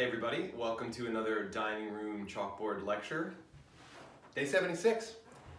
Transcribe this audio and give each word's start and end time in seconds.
Hey 0.00 0.06
everybody, 0.06 0.50
welcome 0.56 0.90
to 0.92 1.08
another 1.08 1.44
dining 1.44 1.92
room 1.92 2.26
chalkboard 2.26 2.86
lecture. 2.86 3.34
Day 4.34 4.46
76. 4.46 5.16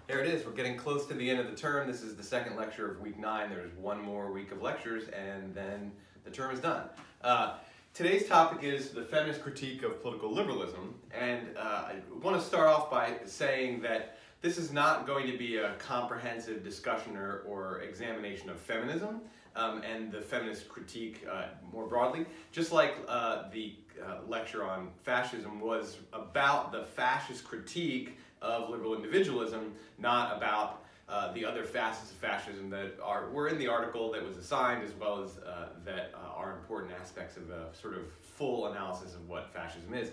Here 0.08 0.18
it 0.18 0.26
is, 0.26 0.44
we're 0.44 0.54
getting 0.54 0.76
close 0.76 1.06
to 1.10 1.14
the 1.14 1.30
end 1.30 1.40
of 1.40 1.46
the 1.46 1.56
term. 1.56 1.88
This 1.88 2.02
is 2.02 2.16
the 2.16 2.24
second 2.24 2.56
lecture 2.56 2.90
of 2.90 3.00
week 3.02 3.20
nine. 3.20 3.52
There's 3.52 3.72
one 3.74 4.02
more 4.02 4.32
week 4.32 4.52
of 4.52 4.60
lectures 4.60 5.10
and 5.10 5.54
then 5.54 5.92
the 6.24 6.32
term 6.32 6.52
is 6.56 6.60
done. 6.60 6.90
Uh, 7.24 7.58
today's 7.94 8.28
topic 8.28 8.64
is 8.64 8.90
the 8.90 9.04
feminist 9.04 9.44
critique 9.44 9.84
of 9.84 10.02
political 10.02 10.34
liberalism. 10.34 10.96
And 11.14 11.56
uh, 11.56 11.90
I 11.90 11.96
want 12.24 12.36
to 12.36 12.44
start 12.44 12.68
off 12.68 12.90
by 12.90 13.18
saying 13.28 13.82
that 13.84 14.18
this 14.42 14.58
is 14.58 14.74
not 14.74 15.06
going 15.06 15.28
to 15.28 15.38
be 15.38 15.58
a 15.58 15.76
comprehensive 15.76 16.64
discussion 16.64 17.16
or, 17.16 17.44
or 17.46 17.82
examination 17.82 18.50
of 18.50 18.60
feminism 18.60 19.22
um, 19.56 19.82
and 19.84 20.12
the 20.12 20.22
feminist 20.22 20.68
critique 20.70 21.26
uh, 21.32 21.46
more 21.72 21.88
broadly. 21.88 22.26
Just 22.52 22.72
like 22.72 22.96
uh, 23.08 23.50
the 23.52 23.76
uh, 24.04 24.18
lecture 24.28 24.64
on 24.64 24.90
fascism 25.04 25.60
was 25.60 25.98
about 26.14 26.72
the 26.72 26.84
fascist 26.84 27.44
critique 27.44 28.18
of 28.42 28.70
liberal 28.70 28.96
individualism, 28.96 29.74
not 29.98 30.36
about 30.36 30.84
uh, 31.12 31.32
the 31.34 31.46
other 31.46 31.64
facets 31.66 32.10
of 32.12 32.18
fascism 32.18 32.70
that 32.70 32.98
are 33.04 33.30
were 33.32 33.50
in 33.50 33.58
the 33.58 33.68
article 33.68 34.12
that 34.12 34.26
was 34.26 34.38
assigned, 34.38 34.84
as 34.84 34.94
well 34.94 35.22
as 35.22 35.38
uh, 35.40 35.68
that 35.84 36.14
uh, 36.14 36.38
are 36.38 36.54
important 36.54 36.94
aspects 37.00 37.36
of 37.36 37.50
a 37.50 37.68
sort 37.74 37.96
of 37.96 38.04
full 38.22 38.68
analysis 38.68 39.14
of 39.14 39.28
what 39.28 39.54
fascism 39.54 39.94
is. 39.94 40.12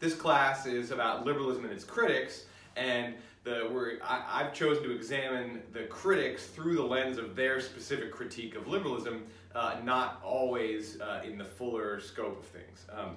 This 0.00 0.14
class 0.14 0.66
is 0.66 0.90
about 0.90 1.24
liberalism 1.24 1.64
and 1.64 1.72
its 1.72 1.84
critics, 1.84 2.46
and 2.80 3.14
the 3.44 3.98
I, 4.02 4.42
have 4.42 4.54
chosen 4.54 4.82
to 4.84 4.94
examine 4.94 5.62
the 5.72 5.84
critics 5.84 6.46
through 6.46 6.76
the 6.76 6.82
lens 6.82 7.18
of 7.18 7.36
their 7.36 7.60
specific 7.60 8.12
critique 8.12 8.54
of 8.54 8.66
liberalism, 8.68 9.24
uh, 9.54 9.76
not 9.84 10.20
always 10.22 11.00
uh, 11.00 11.22
in 11.24 11.38
the 11.38 11.44
fuller 11.44 12.00
scope 12.00 12.38
of 12.38 12.44
things. 12.46 12.86
Um, 12.92 13.16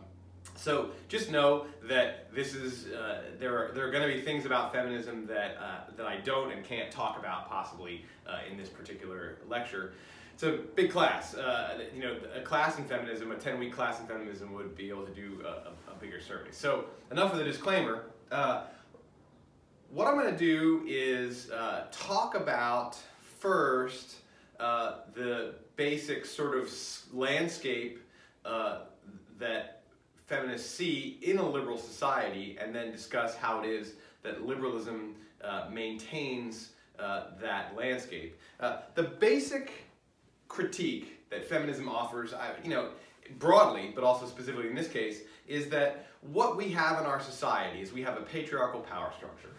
so 0.56 0.92
just 1.08 1.32
know 1.32 1.66
that 1.84 2.34
this 2.34 2.54
is 2.54 2.88
uh, 2.88 3.24
there 3.40 3.58
are 3.58 3.72
there 3.74 3.88
are 3.88 3.92
going 3.92 4.08
to 4.08 4.14
be 4.14 4.22
things 4.22 4.46
about 4.46 4.72
feminism 4.72 5.26
that 5.28 5.58
uh, 5.60 5.92
that 5.98 6.06
I 6.06 6.18
don't 6.18 6.52
and 6.52 6.64
can't 6.64 6.92
talk 6.92 7.18
about 7.18 7.50
possibly 7.50 8.06
uh, 8.28 8.40
in 8.50 8.58
this 8.58 8.70
particular 8.70 9.40
lecture. 9.50 9.94
It's 10.34 10.44
a 10.44 10.60
big 10.76 10.90
class. 10.90 11.36
Uh, 11.36 11.84
you 11.94 12.02
know, 12.02 12.18
a 12.36 12.42
class 12.42 12.80
in 12.80 12.86
feminism, 12.86 13.32
a 13.32 13.36
10-week 13.36 13.72
class 13.72 14.00
in 14.00 14.08
feminism 14.08 14.52
would 14.54 14.76
be 14.76 14.90
able 14.90 15.06
to 15.06 15.14
do 15.14 15.44
a, 15.46 15.92
a, 15.92 15.96
bigger 16.02 16.20
survey. 16.20 16.50
So 16.50 16.86
enough 17.12 17.34
of 17.34 17.38
the 17.38 17.44
disclaimer 17.44 18.06
what 19.94 20.08
I'm 20.08 20.16
going 20.16 20.32
to 20.32 20.38
do 20.38 20.84
is 20.88 21.52
uh, 21.52 21.86
talk 21.92 22.34
about 22.34 22.98
first 23.40 24.16
uh, 24.60 25.02
the 25.14 25.54
basic 25.76 26.26
sort 26.26 26.58
of 26.58 26.74
landscape 27.14 28.02
uh, 28.44 28.80
that 29.38 29.84
feminists 30.26 30.70
see 30.70 31.20
in 31.22 31.38
a 31.38 31.48
liberal 31.48 31.78
society 31.78 32.58
and 32.60 32.74
then 32.74 32.92
discuss 32.92 33.36
how 33.36 33.62
it 33.62 33.70
is 33.70 33.94
that 34.24 34.48
liberalism 34.48 35.16
uh, 35.44 35.68
maintains 35.72 36.72
uh, 36.98 37.26
that 37.40 37.76
landscape. 37.76 38.40
Uh, 38.60 38.78
the 38.96 39.04
basic 39.04 39.86
critique 40.48 41.30
that 41.30 41.48
feminism 41.48 41.88
offers, 41.88 42.34
you 42.64 42.70
know, 42.72 42.90
broadly, 43.38 43.92
but 43.94 44.04
also 44.04 44.26
specifically 44.26 44.68
in 44.68 44.76
this 44.76 44.88
case, 44.88 45.22
is 45.48 45.70
that 45.70 46.08
what 46.22 46.58
we 46.58 46.70
have 46.70 47.00
in 47.00 47.06
our 47.06 47.20
society 47.20 47.80
is 47.80 47.94
we 47.94 48.02
have 48.02 48.18
a 48.18 48.22
patriarchal 48.22 48.80
power 48.80 49.12
structure. 49.16 49.50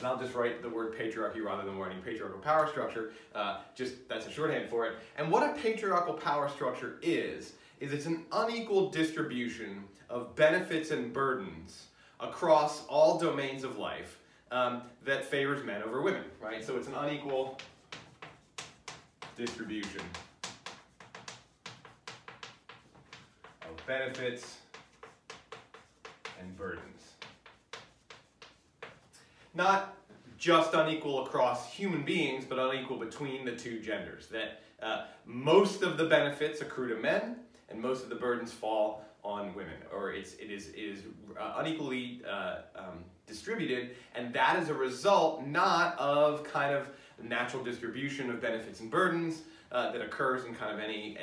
And 0.00 0.08
I'll 0.08 0.18
just 0.18 0.34
write 0.34 0.62
the 0.62 0.68
word 0.68 0.98
patriarchy 0.98 1.44
rather 1.44 1.64
than 1.64 1.78
writing 1.78 2.02
patriarchal 2.02 2.40
power 2.40 2.66
structure, 2.66 3.12
uh, 3.34 3.58
just 3.74 4.08
that's 4.08 4.26
a 4.26 4.30
shorthand 4.30 4.68
for 4.68 4.86
it. 4.86 4.94
And 5.16 5.30
what 5.30 5.48
a 5.48 5.52
patriarchal 5.60 6.14
power 6.14 6.48
structure 6.48 6.98
is, 7.02 7.52
is 7.80 7.92
it's 7.92 8.06
an 8.06 8.24
unequal 8.32 8.90
distribution 8.90 9.84
of 10.08 10.34
benefits 10.34 10.90
and 10.90 11.12
burdens 11.12 11.86
across 12.18 12.86
all 12.86 13.18
domains 13.18 13.62
of 13.62 13.78
life 13.78 14.18
um, 14.50 14.82
that 15.04 15.24
favors 15.24 15.64
men 15.64 15.82
over 15.82 16.02
women, 16.02 16.24
right? 16.40 16.64
So 16.64 16.76
it's 16.76 16.88
an 16.88 16.94
unequal 16.94 17.58
distribution 19.36 20.02
of 23.62 23.86
benefits 23.86 24.56
and 26.40 26.56
burdens 26.56 26.99
not 29.54 29.96
just 30.38 30.72
unequal 30.74 31.26
across 31.26 31.72
human 31.72 32.02
beings, 32.02 32.44
but 32.48 32.58
unequal 32.58 32.96
between 32.96 33.44
the 33.44 33.52
two 33.52 33.80
genders. 33.80 34.26
That 34.28 34.62
uh, 34.82 35.04
most 35.26 35.82
of 35.82 35.98
the 35.98 36.04
benefits 36.04 36.60
accrue 36.60 36.94
to 36.94 37.00
men, 37.00 37.36
and 37.68 37.80
most 37.80 38.02
of 38.02 38.08
the 38.08 38.16
burdens 38.16 38.52
fall 38.52 39.04
on 39.22 39.54
women, 39.54 39.76
or 39.92 40.12
it's, 40.12 40.34
it 40.34 40.50
is, 40.50 40.68
it 40.68 40.78
is 40.78 41.02
uh, 41.38 41.56
unequally 41.58 42.22
uh, 42.28 42.60
um, 42.74 43.04
distributed, 43.26 43.90
and 44.14 44.32
that 44.32 44.60
is 44.60 44.70
a 44.70 44.74
result 44.74 45.46
not 45.46 45.98
of 45.98 46.42
kind 46.42 46.74
of 46.74 46.88
natural 47.22 47.62
distribution 47.62 48.30
of 48.30 48.40
benefits 48.40 48.80
and 48.80 48.90
burdens 48.90 49.42
uh, 49.72 49.92
that 49.92 50.00
occurs 50.00 50.46
in 50.46 50.54
kind 50.54 50.72
of 50.72 50.80
any, 50.80 51.18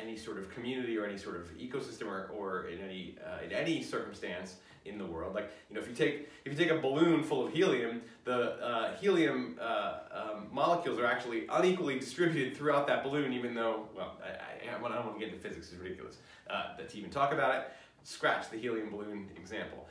any 0.00 0.16
sort 0.16 0.38
of 0.38 0.50
community 0.50 0.96
or 0.96 1.04
any 1.04 1.18
sort 1.18 1.36
of 1.36 1.56
ecosystem 1.56 2.06
or, 2.06 2.30
or 2.34 2.68
in, 2.68 2.80
any, 2.80 3.16
uh, 3.24 3.44
in 3.44 3.52
any 3.52 3.82
circumstance 3.82 4.56
in 4.84 4.98
the 4.98 5.06
world. 5.06 5.34
Like, 5.34 5.50
you 5.68 5.74
know, 5.74 5.80
if 5.80 5.88
you 5.88 5.94
take, 5.94 6.28
if 6.44 6.52
you 6.52 6.58
take 6.58 6.70
a 6.70 6.80
balloon 6.80 7.22
full 7.22 7.46
of 7.46 7.52
helium, 7.52 8.02
the 8.24 8.52
uh, 8.62 8.96
helium 8.96 9.58
uh, 9.60 9.98
um, 10.12 10.46
molecules 10.52 10.98
are 10.98 11.06
actually 11.06 11.46
unequally 11.48 11.98
distributed 11.98 12.56
throughout 12.56 12.86
that 12.86 13.02
balloon, 13.02 13.32
even 13.32 13.54
though, 13.54 13.88
well, 13.96 14.16
I, 14.22 14.68
I, 14.68 14.70
I 14.70 14.72
don't 14.72 14.82
want 14.82 15.14
to 15.14 15.18
get 15.18 15.32
into 15.32 15.40
physics, 15.40 15.70
it's 15.72 15.80
ridiculous 15.80 16.16
uh, 16.50 16.76
to 16.76 16.98
even 16.98 17.10
talk 17.10 17.32
about 17.32 17.54
it. 17.54 17.72
Scratch 18.04 18.50
the 18.50 18.58
helium 18.58 18.90
balloon 18.90 19.28
example. 19.36 19.86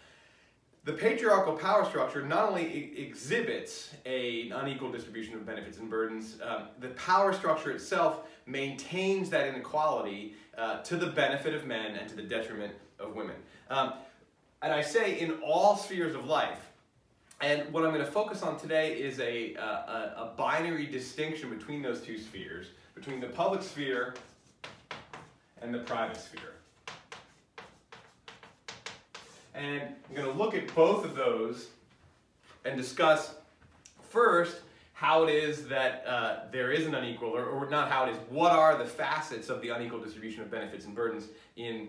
The 0.83 0.93
patriarchal 0.93 1.53
power 1.53 1.85
structure 1.85 2.25
not 2.25 2.49
only 2.49 2.97
exhibits 2.97 3.93
a, 4.05 4.47
an 4.47 4.53
unequal 4.53 4.91
distribution 4.91 5.35
of 5.35 5.45
benefits 5.45 5.77
and 5.77 5.87
burdens, 5.89 6.37
um, 6.43 6.69
the 6.79 6.89
power 6.89 7.33
structure 7.33 7.69
itself 7.69 8.21
maintains 8.47 9.29
that 9.29 9.47
inequality 9.47 10.33
uh, 10.57 10.81
to 10.81 10.97
the 10.97 11.05
benefit 11.05 11.53
of 11.53 11.67
men 11.67 11.95
and 11.95 12.09
to 12.09 12.15
the 12.15 12.23
detriment 12.23 12.73
of 12.99 13.15
women. 13.15 13.35
Um, 13.69 13.93
and 14.61 14.73
I 14.73 14.81
say 14.81 15.19
in 15.19 15.39
all 15.43 15.75
spheres 15.75 16.15
of 16.15 16.25
life. 16.25 16.69
And 17.41 17.73
what 17.73 17.83
I'm 17.83 17.91
going 17.91 18.05
to 18.05 18.11
focus 18.11 18.43
on 18.43 18.59
today 18.59 18.93
is 18.93 19.19
a, 19.19 19.55
a, 19.55 20.13
a 20.17 20.33
binary 20.37 20.85
distinction 20.85 21.49
between 21.49 21.81
those 21.81 22.01
two 22.01 22.19
spheres, 22.19 22.67
between 22.93 23.19
the 23.19 23.27
public 23.27 23.63
sphere 23.63 24.13
and 25.61 25.73
the 25.73 25.79
private 25.79 26.17
sphere. 26.17 26.53
And 29.55 29.81
I'm 29.81 30.15
going 30.15 30.31
to 30.31 30.37
look 30.37 30.53
at 30.53 30.73
both 30.75 31.03
of 31.03 31.15
those 31.15 31.69
and 32.63 32.77
discuss 32.77 33.33
first 34.09 34.57
how 34.93 35.23
it 35.23 35.33
is 35.33 35.67
that 35.67 36.05
uh, 36.05 36.39
there 36.51 36.71
is 36.71 36.85
an 36.85 36.93
unequal, 36.93 37.29
or, 37.29 37.45
or, 37.45 37.67
not 37.71 37.89
how 37.89 38.05
it 38.05 38.11
is, 38.11 38.17
what 38.29 38.51
are 38.51 38.77
the 38.77 38.85
facets 38.85 39.49
of 39.49 39.59
the 39.63 39.69
unequal 39.69 39.99
distribution 39.99 40.43
of 40.43 40.51
benefits 40.51 40.85
and 40.85 40.93
burdens 40.93 41.25
in 41.55 41.87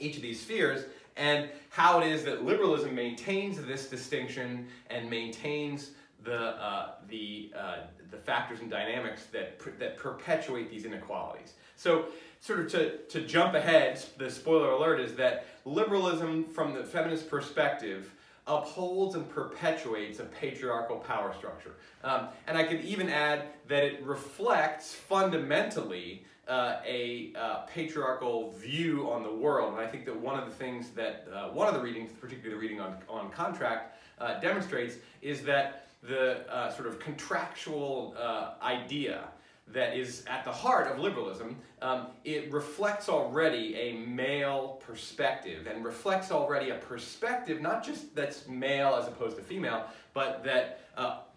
each 0.00 0.16
of 0.16 0.22
these 0.22 0.40
spheres, 0.40 0.84
and 1.16 1.48
how 1.70 2.00
it 2.00 2.06
is 2.06 2.24
that 2.24 2.44
liberalism 2.44 2.94
maintains 2.94 3.60
this 3.62 3.88
distinction 3.88 4.66
and 4.90 5.10
maintains 5.10 5.90
the, 6.24 6.36
uh, 6.36 6.90
the, 7.08 7.52
uh, 7.56 7.76
the 8.10 8.16
factors 8.16 8.60
and 8.60 8.70
dynamics 8.70 9.26
that, 9.32 9.58
that 9.78 9.96
perpetuate 9.96 10.70
these 10.70 10.84
inequalities. 10.84 11.54
So 11.76 12.06
sort 12.40 12.60
of 12.60 12.70
to, 12.72 12.98
to 13.08 13.20
jump 13.26 13.54
ahead, 13.54 14.02
the 14.16 14.30
spoiler 14.30 14.70
alert 14.70 15.00
is 15.00 15.14
that 15.16 15.46
liberalism 15.64 16.44
from 16.44 16.74
the 16.74 16.84
feminist 16.84 17.28
perspective 17.28 18.12
upholds 18.46 19.14
and 19.14 19.28
perpetuates 19.28 20.20
a 20.20 20.24
patriarchal 20.24 20.96
power 20.96 21.34
structure. 21.36 21.74
Um, 22.02 22.28
and 22.46 22.56
I 22.56 22.64
could 22.64 22.80
even 22.80 23.08
add 23.08 23.44
that 23.68 23.84
it 23.84 24.02
reflects 24.02 24.94
fundamentally 24.94 26.24
uh, 26.48 26.80
a 26.86 27.32
uh, 27.36 27.60
patriarchal 27.66 28.52
view 28.52 29.10
on 29.10 29.22
the 29.22 29.32
world. 29.32 29.74
And 29.74 29.80
I 29.80 29.86
think 29.86 30.06
that 30.06 30.18
one 30.18 30.38
of 30.38 30.46
the 30.46 30.54
things 30.54 30.90
that 30.90 31.28
uh, 31.32 31.48
one 31.48 31.68
of 31.68 31.74
the 31.74 31.80
readings, 31.80 32.10
particularly 32.10 32.54
the 32.54 32.60
reading 32.60 32.80
on, 32.80 32.96
on 33.08 33.30
contract, 33.30 33.98
uh, 34.18 34.40
demonstrates 34.40 34.96
is 35.20 35.42
that 35.42 35.88
the 36.02 36.50
uh, 36.52 36.70
sort 36.72 36.88
of 36.88 36.98
contractual 36.98 38.14
uh, 38.18 38.52
idea 38.62 39.24
that 39.70 39.94
is 39.94 40.24
at 40.26 40.44
the 40.46 40.50
heart 40.50 40.90
of 40.90 40.98
liberalism, 40.98 41.54
um, 41.82 42.06
it 42.24 42.50
reflects 42.50 43.10
already 43.10 43.74
a 43.74 43.92
male 44.06 44.80
perspective 44.86 45.66
and 45.66 45.84
reflects 45.84 46.32
already 46.32 46.70
a 46.70 46.76
perspective 46.76 47.60
not 47.60 47.84
just 47.84 48.14
that's 48.14 48.48
male 48.48 48.94
as 48.94 49.06
opposed 49.06 49.36
to 49.36 49.42
female, 49.42 49.84
but 50.14 50.42
that 50.42 50.80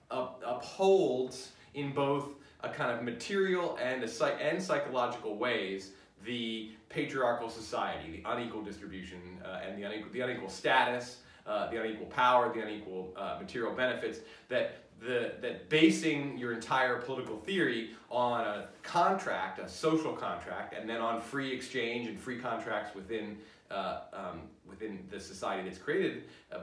upholds 0.09 1.51
in 1.73 1.91
both 1.93 2.35
a 2.63 2.69
kind 2.69 2.91
of 2.91 3.03
material 3.03 3.77
and, 3.81 4.03
a, 4.03 4.25
and 4.41 4.61
psychological 4.61 5.37
ways 5.37 5.91
the 6.25 6.71
patriarchal 6.89 7.49
society, 7.49 8.21
the 8.23 8.29
unequal 8.31 8.61
distribution 8.61 9.19
uh, 9.43 9.59
and 9.67 9.77
the 9.77 9.83
unequal, 9.83 10.11
the 10.11 10.21
unequal 10.21 10.49
status, 10.49 11.17
uh, 11.47 11.69
the 11.71 11.81
unequal 11.81 12.05
power, 12.07 12.53
the 12.53 12.61
unequal 12.61 13.13
uh, 13.17 13.37
material 13.39 13.73
benefits 13.73 14.19
that 14.49 14.83
the, 15.01 15.33
that 15.41 15.67
basing 15.69 16.37
your 16.37 16.53
entire 16.53 16.97
political 16.97 17.37
theory 17.37 17.91
on 18.09 18.41
a 18.41 18.67
contract, 18.83 19.57
a 19.59 19.67
social 19.67 20.13
contract, 20.13 20.75
and 20.77 20.87
then 20.87 21.01
on 21.01 21.19
free 21.19 21.51
exchange 21.51 22.07
and 22.07 22.19
free 22.19 22.37
contracts 22.37 22.93
within, 22.93 23.37
uh, 23.71 24.01
um, 24.13 24.41
within 24.69 25.03
the 25.09 25.19
society 25.19 25.67
that's 25.67 25.79
created 25.79 26.25
uh, 26.51 26.59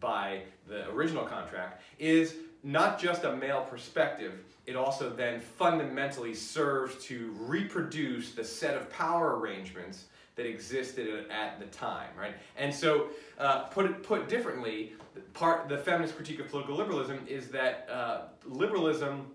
by 0.00 0.40
the 0.68 0.88
original 0.90 1.24
contract, 1.24 1.82
is 1.98 2.36
not 2.62 2.98
just 2.98 3.24
a 3.24 3.36
male 3.36 3.66
perspective, 3.68 4.38
it 4.66 4.76
also 4.76 5.10
then 5.10 5.40
fundamentally 5.40 6.34
serves 6.34 7.04
to 7.04 7.34
reproduce 7.38 8.32
the 8.32 8.44
set 8.44 8.76
of 8.76 8.90
power 8.90 9.38
arrangements 9.38 10.04
that 10.36 10.46
existed 10.46 11.26
at 11.30 11.58
the 11.58 11.66
time, 11.66 12.08
right? 12.18 12.34
And 12.56 12.74
so, 12.74 13.08
uh, 13.38 13.64
put 13.64 13.86
it 13.86 14.02
put 14.02 14.28
differently, 14.28 14.92
part 15.34 15.68
the 15.68 15.78
feminist 15.78 16.16
critique 16.16 16.40
of 16.40 16.48
political 16.48 16.76
liberalism 16.76 17.20
is 17.26 17.48
that 17.48 17.88
uh, 17.90 18.22
liberalism 18.46 19.26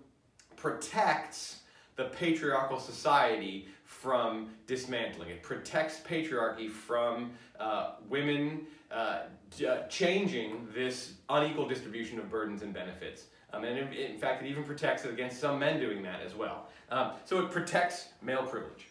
protects 0.56 1.60
the 1.96 2.04
patriarchal 2.04 2.80
society 2.80 3.68
from 3.84 4.50
dismantling. 4.66 5.30
It 5.30 5.42
protects 5.42 6.00
patriarchy 6.00 6.70
from 6.70 7.32
uh, 7.58 7.92
women 8.08 8.66
uh, 8.90 9.22
uh, 9.66 9.86
changing 9.88 10.68
this 10.74 11.14
unequal 11.28 11.68
distribution 11.68 12.18
of 12.18 12.30
burdens 12.30 12.62
and 12.62 12.72
benefits. 12.72 13.24
Um, 13.52 13.64
and 13.64 13.78
in, 13.78 13.92
in, 13.92 14.18
fact, 14.18 14.42
it 14.42 14.48
even 14.48 14.64
protects 14.64 15.04
it 15.04 15.10
against 15.10 15.40
some 15.40 15.58
men 15.58 15.80
doing 15.80 16.02
that 16.02 16.20
as 16.20 16.34
well. 16.34 16.66
Um, 16.90 17.12
so 17.24 17.40
it 17.40 17.50
protects 17.50 18.08
male 18.22 18.42
privilege. 18.42 18.88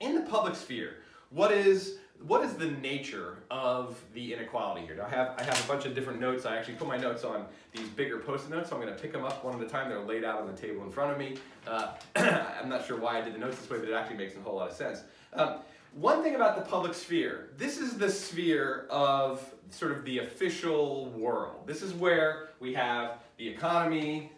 In 0.00 0.14
the 0.14 0.22
public 0.22 0.54
sphere, 0.54 0.98
what 1.30 1.52
is 1.52 1.98
what 2.26 2.44
is 2.44 2.54
the 2.54 2.70
nature 2.70 3.38
of 3.50 4.00
the 4.14 4.32
inequality 4.32 4.86
here? 4.86 4.96
Now 4.96 5.06
I 5.06 5.10
have 5.10 5.34
I 5.38 5.42
have 5.42 5.62
a 5.64 5.68
bunch 5.68 5.84
of 5.84 5.94
different 5.94 6.20
notes. 6.20 6.46
I 6.46 6.56
actually 6.56 6.74
put 6.74 6.88
my 6.88 6.96
notes 6.96 7.24
on 7.24 7.46
these 7.72 7.88
bigger 7.88 8.18
post-it 8.18 8.50
notes, 8.50 8.70
so 8.70 8.76
I'm 8.76 8.82
going 8.82 8.94
to 8.94 9.00
pick 9.00 9.12
them 9.12 9.24
up 9.24 9.44
one 9.44 9.60
at 9.60 9.66
a 9.66 9.68
time. 9.68 9.88
They're 9.88 10.00
laid 10.00 10.24
out 10.24 10.40
on 10.40 10.46
the 10.46 10.56
table 10.56 10.82
in 10.84 10.90
front 10.90 11.12
of 11.12 11.18
me. 11.18 11.36
Uh, 11.66 11.92
I'm 12.16 12.68
not 12.68 12.86
sure 12.86 12.98
why 12.98 13.18
I 13.18 13.20
did 13.20 13.34
the 13.34 13.38
notes 13.38 13.58
this 13.58 13.68
way, 13.68 13.78
but 13.78 13.88
it 13.88 13.94
actually 13.94 14.16
makes 14.16 14.36
a 14.36 14.40
whole 14.40 14.56
lot 14.56 14.70
of 14.70 14.76
sense. 14.76 15.02
Um, 15.34 15.58
one 15.94 16.22
thing 16.22 16.34
about 16.34 16.56
the 16.56 16.62
public 16.62 16.92
sphere, 16.92 17.50
this 17.56 17.78
is 17.78 17.96
the 17.96 18.10
sphere 18.10 18.86
of 18.90 19.54
sort 19.70 19.92
of 19.92 20.04
the 20.04 20.18
official 20.18 21.06
world. 21.10 21.66
This 21.66 21.82
is 21.82 21.92
where 21.94 22.48
we 22.58 22.74
have 22.74 23.18
the 23.38 23.48
economy, 23.48 24.32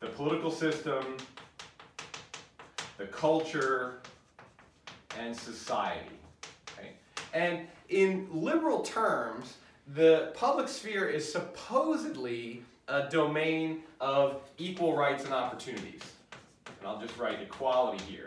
the 0.00 0.08
political 0.08 0.50
system, 0.50 1.16
the 2.98 3.06
culture, 3.06 4.00
and 5.18 5.36
society. 5.36 6.18
Okay? 6.72 6.90
And 7.32 7.66
in 7.88 8.28
liberal 8.32 8.82
terms, 8.82 9.54
the 9.94 10.32
public 10.34 10.68
sphere 10.68 11.08
is 11.08 11.30
supposedly 11.30 12.62
a 12.88 13.08
domain 13.08 13.82
of 14.00 14.42
equal 14.58 14.96
rights 14.96 15.24
and 15.24 15.32
opportunities. 15.32 16.02
And 16.80 16.88
I'll 16.88 17.00
just 17.00 17.16
write 17.18 17.40
equality 17.40 18.02
here 18.04 18.26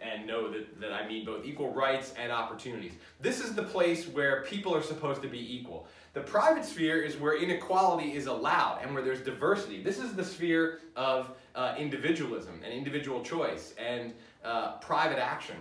and 0.00 0.26
know 0.26 0.50
that, 0.50 0.80
that 0.80 0.92
I 0.92 1.06
mean 1.06 1.24
both 1.24 1.44
equal 1.44 1.72
rights 1.72 2.14
and 2.18 2.32
opportunities. 2.32 2.92
This 3.20 3.40
is 3.40 3.54
the 3.54 3.62
place 3.62 4.08
where 4.08 4.42
people 4.42 4.74
are 4.74 4.82
supposed 4.82 5.22
to 5.22 5.28
be 5.28 5.56
equal. 5.56 5.86
The 6.12 6.20
private 6.20 6.64
sphere 6.64 7.02
is 7.02 7.16
where 7.16 7.36
inequality 7.36 8.14
is 8.14 8.26
allowed 8.26 8.80
and 8.82 8.92
where 8.94 9.02
there's 9.02 9.20
diversity. 9.20 9.82
This 9.82 9.98
is 9.98 10.14
the 10.14 10.24
sphere 10.24 10.80
of 10.96 11.30
uh, 11.54 11.74
individualism 11.78 12.60
and 12.64 12.72
individual 12.72 13.22
choice 13.22 13.74
and 13.78 14.14
uh, 14.44 14.72
private 14.78 15.18
action. 15.18 15.56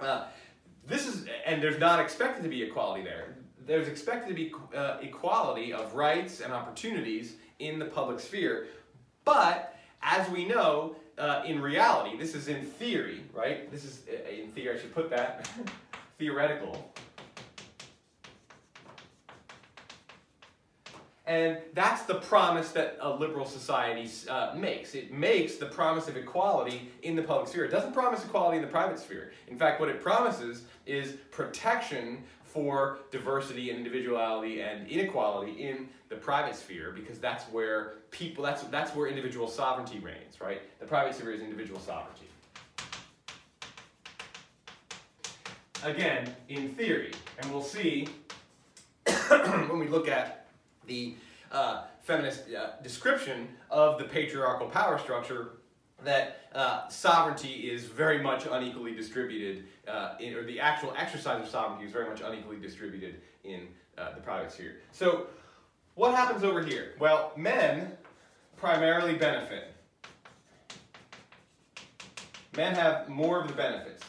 Uh, 0.00 0.24
this 0.86 1.06
is, 1.06 1.26
and 1.46 1.62
there's 1.62 1.78
not 1.78 2.00
expected 2.00 2.42
to 2.42 2.48
be 2.48 2.62
equality 2.62 3.02
there. 3.02 3.36
There's 3.66 3.88
expected 3.88 4.28
to 4.28 4.34
be 4.34 4.52
uh, 4.76 4.98
equality 5.00 5.72
of 5.72 5.94
rights 5.94 6.40
and 6.40 6.52
opportunities 6.52 7.36
in 7.58 7.78
the 7.78 7.86
public 7.86 8.20
sphere. 8.20 8.66
But 9.24 9.76
as 10.02 10.28
we 10.30 10.44
know, 10.44 10.96
uh, 11.18 11.42
in 11.46 11.60
reality, 11.60 12.16
this 12.16 12.34
is 12.34 12.48
in 12.48 12.64
theory, 12.64 13.22
right? 13.32 13.70
This 13.70 13.84
is 13.84 14.02
uh, 14.08 14.30
in 14.30 14.50
theory, 14.52 14.76
I 14.76 14.80
should 14.80 14.94
put 14.94 15.10
that, 15.10 15.48
theoretical. 16.18 16.92
And 21.26 21.58
that's 21.72 22.02
the 22.02 22.16
promise 22.16 22.70
that 22.72 22.98
a 23.00 23.08
liberal 23.08 23.46
society 23.46 24.10
uh, 24.28 24.52
makes. 24.54 24.94
It 24.94 25.10
makes 25.10 25.56
the 25.56 25.66
promise 25.66 26.06
of 26.06 26.18
equality 26.18 26.90
in 27.02 27.16
the 27.16 27.22
public 27.22 27.48
sphere. 27.48 27.64
It 27.64 27.70
doesn't 27.70 27.94
promise 27.94 28.22
equality 28.22 28.58
in 28.58 28.62
the 28.62 28.68
private 28.68 28.98
sphere. 28.98 29.32
In 29.48 29.56
fact, 29.56 29.80
what 29.80 29.88
it 29.88 30.02
promises 30.02 30.64
is 30.84 31.12
protection 31.30 32.22
for 32.54 33.00
diversity 33.10 33.70
and 33.70 33.78
individuality 33.78 34.60
and 34.60 34.86
inequality 34.86 35.50
in 35.60 35.88
the 36.08 36.14
private 36.14 36.54
sphere 36.54 36.92
because 36.94 37.18
that's 37.18 37.44
where 37.46 37.94
people 38.12 38.44
that's 38.44 38.62
that's 38.64 38.94
where 38.94 39.08
individual 39.08 39.48
sovereignty 39.48 39.98
reigns, 39.98 40.40
right? 40.40 40.62
The 40.78 40.86
private 40.86 41.16
sphere 41.16 41.32
is 41.32 41.42
individual 41.42 41.80
sovereignty. 41.80 42.28
Again, 45.82 46.32
in 46.48 46.68
theory, 46.68 47.12
and 47.38 47.52
we'll 47.52 47.60
see 47.60 48.06
when 49.28 49.80
we 49.80 49.88
look 49.88 50.06
at 50.08 50.46
the 50.86 51.16
uh, 51.50 51.82
feminist 52.02 52.44
uh, 52.54 52.80
description 52.82 53.48
of 53.68 53.98
the 53.98 54.04
patriarchal 54.04 54.68
power 54.68 54.96
structure 54.96 55.56
that 56.02 56.48
uh, 56.54 56.88
sovereignty 56.88 57.70
is 57.70 57.84
very 57.84 58.22
much 58.22 58.46
unequally 58.50 58.94
distributed, 58.94 59.64
uh, 59.88 60.14
in, 60.20 60.34
or 60.34 60.44
the 60.44 60.60
actual 60.60 60.92
exercise 60.96 61.42
of 61.42 61.48
sovereignty 61.48 61.86
is 61.86 61.92
very 61.92 62.08
much 62.08 62.20
unequally 62.20 62.58
distributed 62.58 63.20
in 63.44 63.68
uh, 63.96 64.14
the 64.14 64.20
private 64.20 64.50
sphere. 64.50 64.76
So, 64.92 65.28
what 65.94 66.14
happens 66.14 66.42
over 66.42 66.62
here? 66.62 66.94
Well, 66.98 67.32
men 67.36 67.92
primarily 68.56 69.14
benefit. 69.14 69.74
Men 72.56 72.74
have 72.74 73.08
more 73.08 73.40
of 73.40 73.48
the 73.48 73.54
benefits. 73.54 74.02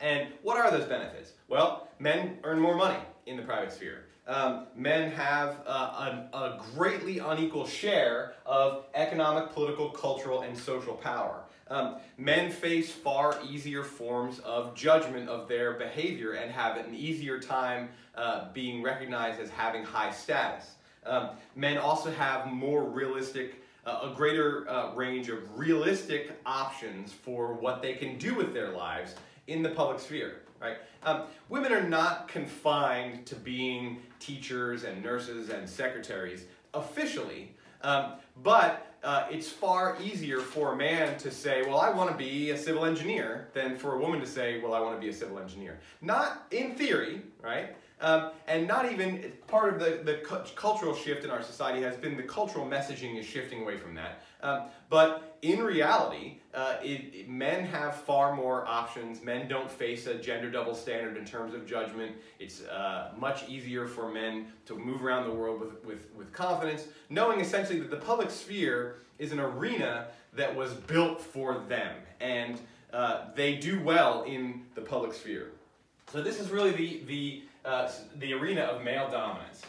And 0.00 0.28
what 0.42 0.56
are 0.56 0.70
those 0.70 0.84
benefits? 0.84 1.32
Well, 1.48 1.88
men 1.98 2.38
earn 2.44 2.60
more 2.60 2.76
money 2.76 2.98
in 3.26 3.36
the 3.36 3.42
private 3.42 3.72
sphere. 3.72 4.05
Um, 4.26 4.66
men 4.74 5.12
have 5.12 5.60
uh, 5.66 6.26
a, 6.32 6.36
a, 6.36 6.60
greatly 6.74 7.20
unequal 7.20 7.64
share 7.64 8.34
of 8.44 8.84
economic, 8.94 9.52
political, 9.52 9.90
cultural, 9.90 10.40
and 10.40 10.58
social 10.58 10.94
power. 10.94 11.44
Um, 11.68 11.96
men 12.18 12.50
face 12.50 12.90
far 12.90 13.38
easier 13.48 13.84
forms 13.84 14.40
of 14.40 14.74
judgment 14.74 15.28
of 15.28 15.48
their 15.48 15.74
behavior 15.74 16.32
and 16.32 16.50
have 16.50 16.76
an 16.76 16.92
easier 16.92 17.38
time 17.38 17.90
uh, 18.16 18.52
being 18.52 18.82
recognized 18.82 19.40
as 19.40 19.48
having 19.50 19.84
high 19.84 20.10
status. 20.10 20.74
Um, 21.04 21.30
men 21.54 21.78
also 21.78 22.10
have 22.10 22.48
more 22.48 22.82
realistic, 22.82 23.62
uh, 23.84 24.10
a 24.10 24.14
greater 24.16 24.68
uh, 24.68 24.92
range 24.94 25.28
of 25.28 25.56
realistic 25.56 26.32
options 26.44 27.12
for 27.12 27.54
what 27.54 27.80
they 27.80 27.94
can 27.94 28.18
do 28.18 28.34
with 28.34 28.52
their 28.52 28.70
lives 28.70 29.14
in 29.46 29.62
the 29.62 29.70
public 29.70 30.00
sphere 30.00 30.40
right? 30.60 30.78
Um, 31.02 31.22
women 31.48 31.72
are 31.72 31.86
not 31.86 32.28
confined 32.28 33.26
to 33.26 33.36
being 33.36 33.98
teachers 34.18 34.84
and 34.84 35.02
nurses 35.02 35.50
and 35.50 35.68
secretaries 35.68 36.46
officially, 36.74 37.54
um, 37.82 38.12
but 38.42 38.96
uh, 39.04 39.26
it's 39.30 39.48
far 39.48 39.96
easier 40.02 40.40
for 40.40 40.72
a 40.72 40.76
man 40.76 41.16
to 41.18 41.30
say, 41.30 41.62
well, 41.62 41.78
I 41.78 41.90
want 41.90 42.10
to 42.10 42.16
be 42.16 42.50
a 42.50 42.58
civil 42.58 42.84
engineer, 42.84 43.48
than 43.54 43.76
for 43.76 43.94
a 43.94 43.98
woman 43.98 44.20
to 44.20 44.26
say, 44.26 44.60
well, 44.60 44.74
I 44.74 44.80
want 44.80 44.96
to 44.96 45.00
be 45.00 45.08
a 45.08 45.14
civil 45.14 45.38
engineer. 45.38 45.78
Not 46.02 46.46
in 46.50 46.74
theory, 46.74 47.22
right? 47.42 47.76
Um, 48.00 48.32
and 48.46 48.66
not 48.66 48.90
even 48.92 49.32
part 49.46 49.72
of 49.72 49.80
the, 49.80 50.02
the 50.04 50.18
cu 50.18 50.38
cultural 50.54 50.94
shift 50.94 51.24
in 51.24 51.30
our 51.30 51.42
society 51.42 51.80
has 51.82 51.96
been 51.96 52.16
the 52.16 52.22
cultural 52.22 52.66
messaging 52.66 53.18
is 53.18 53.24
shifting 53.24 53.62
away 53.62 53.76
from 53.76 53.94
that. 53.94 54.22
Um, 54.42 54.62
but 54.90 55.38
in 55.42 55.60
reality, 55.62 56.38
uh, 56.54 56.76
it, 56.82 57.14
it, 57.14 57.28
men 57.28 57.64
have 57.64 57.94
far 57.94 58.34
more 58.34 58.66
options. 58.66 59.22
Men 59.22 59.48
don't 59.48 59.70
face 59.70 60.06
a 60.06 60.14
gender 60.14 60.50
double 60.50 60.74
standard 60.74 61.16
in 61.16 61.24
terms 61.24 61.54
of 61.54 61.66
judgment. 61.66 62.12
It's 62.38 62.62
uh, 62.64 63.12
much 63.16 63.48
easier 63.48 63.86
for 63.86 64.10
men 64.10 64.46
to 64.66 64.76
move 64.76 65.04
around 65.04 65.28
the 65.28 65.34
world 65.34 65.60
with, 65.60 65.84
with, 65.84 66.08
with 66.16 66.32
confidence, 66.32 66.86
knowing 67.10 67.40
essentially 67.40 67.80
that 67.80 67.90
the 67.90 67.96
public 67.96 68.30
sphere 68.30 68.96
is 69.18 69.32
an 69.32 69.40
arena 69.40 70.08
that 70.34 70.54
was 70.54 70.72
built 70.74 71.20
for 71.20 71.58
them. 71.68 71.94
And 72.20 72.60
uh, 72.92 73.26
they 73.34 73.56
do 73.56 73.82
well 73.82 74.22
in 74.24 74.62
the 74.74 74.80
public 74.82 75.12
sphere. 75.12 75.52
So 76.12 76.22
this 76.22 76.40
is 76.40 76.50
really 76.50 76.72
the, 76.72 77.02
the 77.06 77.42
uh, 77.66 77.90
the 78.20 78.32
arena 78.32 78.60
of 78.62 78.84
male 78.84 79.10
dominance. 79.10 79.62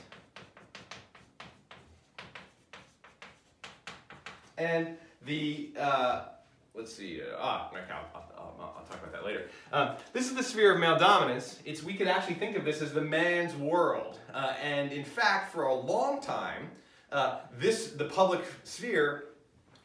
And 4.58 4.98
the, 5.26 5.72
uh, 5.80 6.26
let's 6.74 6.94
see, 6.94 7.22
uh, 7.22 7.36
ah, 7.38 7.72
I'll, 7.74 8.22
I'll, 8.38 8.74
I'll, 8.78 8.86
talk 8.86 8.98
about 8.98 9.12
that 9.12 9.26
later. 9.26 9.50
Um, 9.72 9.96
this 10.14 10.28
is 10.28 10.36
the 10.36 10.44
sphere 10.44 10.74
of 10.74 10.80
male 10.80 10.98
dominance. 10.98 11.60
It's, 11.66 11.84
we 11.84 11.94
could 11.94 12.08
actually 12.08 12.36
think 12.36 12.56
of 12.56 12.66
this 12.66 12.82
as 12.82 12.94
the 12.94 13.02
man's 13.02 13.56
world. 13.56 14.20
Uh, 14.34 14.54
and 14.64 14.92
in 14.92 15.04
fact, 15.04 15.52
for 15.52 15.64
a 15.64 15.74
long 15.74 16.22
time, 16.22 16.70
uh, 17.12 17.40
this, 17.58 17.92
the 17.92 18.06
public 18.06 18.42
sphere 18.64 19.26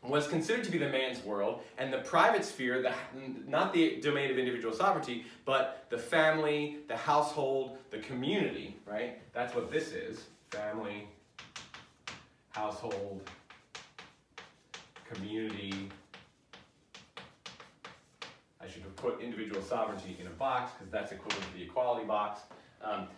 was 0.02 0.26
considered 0.26 0.64
to 0.64 0.70
be 0.70 0.78
the 0.78 0.88
man's 0.88 1.24
world, 1.24 1.60
and 1.78 1.92
the 1.92 1.98
private 1.98 2.44
sphere, 2.44 2.82
the, 2.82 2.92
not 3.46 3.72
the 3.72 4.00
domain 4.00 4.30
of 4.30 4.38
individual 4.38 4.74
sovereignty, 4.74 5.24
but 5.44 5.86
the 5.90 5.98
family, 5.98 6.78
the 6.88 6.96
household, 6.96 7.78
the 7.90 7.98
community, 7.98 8.76
right? 8.84 9.20
That's 9.32 9.54
what 9.54 9.70
this 9.70 9.92
is 9.92 10.24
family, 10.50 11.08
household, 12.50 13.22
community. 15.14 15.88
I 18.60 18.68
should 18.68 18.82
have 18.82 18.96
put 18.96 19.20
individual 19.20 19.62
sovereignty 19.62 20.16
in 20.20 20.26
a 20.26 20.30
box 20.30 20.72
because 20.72 20.90
that's 20.92 21.12
equivalent 21.12 21.44
to 21.52 21.58
the 21.58 21.64
equality 21.64 22.06
box. 22.06 22.42
Um, 22.82 23.08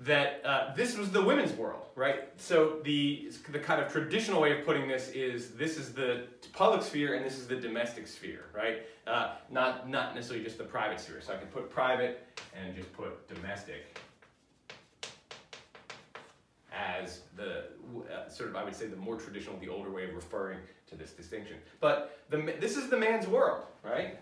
that 0.00 0.40
uh, 0.44 0.74
this 0.76 0.96
was 0.96 1.10
the 1.10 1.22
women's 1.22 1.52
world, 1.52 1.86
right? 1.96 2.28
So 2.36 2.78
the, 2.84 3.32
the 3.50 3.58
kind 3.58 3.82
of 3.82 3.90
traditional 3.90 4.40
way 4.40 4.56
of 4.56 4.64
putting 4.64 4.86
this 4.86 5.08
is 5.08 5.50
this 5.54 5.76
is 5.76 5.92
the 5.92 6.26
public 6.52 6.82
sphere 6.82 7.14
and 7.14 7.26
this 7.26 7.36
is 7.36 7.48
the 7.48 7.56
domestic 7.56 8.06
sphere, 8.06 8.44
right? 8.54 8.82
Uh, 9.08 9.34
not, 9.50 9.90
not 9.90 10.14
necessarily 10.14 10.44
just 10.44 10.56
the 10.56 10.64
private 10.64 11.00
sphere. 11.00 11.20
So 11.20 11.34
I 11.34 11.36
can 11.36 11.48
put 11.48 11.68
private 11.68 12.24
and 12.56 12.76
just 12.76 12.92
put 12.92 13.26
domestic 13.28 13.98
as 16.78 17.20
the 17.36 17.64
uh, 18.12 18.28
sort 18.28 18.50
of, 18.50 18.56
I 18.56 18.64
would 18.64 18.74
say, 18.74 18.86
the 18.86 18.96
more 18.96 19.16
traditional, 19.16 19.56
the 19.58 19.68
older 19.68 19.90
way 19.90 20.04
of 20.04 20.14
referring 20.14 20.58
to 20.88 20.96
this 20.96 21.12
distinction. 21.12 21.56
But 21.80 22.18
the, 22.30 22.54
this 22.60 22.76
is 22.76 22.88
the 22.88 22.96
man's 22.96 23.26
world, 23.26 23.64
right? 23.82 24.18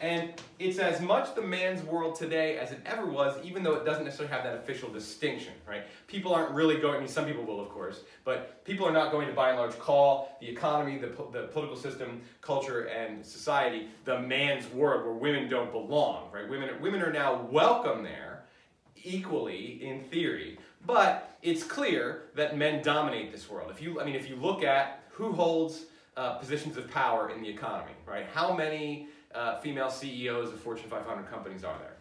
And 0.00 0.34
it's 0.58 0.78
as 0.78 1.00
much 1.00 1.34
the 1.34 1.42
man's 1.42 1.82
world 1.82 2.16
today 2.16 2.58
as 2.58 2.70
it 2.70 2.80
ever 2.84 3.06
was, 3.06 3.42
even 3.42 3.62
though 3.62 3.74
it 3.74 3.86
doesn't 3.86 4.04
necessarily 4.04 4.34
have 4.34 4.44
that 4.44 4.56
official 4.56 4.90
distinction, 4.90 5.54
right? 5.66 5.84
People 6.06 6.34
aren't 6.34 6.50
really 6.50 6.76
going, 6.76 6.96
I 6.96 6.98
mean, 6.98 7.08
some 7.08 7.24
people 7.24 7.44
will, 7.44 7.60
of 7.60 7.70
course, 7.70 8.02
but 8.24 8.62
people 8.64 8.86
are 8.86 8.92
not 8.92 9.10
going 9.10 9.26
to 9.26 9.32
by 9.32 9.50
and 9.50 9.58
large 9.58 9.78
call 9.78 10.36
the 10.40 10.48
economy, 10.48 10.98
the, 10.98 11.08
the 11.32 11.48
political 11.52 11.76
system, 11.76 12.20
culture, 12.42 12.84
and 12.84 13.24
society 13.24 13.88
the 14.04 14.20
man's 14.20 14.70
world 14.72 15.04
where 15.04 15.14
women 15.14 15.48
don't 15.48 15.72
belong, 15.72 16.30
right? 16.30 16.48
Women, 16.48 16.70
women 16.80 17.00
are 17.00 17.12
now 17.12 17.48
welcome 17.50 18.02
there 18.02 18.35
equally 19.06 19.80
in 19.82 20.02
theory, 20.04 20.58
but 20.84 21.38
it's 21.42 21.62
clear 21.62 22.24
that 22.34 22.56
men 22.56 22.82
dominate 22.82 23.32
this 23.32 23.48
world. 23.48 23.70
If 23.70 23.80
you, 23.80 24.00
I 24.00 24.04
mean, 24.04 24.14
if 24.14 24.28
you 24.28 24.36
look 24.36 24.62
at 24.62 25.04
who 25.10 25.32
holds 25.32 25.84
uh, 26.16 26.34
positions 26.34 26.76
of 26.76 26.90
power 26.90 27.30
in 27.30 27.42
the 27.42 27.48
economy, 27.48 27.92
right? 28.06 28.26
How 28.32 28.54
many 28.54 29.08
uh, 29.34 29.58
female 29.58 29.90
CEOs 29.90 30.52
of 30.52 30.60
Fortune 30.60 30.88
500 30.88 31.30
companies 31.30 31.64
are 31.64 31.78
there? 31.78 31.96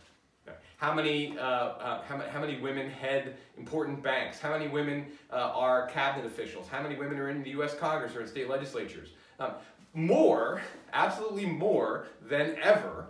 How 0.77 0.93
many, 0.93 1.37
uh, 1.37 1.41
uh, 1.41 2.03
how, 2.03 2.19
how, 2.19 2.41
many 2.41 2.59
women 2.59 2.89
head 2.89 3.37
important 3.57 4.03
banks? 4.03 4.39
How 4.39 4.51
many 4.51 4.67
women 4.67 5.05
uh, 5.31 5.35
are 5.35 5.87
cabinet 5.87 6.25
officials? 6.25 6.67
How 6.67 6.81
many 6.81 6.95
women 6.95 7.17
are 7.17 7.29
in 7.29 7.43
the 7.43 7.51
US 7.51 7.75
Congress 7.75 8.15
or 8.15 8.21
in 8.21 8.27
state 8.27 8.49
legislatures? 8.49 9.09
Um, 9.39 9.51
more, 9.93 10.61
absolutely 10.91 11.45
more 11.45 12.07
than 12.21 12.57
ever. 12.61 13.07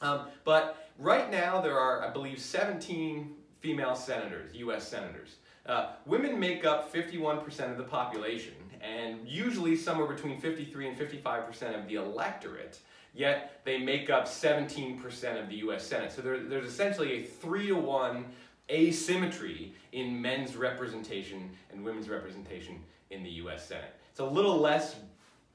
Um, 0.00 0.26
but 0.44 0.88
right 0.98 1.30
now 1.30 1.60
there 1.60 1.78
are, 1.78 2.02
I 2.02 2.10
believe, 2.10 2.38
17 2.40 3.34
female 3.58 3.94
senators, 3.94 4.54
US 4.54 4.88
senators. 4.88 5.36
Uh, 5.66 5.92
women 6.06 6.40
make 6.40 6.64
up 6.64 6.92
51% 6.92 7.70
of 7.70 7.76
the 7.76 7.84
population 7.84 8.54
and 8.80 9.28
usually 9.28 9.76
somewhere 9.76 10.06
between 10.06 10.40
53 10.40 10.88
and 10.88 10.98
55% 10.98 11.78
of 11.78 11.86
the 11.86 11.96
electorate 11.96 12.78
yet 13.14 13.60
they 13.64 13.78
make 13.78 14.10
up 14.10 14.26
17% 14.26 15.42
of 15.42 15.48
the 15.48 15.56
US 15.56 15.86
Senate. 15.86 16.12
So 16.12 16.22
there, 16.22 16.38
there's 16.38 16.66
essentially 16.66 17.12
a 17.18 17.22
three 17.22 17.68
to 17.68 17.74
one 17.74 18.26
asymmetry 18.70 19.74
in 19.92 20.20
men's 20.20 20.56
representation 20.56 21.50
and 21.72 21.84
women's 21.84 22.08
representation 22.08 22.80
in 23.10 23.22
the 23.22 23.30
US 23.30 23.66
Senate. 23.66 23.94
It's 24.10 24.20
a 24.20 24.24
little 24.24 24.58
less 24.58 24.96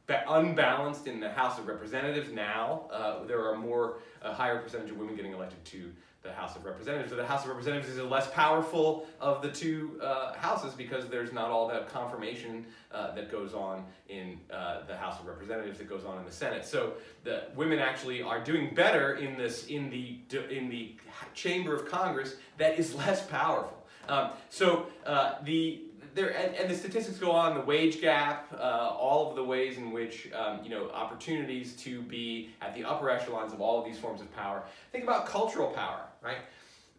unbalanced 0.08 1.08
in 1.08 1.20
the 1.20 1.30
House 1.30 1.58
of 1.58 1.68
Representatives 1.68 2.32
now. 2.32 2.88
Uh, 2.92 3.24
there 3.26 3.48
are 3.48 3.56
more, 3.56 4.00
a 4.22 4.34
higher 4.34 4.60
percentage 4.60 4.92
of 4.92 4.98
women 4.98 5.16
getting 5.16 5.34
elected 5.34 5.64
to 5.66 5.92
the 6.26 6.34
House 6.34 6.56
of 6.56 6.66
Representatives. 6.66 7.12
So 7.12 7.16
the 7.16 7.26
House 7.26 7.44
of 7.44 7.50
Representatives 7.50 7.90
is 7.90 7.98
the 7.98 8.04
less 8.04 8.30
powerful 8.32 9.06
of 9.22 9.42
the 9.42 9.52
two 9.52 10.00
uh, 10.02 10.34
houses 10.34 10.74
because 10.74 11.08
there's 11.08 11.32
not 11.32 11.52
all 11.52 11.68
that 11.68 11.88
confirmation 11.88 12.66
uh, 12.92 13.14
that 13.14 13.32
goes 13.32 13.54
on 13.54 13.86
in 14.10 14.40
uh, 14.52 14.86
the 14.88 14.98
House 14.98 15.20
of 15.20 15.28
Representatives 15.28 15.78
that 15.78 15.88
goes 15.88 16.04
on 16.04 16.18
in 16.18 16.26
the 16.26 16.32
Senate. 16.32 16.66
So 16.66 16.94
the 17.24 17.44
women 17.56 17.80
actually 17.80 18.24
are 18.24 18.44
doing 18.44 18.74
better 18.74 19.14
in 19.16 19.38
this 19.38 19.68
in 19.68 19.90
the 19.90 20.18
in 20.50 20.70
the 20.70 20.96
chamber 21.34 21.76
of 21.76 21.88
Congress 21.88 22.36
that 22.58 22.80
is 22.80 22.96
less 22.96 23.26
powerful. 23.28 23.86
Um, 24.08 24.32
so 24.50 24.88
uh, 25.06 25.36
the 25.44 25.82
there, 26.16 26.30
and, 26.30 26.56
and, 26.56 26.70
the 26.70 26.76
statistics 26.76 27.20
go 27.20 27.32
on, 27.32 27.54
the 27.54 27.62
wage 27.62 28.00
gap, 28.00 28.48
uh, 28.54 28.96
all 28.98 29.30
of 29.30 29.36
the 29.36 29.44
ways 29.44 29.78
in 29.78 29.92
which, 29.92 30.30
um, 30.34 30.62
you 30.64 30.70
know, 30.70 30.90
opportunities 30.92 31.74
to 31.74 32.02
be 32.02 32.52
at 32.62 32.74
the 32.74 32.86
upper 32.86 33.10
echelons 33.10 33.52
of 33.52 33.60
all 33.60 33.80
of 33.80 33.86
these 33.86 34.00
forms 34.00 34.22
of 34.22 34.34
power. 34.34 34.64
Think 34.94 35.04
about 35.04 35.26
cultural 35.26 35.68
power, 35.72 36.06
right? 36.24 36.38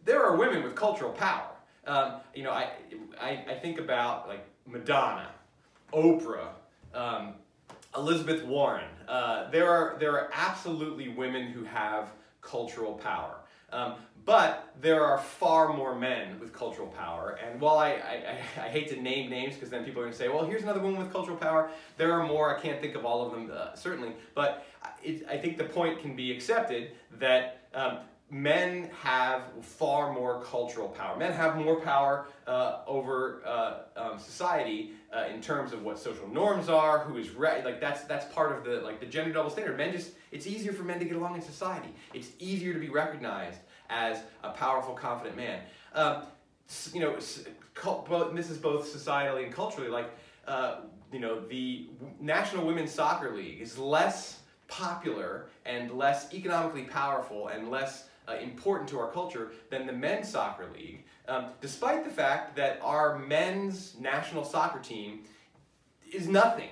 There 0.05 0.23
are 0.23 0.37
women 0.37 0.61
with 0.63 0.75
cultural 0.75 1.11
power. 1.11 1.49
Um, 1.87 2.13
you 2.35 2.43
know, 2.43 2.51
I, 2.51 2.69
I, 3.19 3.43
I, 3.49 3.53
think 3.55 3.79
about 3.79 4.27
like 4.27 4.45
Madonna, 4.67 5.29
Oprah, 5.93 6.49
um, 6.93 7.33
Elizabeth 7.95 8.43
Warren. 8.43 8.89
Uh, 9.07 9.49
there, 9.49 9.69
are, 9.69 9.95
there 9.99 10.11
are 10.11 10.29
absolutely 10.33 11.07
women 11.07 11.47
who 11.47 11.63
have 11.63 12.11
cultural 12.41 12.93
power. 12.93 13.37
Um, 13.71 13.95
but 14.27 14.73
there 14.81 15.05
are 15.05 15.17
far 15.17 15.71
more 15.71 15.95
men 15.95 16.37
with 16.37 16.51
cultural 16.51 16.89
power. 16.89 17.39
And 17.41 17.61
while 17.61 17.77
I, 17.77 17.91
I, 17.91 18.37
I 18.57 18.67
hate 18.67 18.89
to 18.89 19.01
name 19.01 19.29
names 19.29 19.53
because 19.55 19.69
then 19.69 19.85
people 19.85 20.01
are 20.01 20.03
going 20.03 20.11
to 20.11 20.17
say, 20.17 20.27
well, 20.27 20.45
here's 20.45 20.63
another 20.63 20.81
woman 20.81 20.99
with 20.99 21.13
cultural 21.13 21.37
power, 21.37 21.71
there 21.95 22.11
are 22.11 22.27
more. 22.27 22.55
I 22.55 22.59
can't 22.59 22.81
think 22.81 22.95
of 22.95 23.05
all 23.05 23.25
of 23.25 23.31
them, 23.31 23.49
uh, 23.51 23.73
certainly. 23.73 24.11
But 24.35 24.65
it, 25.01 25.25
I 25.29 25.37
think 25.37 25.57
the 25.57 25.63
point 25.63 25.99
can 25.99 26.13
be 26.13 26.33
accepted 26.33 26.91
that 27.19 27.69
um, 27.73 27.99
men 28.29 28.89
have 29.01 29.43
far 29.61 30.11
more 30.11 30.43
cultural 30.43 30.89
power. 30.89 31.17
Men 31.17 31.31
have 31.31 31.55
more 31.55 31.79
power 31.79 32.27
uh, 32.47 32.79
over 32.85 33.41
uh, 33.45 33.83
um, 33.95 34.19
society 34.19 34.91
uh, 35.15 35.27
in 35.33 35.39
terms 35.39 35.71
of 35.71 35.83
what 35.83 35.97
social 35.97 36.27
norms 36.27 36.67
are, 36.67 36.99
who 36.99 37.15
is 37.15 37.29
right. 37.29 37.63
Like 37.63 37.79
that's 37.79 38.03
that's 38.03 38.25
part 38.33 38.57
of 38.57 38.65
the 38.65 38.81
like 38.81 38.99
the 38.99 39.05
gender 39.05 39.31
double 39.31 39.49
standard. 39.49 39.77
Men 39.77 39.93
just 39.93 40.11
it's 40.31 40.45
easier 40.45 40.73
for 40.73 40.83
men 40.83 40.99
to 40.99 41.05
get 41.05 41.15
along 41.15 41.35
in 41.35 41.41
society. 41.41 41.95
It's 42.13 42.31
easier 42.39 42.73
to 42.73 42.79
be 42.79 42.89
recognized 42.89 43.59
as 43.89 44.19
a 44.43 44.49
powerful, 44.49 44.93
confident 44.93 45.35
man. 45.35 45.61
Um, 45.93 46.23
you 46.93 46.99
know, 46.99 47.15
this 47.15 48.49
is 48.49 48.57
both 48.57 48.93
societally 48.93 49.43
and 49.45 49.53
culturally. 49.53 49.89
Like, 49.89 50.09
uh, 50.47 50.81
you 51.11 51.19
know, 51.19 51.39
the 51.47 51.87
National 52.19 52.65
Women's 52.65 52.91
Soccer 52.91 53.35
League 53.35 53.61
is 53.61 53.77
less 53.77 54.39
popular 54.67 55.47
and 55.65 55.91
less 55.91 56.33
economically 56.33 56.83
powerful 56.83 57.47
and 57.47 57.69
less 57.69 58.09
uh, 58.27 58.35
important 58.35 58.89
to 58.89 58.99
our 58.99 59.11
culture 59.11 59.51
than 59.69 59.87
the 59.87 59.93
men's 59.93 60.29
soccer 60.29 60.67
league, 60.73 61.05
um, 61.27 61.47
despite 61.61 62.03
the 62.03 62.09
fact 62.09 62.55
that 62.57 62.79
our 62.81 63.17
men's 63.17 63.95
national 63.99 64.43
soccer 64.43 64.79
team 64.79 65.21
is 66.11 66.27
nothing 66.27 66.69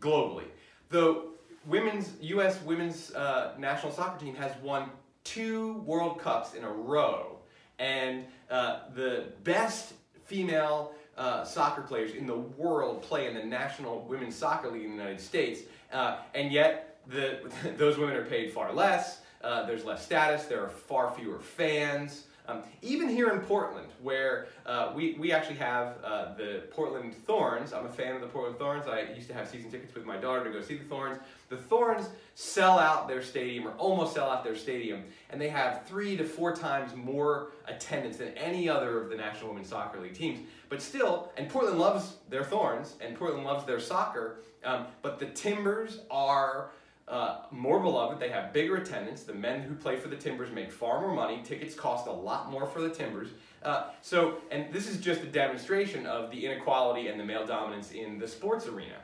globally. 0.00 0.44
The 0.90 1.30
women's 1.66 2.12
U.S. 2.20 2.60
women's 2.62 3.12
uh, 3.14 3.54
national 3.58 3.92
soccer 3.92 4.22
team 4.22 4.34
has 4.34 4.52
won 4.62 4.90
two 5.24 5.74
World 5.84 6.18
Cups 6.18 6.54
in 6.54 6.64
a 6.64 6.70
row, 6.70 7.38
and 7.78 8.24
uh, 8.50 8.80
the 8.94 9.26
best 9.44 9.94
female 10.24 10.92
uh, 11.16 11.44
soccer 11.44 11.82
players 11.82 12.12
in 12.14 12.26
the 12.26 12.36
world 12.36 13.02
play 13.02 13.26
in 13.26 13.34
the 13.34 13.44
National 13.44 14.02
Women's 14.02 14.34
Soccer 14.34 14.70
League 14.70 14.84
in 14.84 14.90
the 14.90 14.96
United 14.96 15.20
States, 15.20 15.60
uh, 15.92 16.18
and 16.34 16.52
yet 16.52 17.00
the, 17.06 17.50
those 17.76 17.98
women 17.98 18.16
are 18.16 18.24
paid 18.24 18.52
far 18.52 18.72
less, 18.72 19.20
uh, 19.42 19.66
there's 19.66 19.84
less 19.84 20.04
status, 20.04 20.44
there 20.44 20.62
are 20.62 20.68
far 20.68 21.12
fewer 21.16 21.38
fans. 21.38 22.24
Um, 22.48 22.62
even 22.82 23.08
here 23.08 23.30
in 23.30 23.38
Portland, 23.40 23.86
where 24.02 24.48
uh, 24.66 24.92
we, 24.96 25.14
we 25.14 25.30
actually 25.30 25.56
have 25.56 25.94
uh, 26.02 26.34
the 26.34 26.64
Portland 26.72 27.14
Thorns, 27.14 27.72
I'm 27.72 27.86
a 27.86 27.88
fan 27.88 28.16
of 28.16 28.20
the 28.20 28.26
Portland 28.26 28.58
Thorns. 28.58 28.88
I 28.88 29.02
used 29.14 29.28
to 29.28 29.34
have 29.34 29.48
season 29.48 29.70
tickets 29.70 29.94
with 29.94 30.04
my 30.04 30.16
daughter 30.16 30.42
to 30.44 30.50
go 30.50 30.60
see 30.60 30.76
the 30.76 30.84
Thorns. 30.84 31.18
The 31.50 31.56
Thorns 31.56 32.08
sell 32.34 32.80
out 32.80 33.06
their 33.06 33.22
stadium, 33.22 33.68
or 33.68 33.72
almost 33.72 34.14
sell 34.14 34.28
out 34.28 34.42
their 34.42 34.56
stadium, 34.56 35.04
and 35.30 35.40
they 35.40 35.50
have 35.50 35.86
three 35.86 36.16
to 36.16 36.24
four 36.24 36.52
times 36.54 36.96
more 36.96 37.52
attendance 37.68 38.16
than 38.16 38.28
any 38.30 38.68
other 38.68 39.00
of 39.00 39.08
the 39.08 39.16
National 39.16 39.50
Women's 39.50 39.68
Soccer 39.68 40.00
League 40.00 40.14
teams. 40.14 40.40
But 40.68 40.82
still, 40.82 41.30
and 41.36 41.48
Portland 41.48 41.78
loves 41.78 42.16
their 42.28 42.42
Thorns, 42.42 42.96
and 43.00 43.16
Portland 43.16 43.44
loves 43.44 43.64
their 43.66 43.78
soccer, 43.78 44.40
um, 44.64 44.86
but 45.00 45.20
the 45.20 45.26
Timbers 45.26 46.00
are 46.10 46.70
uh, 47.12 47.42
more 47.50 47.78
beloved. 47.78 48.18
They 48.18 48.30
have 48.30 48.54
bigger 48.54 48.76
attendance. 48.76 49.24
The 49.24 49.34
men 49.34 49.60
who 49.60 49.74
play 49.74 49.96
for 49.96 50.08
the 50.08 50.16
Timbers 50.16 50.50
make 50.50 50.72
far 50.72 51.02
more 51.02 51.12
money. 51.12 51.42
Tickets 51.44 51.74
cost 51.74 52.06
a 52.06 52.12
lot 52.12 52.50
more 52.50 52.66
for 52.66 52.80
the 52.80 52.88
Timbers. 52.88 53.28
Uh, 53.62 53.90
so, 54.00 54.38
and 54.50 54.72
this 54.72 54.88
is 54.88 54.98
just 54.98 55.20
a 55.20 55.26
demonstration 55.26 56.06
of 56.06 56.30
the 56.30 56.46
inequality 56.46 57.08
and 57.08 57.20
the 57.20 57.24
male 57.24 57.46
dominance 57.46 57.92
in 57.92 58.18
the 58.18 58.26
sports 58.26 58.66
arena. 58.66 58.96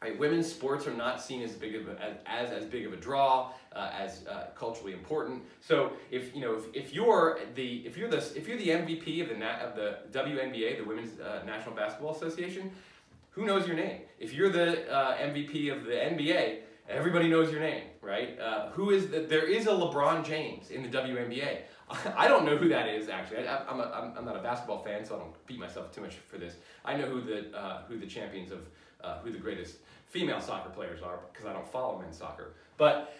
Right, 0.00 0.16
women's 0.16 0.48
sports 0.48 0.86
are 0.86 0.94
not 0.94 1.20
seen 1.20 1.42
as 1.42 1.50
big 1.50 1.74
of 1.74 1.88
a, 1.88 2.16
as, 2.24 2.52
as, 2.52 2.64
big 2.64 2.86
of 2.86 2.92
a 2.92 2.96
draw, 2.96 3.50
uh, 3.74 3.90
as 3.92 4.24
uh, 4.28 4.46
culturally 4.54 4.92
important. 4.92 5.42
So 5.60 5.94
if 6.12 6.32
you 6.36 6.40
know 6.40 6.54
if, 6.54 6.72
if 6.72 6.94
you're 6.94 7.40
the 7.56 7.78
if 7.84 7.96
you're 7.96 8.08
the 8.08 8.18
if 8.18 8.46
you're 8.46 8.58
the 8.58 8.68
MVP 8.68 9.20
of 9.20 9.28
the 9.28 9.44
of 9.44 9.74
the 9.74 9.98
WNBA, 10.12 10.78
the 10.78 10.84
Women's 10.84 11.18
uh, 11.18 11.42
National 11.44 11.74
Basketball 11.74 12.14
Association, 12.14 12.70
who 13.30 13.44
knows 13.44 13.66
your 13.66 13.74
name? 13.74 14.02
If 14.20 14.32
you're 14.32 14.50
the 14.50 14.84
MVP 14.88 15.76
of 15.76 15.84
the 15.84 15.94
NBA, 15.94 16.58
everybody 16.88 17.28
knows 17.28 17.50
your 17.50 17.60
name, 17.60 17.84
right? 18.00 18.38
Uh, 18.40 18.70
who 18.70 18.90
is 18.90 19.08
the, 19.08 19.20
there 19.20 19.46
is 19.46 19.66
a 19.66 19.70
LeBron 19.70 20.24
James 20.24 20.70
in 20.70 20.82
the 20.82 20.88
WNBA. 20.88 21.60
I 22.16 22.28
don't 22.28 22.44
know 22.44 22.56
who 22.56 22.68
that 22.68 22.88
is 22.88 23.08
actually. 23.08 23.46
I, 23.46 23.70
am 23.70 24.24
not 24.24 24.36
a 24.36 24.42
basketball 24.42 24.82
fan, 24.82 25.04
so 25.04 25.16
I 25.16 25.18
don't 25.18 25.46
beat 25.46 25.58
myself 25.58 25.92
too 25.92 26.00
much 26.00 26.14
for 26.14 26.38
this. 26.38 26.54
I 26.84 26.96
know 26.96 27.06
who 27.06 27.20
the 27.20 27.56
uh, 27.56 27.82
who 27.88 27.98
the 27.98 28.06
champions 28.06 28.50
of 28.52 28.60
uh, 29.02 29.18
who 29.18 29.30
the 29.30 29.38
greatest 29.38 29.76
female 30.06 30.40
soccer 30.40 30.70
players 30.70 31.02
are 31.02 31.20
because 31.32 31.46
I 31.46 31.52
don't 31.52 31.70
follow 31.70 31.98
men's 32.00 32.16
soccer. 32.16 32.54
But 32.76 33.14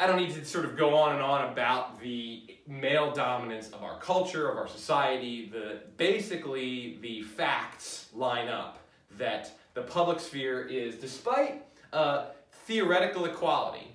I 0.00 0.06
don't 0.06 0.16
need 0.16 0.32
to 0.34 0.44
sort 0.44 0.64
of 0.64 0.76
go 0.76 0.96
on 0.96 1.14
and 1.14 1.22
on 1.22 1.50
about 1.52 2.00
the 2.00 2.56
male 2.66 3.12
dominance 3.12 3.70
of 3.70 3.82
our 3.82 3.98
culture, 3.98 4.48
of 4.48 4.56
our 4.56 4.68
society. 4.68 5.48
The 5.50 5.80
basically 5.96 6.98
the 7.02 7.22
facts 7.22 8.08
line 8.14 8.48
up 8.48 8.78
that 9.16 9.52
the 9.74 9.82
public 9.82 10.20
sphere 10.20 10.62
is, 10.62 10.96
despite 10.96 11.64
uh, 11.92 12.26
theoretical 12.68 13.24
equality, 13.24 13.88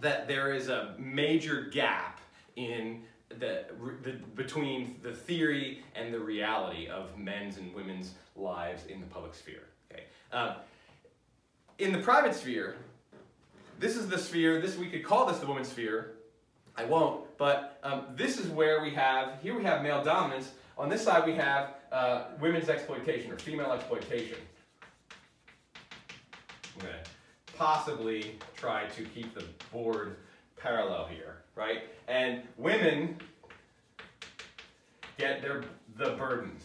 that 0.00 0.26
there 0.26 0.54
is 0.54 0.70
a 0.70 0.94
major 0.98 1.66
gap 1.70 2.18
in 2.56 3.02
the, 3.28 3.66
the, 4.02 4.12
between 4.34 4.98
the 5.02 5.12
theory 5.12 5.84
and 5.94 6.12
the 6.12 6.18
reality 6.18 6.88
of 6.88 7.16
men's 7.18 7.58
and 7.58 7.74
women's 7.74 8.14
lives 8.34 8.86
in 8.86 9.00
the 9.00 9.06
public 9.06 9.34
sphere. 9.34 9.64
Okay. 9.92 10.04
Uh, 10.32 10.54
in 11.78 11.92
the 11.92 11.98
private 11.98 12.34
sphere, 12.34 12.76
this 13.78 13.96
is 13.96 14.08
the 14.08 14.18
sphere, 14.18 14.62
this 14.62 14.78
we 14.78 14.88
could 14.88 15.04
call 15.04 15.26
this 15.26 15.38
the 15.38 15.46
woman's 15.46 15.68
sphere. 15.68 16.12
I 16.78 16.84
won't, 16.84 17.36
but 17.36 17.78
um, 17.82 18.06
this 18.16 18.38
is 18.38 18.48
where 18.48 18.80
we 18.80 18.94
have, 18.94 19.42
here 19.42 19.54
we 19.54 19.64
have 19.64 19.82
male 19.82 20.02
dominance. 20.02 20.52
On 20.78 20.88
this 20.88 21.04
side 21.04 21.26
we 21.26 21.34
have 21.34 21.74
uh, 21.92 22.24
women's 22.40 22.70
exploitation 22.70 23.30
or 23.30 23.36
female 23.36 23.72
exploitation. 23.72 24.38
To 26.78 26.86
possibly 27.60 28.38
try 28.56 28.86
to 28.86 29.04
keep 29.04 29.34
the 29.34 29.44
board 29.70 30.16
parallel 30.56 31.04
here, 31.04 31.42
right? 31.54 31.82
And 32.08 32.40
women 32.56 33.18
get 35.18 35.42
their 35.42 35.64
the 35.98 36.12
burdens. 36.12 36.62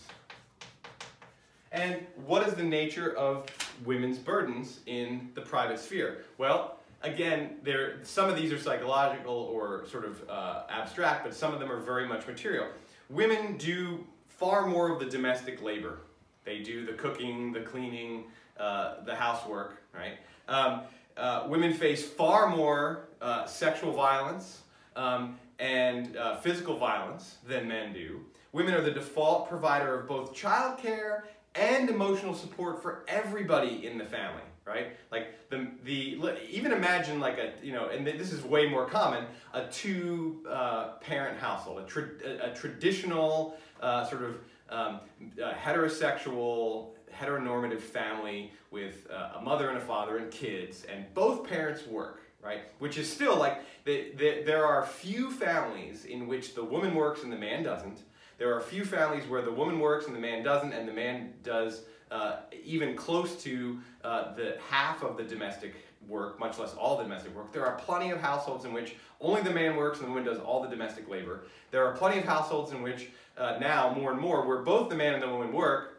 And 1.73 1.97
what 2.25 2.47
is 2.47 2.53
the 2.53 2.63
nature 2.63 3.13
of 3.17 3.45
women's 3.83 4.17
burdens 4.17 4.79
in 4.85 5.31
the 5.33 5.41
private 5.41 5.79
sphere? 5.79 6.23
Well, 6.37 6.79
again, 7.03 7.57
there 7.63 7.99
some 8.03 8.29
of 8.29 8.37
these 8.37 8.53
are 8.53 8.57
psychological 8.57 9.33
or 9.33 9.85
sort 9.91 10.05
of 10.05 10.29
uh, 10.29 10.63
abstract, 10.69 11.25
but 11.25 11.33
some 11.35 11.53
of 11.53 11.59
them 11.59 11.69
are 11.69 11.81
very 11.81 12.07
much 12.07 12.25
material. 12.25 12.67
Women 13.09 13.57
do 13.57 14.07
far 14.29 14.65
more 14.65 14.93
of 14.93 15.01
the 15.01 15.07
domestic 15.07 15.61
labor. 15.61 15.99
They 16.45 16.59
do 16.59 16.85
the 16.85 16.93
cooking, 16.93 17.51
the 17.51 17.61
cleaning, 17.61 18.27
uh, 18.57 19.03
the 19.03 19.13
housework, 19.13 19.81
right? 19.93 20.19
Um, 20.47 20.81
uh, 21.17 21.45
women 21.47 21.73
face 21.73 22.03
far 22.03 22.49
more 22.49 23.07
uh, 23.21 23.45
sexual 23.45 23.93
violence 23.93 24.61
um, 24.95 25.39
and 25.59 26.17
uh, 26.17 26.37
physical 26.37 26.77
violence 26.77 27.37
than 27.47 27.67
men 27.67 27.93
do. 27.93 28.21
Women 28.51 28.73
are 28.73 28.81
the 28.81 28.91
default 28.91 29.49
provider 29.49 29.99
of 29.99 30.07
both 30.07 30.33
childcare 30.33 31.23
and 31.55 31.89
emotional 31.89 32.33
support 32.33 32.81
for 32.81 33.03
everybody 33.07 33.85
in 33.87 33.97
the 33.97 34.05
family, 34.05 34.43
right? 34.65 34.95
Like 35.11 35.49
the 35.49 35.67
the 35.83 36.19
even 36.49 36.73
imagine 36.73 37.19
like 37.19 37.37
a 37.37 37.53
you 37.63 37.71
know, 37.71 37.89
and 37.89 38.05
this 38.05 38.33
is 38.33 38.43
way 38.43 38.67
more 38.67 38.85
common, 38.85 39.25
a 39.53 39.65
two 39.67 40.43
uh, 40.49 40.93
parent 41.01 41.39
household, 41.39 41.79
a, 41.79 41.83
tra 41.83 42.03
a, 42.41 42.53
traditional 42.53 43.57
uh, 43.81 44.05
sort 44.05 44.23
of 44.23 44.35
um, 44.69 44.99
heterosexual 45.37 46.94
heteronormative 47.19 47.79
family 47.79 48.51
with 48.71 49.07
uh, 49.11 49.39
a 49.39 49.41
mother 49.41 49.69
and 49.69 49.77
a 49.77 49.81
father 49.81 50.17
and 50.17 50.31
kids, 50.31 50.85
and 50.91 51.05
both 51.13 51.47
parents 51.47 51.85
work, 51.87 52.21
right? 52.43 52.61
Which 52.79 52.97
is 52.97 53.11
still 53.11 53.37
like, 53.37 53.61
the, 53.85 54.11
the, 54.17 54.43
there 54.45 54.65
are 54.65 54.85
few 54.85 55.31
families 55.31 56.05
in 56.05 56.27
which 56.27 56.55
the 56.55 56.63
woman 56.63 56.95
works 56.95 57.23
and 57.23 57.31
the 57.31 57.37
man 57.37 57.63
doesn't. 57.63 57.99
There 58.37 58.53
are 58.53 58.59
few 58.59 58.83
families 58.83 59.27
where 59.27 59.41
the 59.41 59.51
woman 59.51 59.79
works 59.79 60.07
and 60.07 60.15
the 60.15 60.19
man 60.19 60.43
doesn't, 60.43 60.73
and 60.73 60.87
the 60.87 60.93
man 60.93 61.33
does 61.43 61.83
uh, 62.11 62.37
even 62.63 62.95
close 62.95 63.41
to 63.43 63.79
uh, 64.03 64.35
the 64.35 64.57
half 64.69 65.03
of 65.03 65.17
the 65.17 65.23
domestic 65.23 65.73
work, 66.07 66.39
much 66.39 66.59
less 66.59 66.73
all 66.75 66.97
the 66.97 67.03
domestic 67.03 67.35
work. 67.35 67.51
There 67.51 67.65
are 67.65 67.77
plenty 67.77 68.11
of 68.11 68.19
households 68.19 68.65
in 68.65 68.73
which 68.73 68.95
only 69.21 69.41
the 69.41 69.51
man 69.51 69.75
works 69.75 69.99
and 69.99 70.07
the 70.07 70.11
woman 70.11 70.25
does 70.25 70.39
all 70.39 70.61
the 70.61 70.69
domestic 70.69 71.09
labor. 71.09 71.45
There 71.71 71.85
are 71.85 71.95
plenty 71.95 72.19
of 72.19 72.25
households 72.25 72.71
in 72.71 72.81
which 72.81 73.09
uh, 73.37 73.57
now, 73.59 73.93
more 73.93 74.11
and 74.11 74.19
more, 74.19 74.45
where 74.45 74.59
both 74.59 74.89
the 74.89 74.95
man 74.95 75.13
and 75.13 75.23
the 75.23 75.29
woman 75.29 75.51
work, 75.51 75.94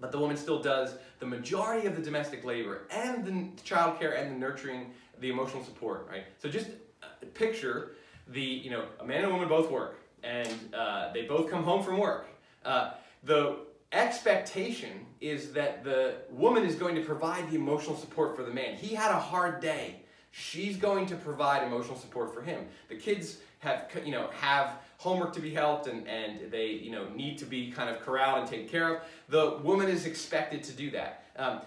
but 0.00 0.12
the 0.12 0.18
woman 0.18 0.36
still 0.36 0.62
does 0.62 0.94
the 1.18 1.26
majority 1.26 1.86
of 1.86 1.96
the 1.96 2.02
domestic 2.02 2.44
labor 2.44 2.82
and 2.90 3.24
the 3.24 3.62
child 3.62 3.98
care 3.98 4.12
and 4.12 4.34
the 4.34 4.38
nurturing, 4.38 4.92
the 5.20 5.30
emotional 5.30 5.62
support, 5.62 6.08
right? 6.10 6.24
So 6.38 6.48
just 6.48 6.68
uh, 7.02 7.06
picture 7.34 7.92
the, 8.28 8.40
you 8.40 8.70
know, 8.70 8.84
a 9.00 9.04
man 9.04 9.18
and 9.18 9.26
a 9.26 9.30
woman 9.30 9.48
both 9.48 9.70
work 9.70 9.98
and 10.22 10.74
uh, 10.74 11.12
they 11.12 11.22
both 11.22 11.50
come 11.50 11.62
home 11.62 11.82
from 11.82 11.98
work. 11.98 12.26
Uh, 12.64 12.92
the 13.24 13.58
expectation 13.92 15.06
is 15.20 15.52
that 15.52 15.84
the 15.84 16.14
woman 16.30 16.64
is 16.64 16.74
going 16.74 16.94
to 16.94 17.02
provide 17.02 17.50
the 17.50 17.56
emotional 17.56 17.96
support 17.96 18.36
for 18.36 18.42
the 18.42 18.52
man. 18.52 18.76
He 18.76 18.94
had 18.94 19.10
a 19.10 19.18
hard 19.18 19.60
day. 19.60 19.96
She's 20.30 20.76
going 20.76 21.06
to 21.06 21.16
provide 21.16 21.64
emotional 21.64 21.98
support 21.98 22.32
for 22.32 22.40
him. 22.40 22.66
The 22.88 22.94
kids 22.94 23.38
have, 23.58 23.90
you 24.04 24.12
know, 24.12 24.30
have 24.40 24.78
homework 25.00 25.32
to 25.32 25.40
be 25.40 25.54
helped 25.54 25.86
and, 25.86 26.06
and 26.06 26.52
they 26.52 26.66
you 26.66 26.90
know 26.90 27.08
need 27.14 27.38
to 27.38 27.46
be 27.46 27.70
kind 27.70 27.88
of 27.88 28.02
corralled 28.02 28.40
and 28.40 28.46
taken 28.46 28.68
care 28.68 28.96
of, 28.96 29.02
the 29.30 29.56
woman 29.64 29.88
is 29.88 30.04
expected 30.04 30.62
to 30.62 30.72
do 30.72 30.90
that. 30.90 31.24
Um, 31.36 31.62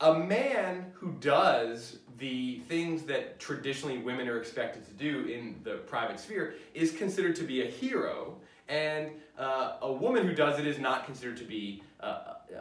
a 0.00 0.14
man 0.14 0.86
who 0.94 1.10
does 1.18 1.98
the 2.18 2.60
things 2.68 3.02
that 3.02 3.40
traditionally 3.40 3.98
women 3.98 4.28
are 4.28 4.38
expected 4.38 4.86
to 4.86 4.92
do 4.92 5.28
in 5.28 5.56
the 5.64 5.78
private 5.88 6.20
sphere 6.20 6.54
is 6.72 6.92
considered 6.92 7.34
to 7.34 7.42
be 7.42 7.62
a 7.62 7.66
hero, 7.66 8.36
and 8.68 9.10
uh, 9.36 9.78
a 9.82 9.92
woman 9.92 10.24
who 10.24 10.34
does 10.34 10.60
it 10.60 10.66
is 10.68 10.78
not 10.78 11.04
considered 11.04 11.36
to 11.38 11.44
be 11.44 11.82
a, 11.98 12.06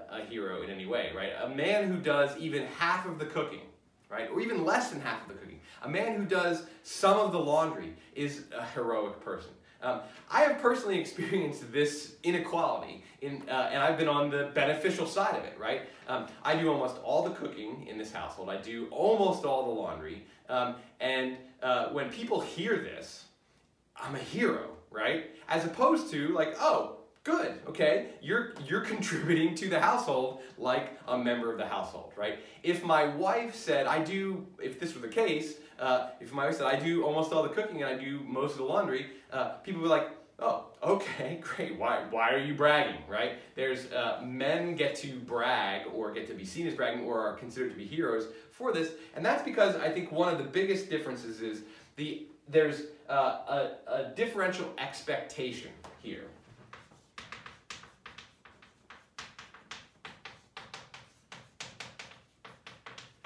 a 0.10 0.25
hero 0.27 0.63
in 0.63 0.71
any 0.71 0.88
way, 0.88 1.12
right? 1.15 1.34
A 1.43 1.49
man 1.49 1.91
who 1.91 1.97
does 1.97 2.36
even 2.39 2.65
half 2.80 3.06
of 3.06 3.19
the 3.19 3.25
cooking, 3.25 3.67
right, 4.10 4.27
or 4.32 4.41
even 4.41 4.65
less 4.65 4.89
than 4.89 4.99
half 4.99 5.21
of 5.21 5.27
the 5.27 5.36
cooking, 5.36 5.60
a 5.84 5.89
man 5.89 6.15
who 6.15 6.25
does 6.25 6.65
some 6.82 7.19
of 7.19 7.32
the 7.32 7.39
laundry 7.39 7.93
is 8.15 8.45
a 8.58 8.65
heroic 8.65 9.19
person. 9.21 9.51
Um, 9.82 10.02
I 10.30 10.42
have 10.42 10.60
personally 10.60 11.00
experienced 11.06 11.72
this 11.72 12.16
inequality, 12.24 13.04
in, 13.22 13.44
uh, 13.50 13.70
and 13.72 13.82
I've 13.82 13.98
been 13.98 14.08
on 14.08 14.30
the 14.30 14.52
beneficial 14.54 15.06
side 15.06 15.36
of 15.36 15.44
it, 15.44 15.58
right? 15.60 15.82
Um, 16.08 16.28
I 16.44 16.56
do 16.56 16.72
almost 16.72 16.98
all 17.04 17.24
the 17.24 17.32
cooking 17.32 17.88
in 17.88 17.98
this 17.98 18.12
household. 18.12 18.50
I 18.50 18.58
do 18.58 18.88
almost 18.92 19.46
all 19.46 19.66
the 19.66 19.82
laundry. 19.82 20.24
Um, 20.50 20.76
and 21.00 21.38
uh, 21.62 21.90
when 21.90 22.10
people 22.10 22.40
hear 22.40 22.78
this, 22.78 23.26
I'm 23.96 24.16
a 24.16 24.20
hero, 24.20 24.70
right? 24.92 25.32
As 25.50 25.66
opposed 25.66 26.12
to 26.12 26.30
like, 26.30 26.56
oh, 26.60 26.98
good, 27.24 27.60
okay? 27.68 28.10
You're, 28.22 28.54
you're 28.66 28.82
contributing 28.94 29.56
to 29.56 29.70
the 29.70 29.80
household 29.80 30.42
like 30.58 30.98
a 31.08 31.18
member 31.18 31.52
of 31.52 31.58
the 31.58 31.68
household, 31.68 32.13
right? 32.16 32.40
If 32.63 32.84
my 32.84 33.06
wife 33.06 33.56
said, 33.56 33.86
I 33.86 34.04
do, 34.04 34.46
if 34.62 34.80
this 34.80 34.96
were 34.96 35.02
the 35.02 35.13
case, 35.13 35.56
uh, 35.80 36.10
if 36.20 36.34
my 36.34 36.46
wife 36.46 36.58
said, 36.58 36.68
I 36.68 36.80
do 36.80 37.04
almost 37.04 37.32
all 37.32 37.44
the 37.44 37.50
cooking 37.50 37.84
and 37.84 37.94
I 37.94 38.02
do 38.02 38.20
most 38.26 38.54
of 38.54 38.58
the 38.60 38.63
laundry, 38.63 39.08
uh, 39.32 39.50
people 39.63 39.82
would 39.82 39.88
be 39.88 39.90
like, 39.90 40.10
oh, 40.40 40.66
okay, 40.84 41.40
great. 41.42 41.78
Why, 41.78 42.04
why 42.10 42.32
are 42.34 42.40
you 42.40 42.54
bragging, 42.54 43.02
right? 43.08 43.34
There's 43.56 43.92
uh, 43.92 44.22
men 44.26 44.76
get 44.76 44.96
to 44.98 45.20
brag 45.20 45.88
or 45.94 46.12
get 46.12 46.28
to 46.28 46.34
be 46.34 46.46
seen 46.46 46.68
as 46.68 46.76
bragging 46.76 47.06
or 47.06 47.20
are 47.20 47.34
considered 47.34 47.72
to 47.72 47.78
be 47.78 47.86
heroes 47.86 48.28
for 48.52 48.72
this. 48.72 48.92
And 49.16 49.26
that's 49.26 49.44
because 49.44 49.76
I 49.76 49.90
think 49.90 50.12
one 50.12 50.32
of 50.32 50.38
the 50.38 50.44
biggest 50.44 50.90
differences 50.90 51.42
is 51.42 51.62
the 51.96 52.28
there's 52.50 52.84
uh, 53.10 53.13
a, 53.13 53.72
a 53.88 54.12
differential 54.16 54.74
expectation 54.78 55.72
here. 56.02 56.28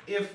If 0.08 0.34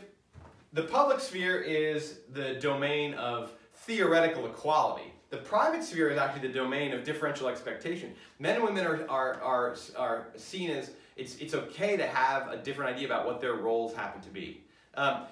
the 0.77 0.83
public 0.83 1.21
sphere 1.21 1.59
is 1.59 2.19
the 2.35 2.57
domain 2.57 3.15
of 3.15 3.53
theoretical 3.73 4.45
equality. 4.45 5.11
The 5.31 5.39
private 5.39 5.83
sphere 5.83 6.11
is 6.11 6.19
actually 6.19 6.49
the 6.49 6.55
domain 6.55 6.93
of 6.93 7.03
differential 7.03 7.49
expectation. 7.49 8.13
Men 8.39 8.57
and 8.57 8.65
women 8.65 8.87
are, 8.87 9.09
are, 9.09 9.41
are, 9.41 9.77
are 9.97 10.29
seen 10.37 10.69
as, 10.71 10.91
it's, 11.17 11.37
it's 11.39 11.55
okay 11.55 11.97
to 11.97 12.07
have 12.07 12.49
a 12.49 12.59
different 12.59 12.95
idea 12.95 13.07
about 13.07 13.25
what 13.25 13.41
their 13.41 13.55
roles 13.55 13.95
happen 13.95 14.21
to 14.21 14.29
be. 14.29 14.65
Um, 14.95 15.23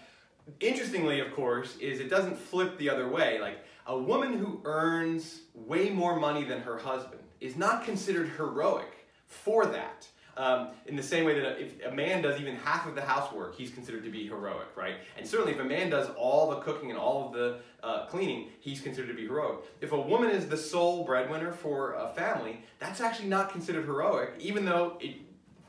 interestingly, 0.60 1.20
of 1.20 1.34
course, 1.34 1.76
is 1.76 2.00
it 2.00 2.08
doesn't 2.08 2.38
flip 2.38 2.78
the 2.78 2.88
other 2.88 3.06
way. 3.06 3.38
Like, 3.38 3.58
a 3.86 3.98
woman 3.98 4.38
who 4.38 4.62
earns 4.64 5.42
way 5.54 5.90
more 5.90 6.18
money 6.18 6.44
than 6.44 6.62
her 6.62 6.78
husband 6.78 7.20
is 7.42 7.54
not 7.54 7.84
considered 7.84 8.30
heroic 8.38 9.06
for 9.26 9.66
that. 9.66 10.08
Um, 10.36 10.68
in 10.86 10.96
the 10.96 11.02
same 11.02 11.24
way 11.24 11.38
that 11.38 11.60
if 11.60 11.84
a 11.86 11.94
man 11.94 12.22
does 12.22 12.40
even 12.40 12.56
half 12.56 12.86
of 12.88 12.94
the 12.94 13.02
housework, 13.02 13.56
he's 13.56 13.70
considered 13.70 14.02
to 14.04 14.10
be 14.10 14.26
heroic, 14.26 14.66
right? 14.74 14.96
And 15.16 15.26
certainly 15.26 15.52
if 15.52 15.60
a 15.60 15.64
man 15.64 15.90
does 15.90 16.08
all 16.16 16.50
the 16.50 16.56
cooking 16.56 16.90
and 16.90 16.98
all 16.98 17.26
of 17.26 17.32
the 17.32 17.60
uh, 17.82 18.06
cleaning, 18.06 18.48
he's 18.60 18.80
considered 18.80 19.08
to 19.08 19.14
be 19.14 19.26
heroic. 19.26 19.60
If 19.80 19.92
a 19.92 20.00
woman 20.00 20.30
is 20.30 20.48
the 20.48 20.56
sole 20.56 21.04
breadwinner 21.04 21.52
for 21.52 21.94
a 21.94 22.08
family, 22.08 22.64
that's 22.80 23.00
actually 23.00 23.28
not 23.28 23.50
considered 23.50 23.84
heroic, 23.84 24.34
even 24.40 24.64
though 24.64 24.98
it, 25.00 25.16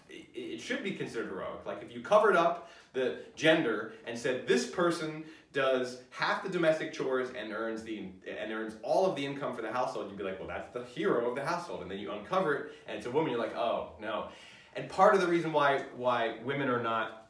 it 0.10 0.60
should 0.60 0.84
be 0.84 0.92
considered 0.92 1.28
heroic. 1.28 1.66
Like 1.66 1.84
if 1.84 1.94
you 1.94 2.02
covered 2.02 2.36
up 2.36 2.72
the 2.94 3.20
gender 3.36 3.94
and 4.08 4.18
said 4.18 4.48
this 4.48 4.66
person 4.66 5.26
does 5.54 6.02
half 6.10 6.44
the 6.44 6.50
domestic 6.50 6.92
chores 6.92 7.30
and 7.38 7.54
earns 7.54 7.84
the 7.84 8.10
and 8.28 8.52
earns 8.52 8.76
all 8.84 9.06
of 9.06 9.16
the 9.16 9.26
income 9.26 9.56
for 9.56 9.62
the 9.62 9.72
household, 9.72 10.10
you'd 10.10 10.18
be 10.18 10.24
like, 10.24 10.40
well, 10.40 10.48
that's 10.48 10.74
the 10.74 10.84
hero 10.84 11.30
of 11.30 11.36
the 11.36 11.46
household. 11.46 11.82
And 11.82 11.90
then 11.90 12.00
you 12.00 12.12
uncover 12.12 12.56
it, 12.56 12.72
and 12.88 12.98
it's 12.98 13.06
a 13.06 13.12
woman. 13.12 13.32
You're 13.32 13.40
like, 13.40 13.56
oh 13.56 13.92
no. 14.02 14.30
And 14.76 14.90
part 14.90 15.16
of 15.16 15.22
the 15.22 15.28
reason 15.28 15.54
why 15.54 15.84
why 15.96 16.36
women 16.44 16.70
are 16.70 16.82
not 16.82 17.28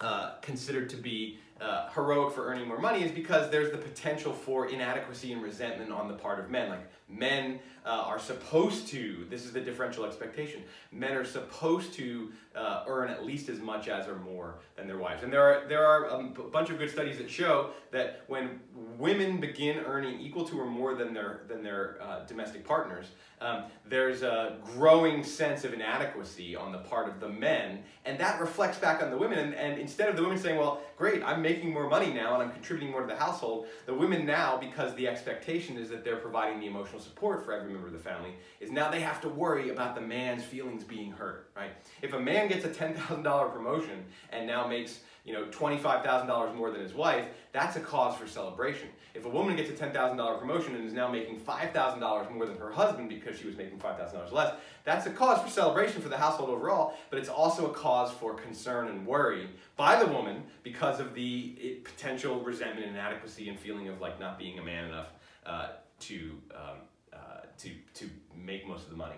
uh, 0.00 0.34
considered 0.40 0.88
to 0.90 0.96
be 0.96 1.38
uh, 1.60 1.88
heroic 1.90 2.34
for 2.34 2.46
earning 2.46 2.68
more 2.68 2.78
money 2.78 3.02
is 3.02 3.10
because 3.10 3.50
there's 3.50 3.72
the 3.72 3.78
potential 3.78 4.32
for 4.32 4.68
inadequacy 4.68 5.32
and 5.32 5.42
resentment 5.42 5.90
on 5.90 6.06
the 6.06 6.14
part 6.14 6.38
of 6.38 6.50
men. 6.50 6.68
Like 6.68 6.90
men 7.08 7.60
uh, 7.84 8.02
are 8.06 8.18
supposed 8.18 8.88
to, 8.88 9.26
this 9.30 9.44
is 9.44 9.52
the 9.52 9.60
differential 9.60 10.04
expectation, 10.04 10.62
men 10.90 11.12
are 11.12 11.24
supposed 11.24 11.92
to 11.94 12.32
uh, 12.56 12.82
earn 12.88 13.08
at 13.08 13.24
least 13.24 13.48
as 13.48 13.60
much 13.60 13.86
as 13.86 14.08
or 14.08 14.16
more 14.16 14.56
than 14.76 14.88
their 14.88 14.98
wives. 14.98 15.22
And 15.22 15.32
there 15.32 15.42
are, 15.42 15.68
there 15.68 15.86
are 15.86 16.06
a 16.06 16.22
bunch 16.24 16.70
of 16.70 16.78
good 16.78 16.90
studies 16.90 17.18
that 17.18 17.30
show 17.30 17.70
that 17.92 18.24
when 18.26 18.60
women 18.98 19.38
begin 19.38 19.78
earning 19.78 20.20
equal 20.20 20.44
to 20.48 20.58
or 20.58 20.66
more 20.66 20.94
than 20.94 21.14
their, 21.14 21.42
than 21.48 21.62
their 21.62 21.98
uh, 22.02 22.24
domestic 22.24 22.64
partners, 22.64 23.06
um, 23.40 23.64
there's 23.88 24.22
a 24.22 24.56
growing 24.64 25.22
sense 25.22 25.64
of 25.64 25.74
inadequacy 25.74 26.56
on 26.56 26.72
the 26.72 26.78
part 26.78 27.06
of 27.06 27.20
the 27.20 27.28
men, 27.28 27.82
and 28.06 28.18
that 28.18 28.40
reflects 28.40 28.78
back 28.78 29.02
on 29.02 29.10
the 29.10 29.16
women. 29.16 29.38
And, 29.38 29.54
and 29.54 29.78
instead 29.78 30.08
of 30.08 30.16
the 30.16 30.22
women 30.22 30.38
saying, 30.38 30.58
well, 30.58 30.80
great, 30.96 31.22
I'm 31.22 31.42
making 31.42 31.72
more 31.72 31.88
money 31.88 32.12
now 32.12 32.34
and 32.34 32.42
I'm 32.42 32.52
contributing 32.52 32.90
more 32.90 33.02
to 33.02 33.06
the 33.06 33.16
household, 33.16 33.66
the 33.84 33.94
women 33.94 34.24
now, 34.24 34.56
because 34.56 34.94
the 34.94 35.06
expectation 35.06 35.76
is 35.76 35.90
that 35.90 36.02
they're 36.02 36.16
providing 36.16 36.60
the 36.60 36.66
emotional 36.66 36.95
support 36.98 37.44
for 37.44 37.52
every 37.52 37.72
member 37.72 37.86
of 37.86 37.92
the 37.92 37.98
family, 37.98 38.34
is 38.60 38.70
now 38.70 38.90
they 38.90 39.00
have 39.00 39.20
to 39.22 39.28
worry 39.28 39.70
about 39.70 39.94
the 39.94 40.00
man's 40.00 40.44
feelings 40.44 40.84
being 40.84 41.12
hurt, 41.12 41.50
right? 41.56 41.70
If 42.02 42.12
a 42.12 42.20
man 42.20 42.48
gets 42.48 42.64
a 42.64 42.68
$10,000 42.68 43.52
promotion 43.52 44.04
and 44.30 44.46
now 44.46 44.66
makes 44.66 45.00
you 45.26 45.32
know, 45.32 45.44
$25,000 45.46 46.54
more 46.54 46.70
than 46.70 46.80
his 46.80 46.94
wife, 46.94 47.26
that's 47.52 47.74
a 47.74 47.80
cause 47.80 48.16
for 48.16 48.28
celebration. 48.28 48.88
If 49.12 49.24
a 49.24 49.28
woman 49.28 49.56
gets 49.56 49.68
a 49.70 49.72
$10,000 49.72 50.38
promotion 50.38 50.76
and 50.76 50.86
is 50.86 50.92
now 50.92 51.10
making 51.10 51.40
$5,000 51.40 52.32
more 52.32 52.46
than 52.46 52.56
her 52.58 52.70
husband 52.70 53.08
because 53.08 53.36
she 53.36 53.46
was 53.46 53.56
making 53.56 53.78
$5,000 53.78 54.30
less, 54.30 54.54
that's 54.84 55.06
a 55.06 55.10
cause 55.10 55.42
for 55.42 55.50
celebration 55.50 56.00
for 56.00 56.08
the 56.08 56.16
household 56.16 56.50
overall, 56.50 56.94
but 57.10 57.18
it's 57.18 57.28
also 57.28 57.68
a 57.68 57.74
cause 57.74 58.12
for 58.12 58.34
concern 58.34 58.86
and 58.86 59.04
worry 59.04 59.48
by 59.76 59.98
the 60.02 60.06
woman 60.06 60.44
because 60.62 61.00
of 61.00 61.12
the 61.14 61.80
potential 61.82 62.40
resentment 62.40 62.86
and 62.86 62.96
inadequacy 62.96 63.48
and 63.48 63.58
feeling 63.58 63.88
of 63.88 64.00
like 64.00 64.20
not 64.20 64.38
being 64.38 64.60
a 64.60 64.62
man 64.62 64.84
enough 64.84 65.08
uh, 65.44 65.68
to, 66.00 66.40
um, 66.54 66.78
uh, 67.12 67.16
to, 67.58 67.70
to 67.94 68.10
make 68.34 68.66
most 68.66 68.84
of 68.84 68.90
the 68.90 68.96
money. 68.96 69.16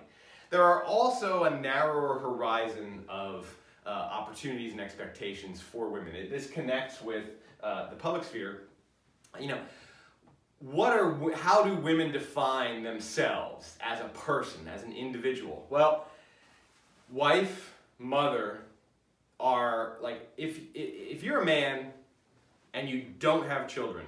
There 0.50 0.62
are 0.62 0.82
also 0.84 1.44
a 1.44 1.50
narrower 1.50 2.18
horizon 2.18 3.04
of 3.08 3.54
uh, 3.86 3.90
opportunities 3.90 4.72
and 4.72 4.80
expectations 4.80 5.60
for 5.60 5.88
women. 5.88 6.14
It, 6.14 6.30
this 6.30 6.48
connects 6.48 7.02
with 7.02 7.24
uh, 7.62 7.90
the 7.90 7.96
public 7.96 8.24
sphere. 8.24 8.62
You 9.38 9.48
know, 9.48 9.58
what 10.60 10.92
are 10.92 11.32
how 11.34 11.62
do 11.62 11.74
women 11.74 12.12
define 12.12 12.82
themselves 12.82 13.76
as 13.80 14.00
a 14.00 14.08
person, 14.08 14.68
as 14.68 14.82
an 14.82 14.92
individual? 14.92 15.66
Well, 15.70 16.06
wife, 17.10 17.74
mother 17.98 18.60
are 19.40 19.98
like 20.00 20.28
if 20.36 20.58
if 20.74 21.22
you're 21.22 21.42
a 21.42 21.44
man 21.44 21.92
and 22.74 22.88
you 22.88 23.04
don't 23.18 23.46
have 23.46 23.68
children, 23.68 24.06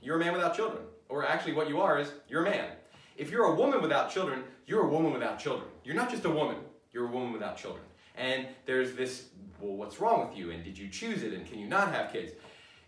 you're 0.00 0.16
a 0.16 0.20
man 0.20 0.32
without 0.32 0.54
children. 0.54 0.82
Or 1.08 1.24
actually 1.24 1.52
what 1.52 1.68
you 1.68 1.80
are 1.80 1.98
is 1.98 2.12
you're 2.28 2.44
a 2.46 2.50
man. 2.50 2.70
If 3.16 3.30
you're 3.30 3.44
a 3.44 3.54
woman 3.54 3.80
without 3.80 4.10
children, 4.10 4.42
you're 4.66 4.82
a 4.82 4.88
woman 4.88 5.12
without 5.12 5.38
children. 5.38 5.68
You're 5.84 5.94
not 5.94 6.10
just 6.10 6.24
a 6.24 6.30
woman, 6.30 6.56
you're 6.92 7.06
a 7.06 7.10
woman 7.10 7.32
without 7.32 7.56
children. 7.56 7.84
And 8.16 8.46
there's 8.66 8.94
this, 8.94 9.28
well, 9.60 9.76
what's 9.76 10.00
wrong 10.00 10.28
with 10.28 10.36
you? 10.36 10.50
And 10.50 10.64
did 10.64 10.78
you 10.78 10.88
choose 10.88 11.22
it? 11.22 11.32
And 11.32 11.46
can 11.46 11.58
you 11.58 11.66
not 11.66 11.92
have 11.92 12.12
kids? 12.12 12.32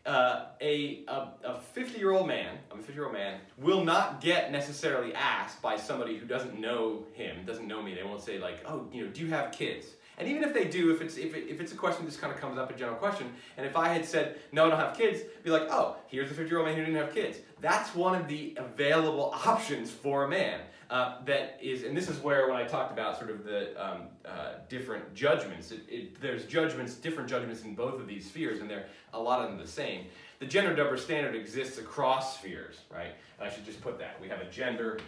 Uh, 0.04 0.46
a, 0.60 1.04
a 1.08 1.60
50 1.72 1.98
year 1.98 2.12
old 2.12 2.28
man, 2.28 2.58
I'm 2.70 2.78
a 2.78 2.82
50 2.82 2.94
year 2.94 3.06
old 3.06 3.12
man, 3.12 3.40
will 3.58 3.84
not 3.84 4.20
get 4.20 4.52
necessarily 4.52 5.12
asked 5.14 5.60
by 5.60 5.76
somebody 5.76 6.16
who 6.16 6.26
doesn't 6.26 6.60
know 6.60 7.04
him, 7.14 7.44
doesn't 7.44 7.66
know 7.66 7.82
me. 7.82 7.94
They 7.94 8.04
won't 8.04 8.22
say, 8.22 8.38
like, 8.38 8.60
oh, 8.66 8.86
you 8.92 9.04
know, 9.04 9.10
do 9.10 9.20
you 9.20 9.28
have 9.28 9.50
kids? 9.50 9.86
And 10.18 10.28
even 10.28 10.44
if 10.44 10.54
they 10.54 10.64
do, 10.64 10.94
if 10.94 11.02
it's 11.02 11.16
if, 11.16 11.34
it, 11.34 11.48
if 11.48 11.60
it's 11.60 11.72
a 11.72 11.76
question 11.76 12.04
that 12.04 12.10
just 12.10 12.20
kind 12.20 12.32
of 12.32 12.40
comes 12.40 12.56
up, 12.56 12.70
a 12.70 12.74
general 12.74 12.96
question, 12.96 13.32
and 13.56 13.66
if 13.66 13.76
I 13.76 13.88
had 13.88 14.04
said, 14.04 14.38
no, 14.52 14.66
I 14.66 14.70
don't 14.70 14.78
have 14.78 14.96
kids, 14.96 15.22
be 15.42 15.50
like, 15.50 15.66
oh, 15.70 15.96
here's 16.06 16.30
a 16.30 16.34
50 16.34 16.48
year 16.48 16.58
old 16.58 16.68
man 16.68 16.76
who 16.76 16.84
didn't 16.84 16.96
have 16.96 17.12
kids. 17.12 17.38
That's 17.60 17.94
one 17.94 18.20
of 18.20 18.28
the 18.28 18.56
available 18.58 19.32
options 19.46 19.90
for 19.90 20.24
a 20.24 20.28
man. 20.28 20.60
Uh, 20.88 21.16
that 21.24 21.58
is, 21.60 21.82
and 21.82 21.96
this 21.96 22.08
is 22.08 22.18
where 22.20 22.48
when 22.48 22.56
I 22.56 22.64
talked 22.64 22.92
about 22.92 23.18
sort 23.18 23.30
of 23.30 23.44
the 23.44 23.84
um, 23.84 24.02
uh, 24.24 24.52
different 24.68 25.14
judgments, 25.14 25.72
it, 25.72 25.80
it, 25.88 26.20
there's 26.20 26.46
judgments, 26.46 26.94
different 26.94 27.28
judgments 27.28 27.64
in 27.64 27.74
both 27.74 27.98
of 28.00 28.06
these 28.06 28.26
spheres, 28.26 28.60
and 28.60 28.70
they're 28.70 28.86
a 29.12 29.18
lot 29.18 29.40
of 29.40 29.50
them 29.50 29.58
the 29.58 29.66
same. 29.66 30.04
The 30.38 30.46
gender 30.46 30.76
double 30.76 30.96
standard 30.96 31.34
exists 31.34 31.78
across 31.78 32.38
spheres, 32.38 32.82
right? 32.92 33.14
And 33.40 33.48
I 33.48 33.52
should 33.52 33.64
just 33.64 33.80
put 33.80 33.98
that. 33.98 34.20
We 34.20 34.28
have 34.28 34.40
a 34.40 34.48
gender 34.48 35.00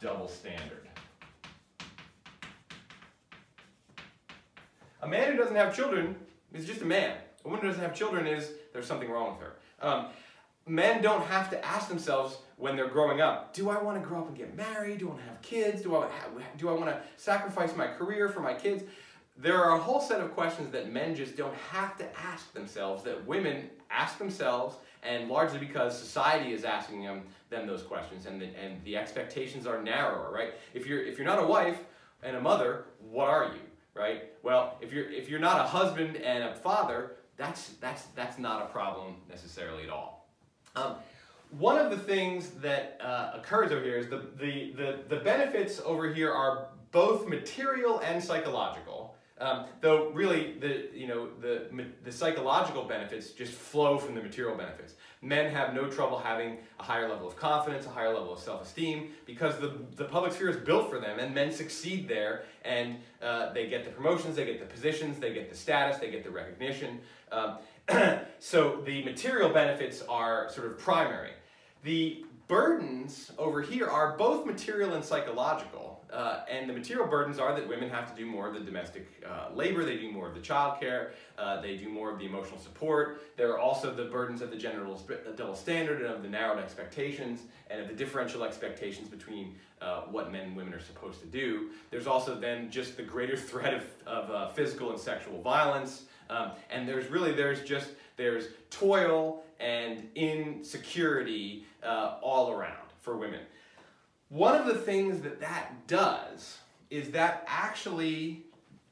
double 0.00 0.28
standard. 0.28 0.88
A 5.00 5.08
man 5.08 5.32
who 5.32 5.38
doesn't 5.38 5.56
have 5.56 5.74
children 5.74 6.14
is 6.52 6.66
just 6.66 6.82
a 6.82 6.84
man. 6.84 7.16
A 7.44 7.48
woman 7.48 7.62
who 7.62 7.68
doesn't 7.68 7.82
have 7.82 7.94
children 7.94 8.26
is 8.26 8.50
there's 8.72 8.86
something 8.86 9.10
wrong 9.10 9.36
with 9.36 9.40
her. 9.40 9.56
Um, 9.80 10.06
men 10.66 11.02
don't 11.02 11.24
have 11.24 11.50
to 11.50 11.64
ask 11.64 11.88
themselves 11.88 12.38
when 12.56 12.76
they're 12.76 12.88
growing 12.88 13.20
up, 13.20 13.52
do 13.52 13.70
I 13.70 13.82
want 13.82 14.00
to 14.00 14.06
grow 14.06 14.20
up 14.20 14.28
and 14.28 14.36
get 14.36 14.56
married? 14.56 14.98
Do 14.98 15.06
I 15.06 15.10
want 15.10 15.22
to 15.22 15.28
have 15.28 15.42
kids? 15.42 15.82
Do 15.82 15.96
I, 15.96 16.08
do 16.56 16.68
I 16.68 16.72
want 16.72 16.86
to 16.86 17.00
sacrifice 17.16 17.74
my 17.76 17.88
career 17.88 18.28
for 18.28 18.40
my 18.40 18.54
kids? 18.54 18.84
There 19.36 19.62
are 19.62 19.76
a 19.76 19.80
whole 19.80 20.00
set 20.00 20.20
of 20.20 20.32
questions 20.34 20.70
that 20.72 20.92
men 20.92 21.16
just 21.16 21.36
don't 21.36 21.54
have 21.70 21.96
to 21.98 22.20
ask 22.20 22.52
themselves 22.52 23.02
that 23.04 23.26
women 23.26 23.70
ask 23.90 24.18
themselves 24.18 24.76
and 25.02 25.28
largely 25.28 25.58
because 25.58 25.98
society 25.98 26.52
is 26.52 26.64
asking 26.64 27.02
them, 27.02 27.22
them 27.50 27.66
those 27.66 27.82
questions 27.82 28.26
and 28.26 28.40
the, 28.40 28.46
and 28.62 28.82
the 28.84 28.96
expectations 28.96 29.66
are 29.66 29.82
narrower, 29.82 30.30
right? 30.32 30.54
If 30.74 30.86
you're, 30.86 31.02
if 31.02 31.18
you're 31.18 31.26
not 31.26 31.42
a 31.42 31.46
wife 31.46 31.78
and 32.22 32.36
a 32.36 32.40
mother, 32.40 32.84
what 33.00 33.28
are 33.28 33.46
you? 33.46 33.60
right? 33.94 34.24
Well, 34.42 34.78
if 34.80 34.92
you're 34.92 35.10
if 35.10 35.28
you're 35.28 35.40
not 35.40 35.60
a 35.60 35.64
husband 35.64 36.16
and 36.16 36.44
a 36.44 36.54
father, 36.54 37.12
that's 37.36 37.70
that's 37.80 38.04
that's 38.14 38.38
not 38.38 38.62
a 38.62 38.66
problem 38.66 39.16
necessarily 39.28 39.84
at 39.84 39.90
all. 39.90 40.21
Um, 40.74 40.96
one 41.50 41.78
of 41.78 41.90
the 41.90 41.98
things 41.98 42.50
that 42.62 42.98
uh, 43.02 43.32
occurs 43.34 43.72
over 43.72 43.82
here 43.82 43.98
is 43.98 44.08
the, 44.08 44.22
the, 44.38 44.72
the, 44.72 44.98
the 45.08 45.16
benefits 45.16 45.80
over 45.84 46.12
here 46.12 46.32
are 46.32 46.68
both 46.92 47.28
material 47.28 48.00
and 48.00 48.22
psychological. 48.22 49.14
Um, 49.38 49.64
though 49.80 50.10
really 50.10 50.58
the 50.60 50.88
you 50.94 51.08
know 51.08 51.28
the 51.40 51.66
the 52.04 52.12
psychological 52.12 52.84
benefits 52.84 53.30
just 53.30 53.52
flow 53.52 53.98
from 53.98 54.14
the 54.14 54.22
material 54.22 54.56
benefits. 54.56 54.94
Men 55.20 55.52
have 55.52 55.74
no 55.74 55.88
trouble 55.88 56.18
having 56.18 56.58
a 56.78 56.82
higher 56.82 57.08
level 57.08 57.26
of 57.26 57.34
confidence, 57.34 57.86
a 57.86 57.88
higher 57.88 58.14
level 58.14 58.32
of 58.32 58.38
self-esteem, 58.38 59.10
because 59.26 59.58
the 59.58 59.72
the 59.96 60.04
public 60.04 60.32
sphere 60.32 60.50
is 60.50 60.58
built 60.58 60.88
for 60.88 61.00
them, 61.00 61.18
and 61.18 61.34
men 61.34 61.50
succeed 61.50 62.06
there, 62.06 62.44
and 62.64 62.98
uh, 63.20 63.52
they 63.52 63.66
get 63.66 63.84
the 63.84 63.90
promotions, 63.90 64.36
they 64.36 64.44
get 64.44 64.60
the 64.60 64.66
positions, 64.66 65.18
they 65.18 65.32
get 65.32 65.50
the 65.50 65.56
status, 65.56 65.98
they 65.98 66.10
get 66.10 66.22
the 66.22 66.30
recognition. 66.30 67.00
Um, 67.32 67.58
so 68.38 68.80
the 68.84 69.02
material 69.04 69.50
benefits 69.50 70.02
are 70.08 70.48
sort 70.50 70.66
of 70.66 70.78
primary. 70.78 71.32
The 71.84 72.24
burdens 72.48 73.32
over 73.38 73.62
here 73.62 73.88
are 73.88 74.16
both 74.16 74.46
material 74.46 74.94
and 74.94 75.04
psychological. 75.04 75.92
Uh, 76.12 76.44
and 76.50 76.68
the 76.68 76.74
material 76.74 77.06
burdens 77.06 77.38
are 77.38 77.54
that 77.54 77.66
women 77.66 77.88
have 77.88 78.14
to 78.14 78.14
do 78.14 78.26
more 78.26 78.46
of 78.46 78.52
the 78.52 78.60
domestic 78.60 79.08
uh, 79.26 79.48
labor, 79.54 79.82
they 79.82 79.96
do 79.96 80.12
more 80.12 80.28
of 80.28 80.34
the 80.34 80.40
child 80.42 80.78
care, 80.78 81.14
uh, 81.38 81.58
they 81.62 81.74
do 81.74 81.88
more 81.88 82.10
of 82.10 82.18
the 82.18 82.26
emotional 82.26 82.58
support. 82.58 83.22
There 83.38 83.50
are 83.52 83.58
also 83.58 83.94
the 83.94 84.04
burdens 84.04 84.42
of 84.42 84.50
the 84.50 84.56
gender 84.56 84.84
double 85.34 85.54
standard 85.54 86.02
and 86.02 86.12
of 86.12 86.22
the 86.22 86.28
narrowed 86.28 86.58
expectations 86.58 87.44
and 87.70 87.80
of 87.80 87.88
the 87.88 87.94
differential 87.94 88.44
expectations 88.44 89.08
between 89.08 89.54
uh, 89.80 90.02
what 90.02 90.30
men 90.30 90.48
and 90.48 90.56
women 90.56 90.74
are 90.74 90.80
supposed 90.80 91.20
to 91.20 91.26
do. 91.26 91.70
There's 91.90 92.06
also 92.06 92.38
then 92.38 92.70
just 92.70 92.98
the 92.98 93.02
greater 93.02 93.36
threat 93.48 93.72
of, 93.72 93.82
of 94.06 94.30
uh, 94.30 94.48
physical 94.48 94.90
and 94.90 95.00
sexual 95.00 95.40
violence. 95.40 96.02
Um, 96.32 96.52
and 96.70 96.88
there's 96.88 97.08
really, 97.08 97.32
there's 97.32 97.62
just, 97.62 97.90
there's 98.16 98.46
toil 98.70 99.44
and 99.60 100.08
insecurity 100.14 101.66
uh, 101.82 102.16
all 102.22 102.50
around 102.50 102.88
for 103.00 103.16
women. 103.16 103.40
One 104.30 104.58
of 104.58 104.66
the 104.66 104.74
things 104.74 105.20
that 105.22 105.40
that 105.40 105.86
does 105.86 106.58
is 106.88 107.10
that 107.10 107.44
actually, 107.46 108.44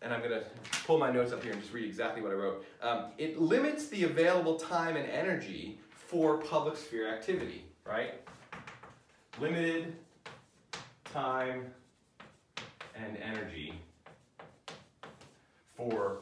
and 0.03 0.13
I'm 0.13 0.21
going 0.21 0.33
to 0.33 0.45
pull 0.87 0.99
my 0.99 1.11
notes 1.11 1.33
up 1.33 1.43
here 1.43 1.53
and 1.53 1.61
just 1.63 1.73
read 1.73 1.87
exactly 1.87 2.21
what 2.21 2.31
I 2.31 2.35
wrote. 2.35 2.67
Um, 2.83 3.07
it 3.17 3.41
limits 3.41 3.89
the 3.89 4.05
available 4.05 4.57
time 4.57 4.97
and 4.97 5.09
energy 5.09 5.79
for 5.89 6.39
public 6.39 6.77
sphere 6.77 7.09
activity, 7.09 7.65
right? 7.87 8.15
Limited 9.41 9.95
time 11.05 11.73
and 12.95 13.17
energy 13.17 13.73
for 15.75 16.19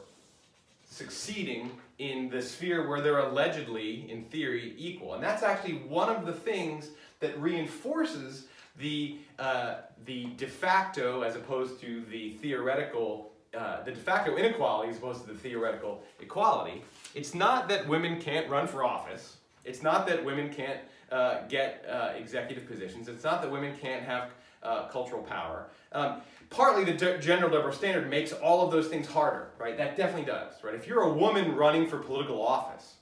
succeeding 0.99 1.71
in 1.97 2.29
the 2.29 2.41
sphere 2.41 2.87
where 2.87 3.01
they're 3.01 3.19
allegedly, 3.19 4.09
in 4.11 4.23
theory, 4.25 4.75
equal. 4.77 5.13
And 5.13 5.23
that's 5.23 5.43
actually 5.43 5.77
one 6.01 6.09
of 6.13 6.25
the 6.25 6.33
things 6.33 6.89
that 7.21 7.39
reinforces 7.41 8.47
the, 8.77 9.17
uh, 9.39 9.75
the 10.05 10.25
de 10.37 10.47
facto 10.47 11.21
as 11.21 11.35
opposed 11.35 11.79
to 11.81 12.03
the 12.11 12.31
theoretical, 12.41 13.31
uh, 13.57 13.81
the 13.83 13.91
de 13.91 13.99
facto 13.99 14.35
inequality 14.35 14.89
as 14.89 14.97
opposed 14.97 15.21
to 15.21 15.27
the 15.31 15.39
theoretical 15.39 16.03
equality, 16.19 16.83
it's 17.15 17.33
not 17.33 17.69
that 17.69 17.87
women 17.87 18.19
can't 18.19 18.49
run 18.49 18.67
for 18.67 18.83
office. 18.83 19.37
It's 19.63 19.81
not 19.81 20.05
that 20.07 20.23
women 20.23 20.53
can't 20.53 20.79
uh, 21.11 21.47
get 21.47 21.85
uh, 21.89 22.11
executive 22.17 22.67
positions. 22.67 23.07
It's 23.07 23.23
not 23.23 23.41
that 23.41 23.51
women 23.51 23.73
can't 23.81 24.03
have 24.03 24.31
uh, 24.63 24.87
cultural 24.87 25.23
power. 25.23 25.67
Um, 25.91 26.21
partly 26.49 26.83
the 26.83 27.17
gender 27.19 27.49
liberal 27.49 27.73
standard 27.73 28.09
makes 28.09 28.31
all 28.33 28.65
of 28.65 28.71
those 28.71 28.87
things 28.87 29.07
harder, 29.07 29.49
right? 29.57 29.77
That 29.77 29.95
definitely 29.95 30.25
does, 30.25 30.53
right? 30.63 30.73
If 30.73 30.87
you're 30.87 31.03
a 31.03 31.13
woman 31.13 31.55
running 31.55 31.87
for 31.87 31.97
political 31.97 32.41
office, 32.45 32.95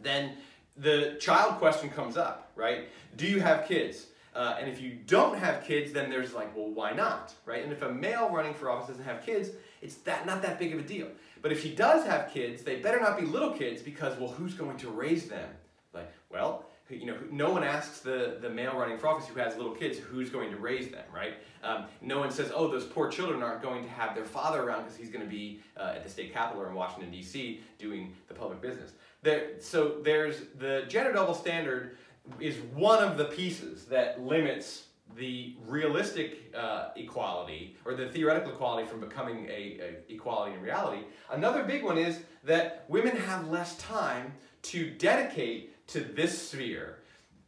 then 0.00 0.32
the 0.76 1.16
child 1.20 1.56
question 1.58 1.90
comes 1.90 2.16
up, 2.16 2.52
right? 2.56 2.88
Do 3.16 3.26
you 3.26 3.40
have 3.40 3.66
kids? 3.66 4.06
Uh, 4.34 4.56
and 4.60 4.70
if 4.70 4.80
you 4.80 4.92
don't 5.06 5.36
have 5.36 5.64
kids, 5.64 5.92
then 5.92 6.08
there's 6.08 6.32
like, 6.32 6.56
well, 6.56 6.70
why 6.70 6.92
not, 6.92 7.34
right? 7.44 7.62
And 7.62 7.72
if 7.72 7.82
a 7.82 7.92
male 7.92 8.30
running 8.30 8.54
for 8.54 8.70
office 8.70 8.88
doesn't 8.88 9.04
have 9.04 9.26
kids, 9.26 9.50
it's 9.82 9.96
that 9.96 10.24
not 10.24 10.40
that 10.42 10.58
big 10.58 10.72
of 10.72 10.78
a 10.78 10.82
deal. 10.82 11.08
But 11.42 11.52
if 11.52 11.62
he 11.62 11.74
does 11.74 12.06
have 12.06 12.30
kids, 12.32 12.62
they 12.62 12.76
better 12.76 13.00
not 13.00 13.18
be 13.18 13.26
little 13.26 13.50
kids 13.50 13.82
because, 13.82 14.18
well, 14.18 14.30
who's 14.30 14.54
going 14.54 14.76
to 14.78 14.88
raise 14.88 15.28
them? 15.28 15.48
Like, 15.92 16.12
well, 16.30 16.66
you 16.90 17.06
know, 17.06 17.16
no 17.30 17.50
one 17.50 17.62
asks 17.62 18.00
the, 18.00 18.38
the 18.40 18.50
male 18.50 18.76
running 18.76 18.98
for 18.98 19.08
office 19.08 19.28
who 19.28 19.38
has 19.38 19.56
little 19.56 19.74
kids 19.74 19.98
who's 19.98 20.30
going 20.30 20.50
to 20.50 20.56
raise 20.56 20.90
them, 20.90 21.04
right? 21.14 21.34
Um, 21.62 21.84
no 22.00 22.18
one 22.18 22.30
says, 22.30 22.50
oh, 22.54 22.68
those 22.68 22.84
poor 22.84 23.08
children 23.08 23.42
aren't 23.42 23.62
going 23.62 23.82
to 23.84 23.90
have 23.90 24.14
their 24.14 24.24
father 24.24 24.62
around 24.62 24.84
because 24.84 24.96
he's 24.96 25.10
going 25.10 25.24
to 25.24 25.30
be 25.30 25.60
uh, 25.76 25.92
at 25.96 26.04
the 26.04 26.10
state 26.10 26.32
capitol 26.32 26.62
or 26.62 26.68
in 26.68 26.74
Washington, 26.74 27.10
D.C. 27.10 27.60
doing 27.78 28.14
the 28.28 28.34
public 28.34 28.60
business. 28.60 28.92
There, 29.22 29.60
so 29.60 29.96
there's 30.02 30.42
the 30.58 30.84
gender 30.88 31.12
double 31.12 31.34
standard 31.34 31.96
is 32.38 32.56
one 32.74 33.02
of 33.02 33.16
the 33.16 33.26
pieces 33.26 33.84
that 33.86 34.20
limits 34.20 34.84
the 35.16 35.56
realistic 35.66 36.54
uh, 36.54 36.90
equality 36.96 37.76
or 37.84 37.94
the 37.94 38.08
theoretical 38.08 38.52
equality 38.52 38.86
from 38.86 39.00
becoming 39.00 39.46
a, 39.46 39.78
a, 40.08 40.12
equality 40.12 40.54
in 40.54 40.62
reality. 40.62 41.02
Another 41.30 41.64
big 41.64 41.82
one 41.82 41.98
is 41.98 42.20
that 42.44 42.84
women 42.88 43.16
have 43.16 43.48
less 43.48 43.76
time 43.78 44.32
to 44.62 44.90
dedicate 44.90 45.69
to 45.92 46.00
this 46.00 46.50
sphere 46.50 46.98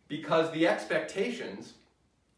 because 0.09 0.51
the 0.53 0.67
expectations 0.67 1.75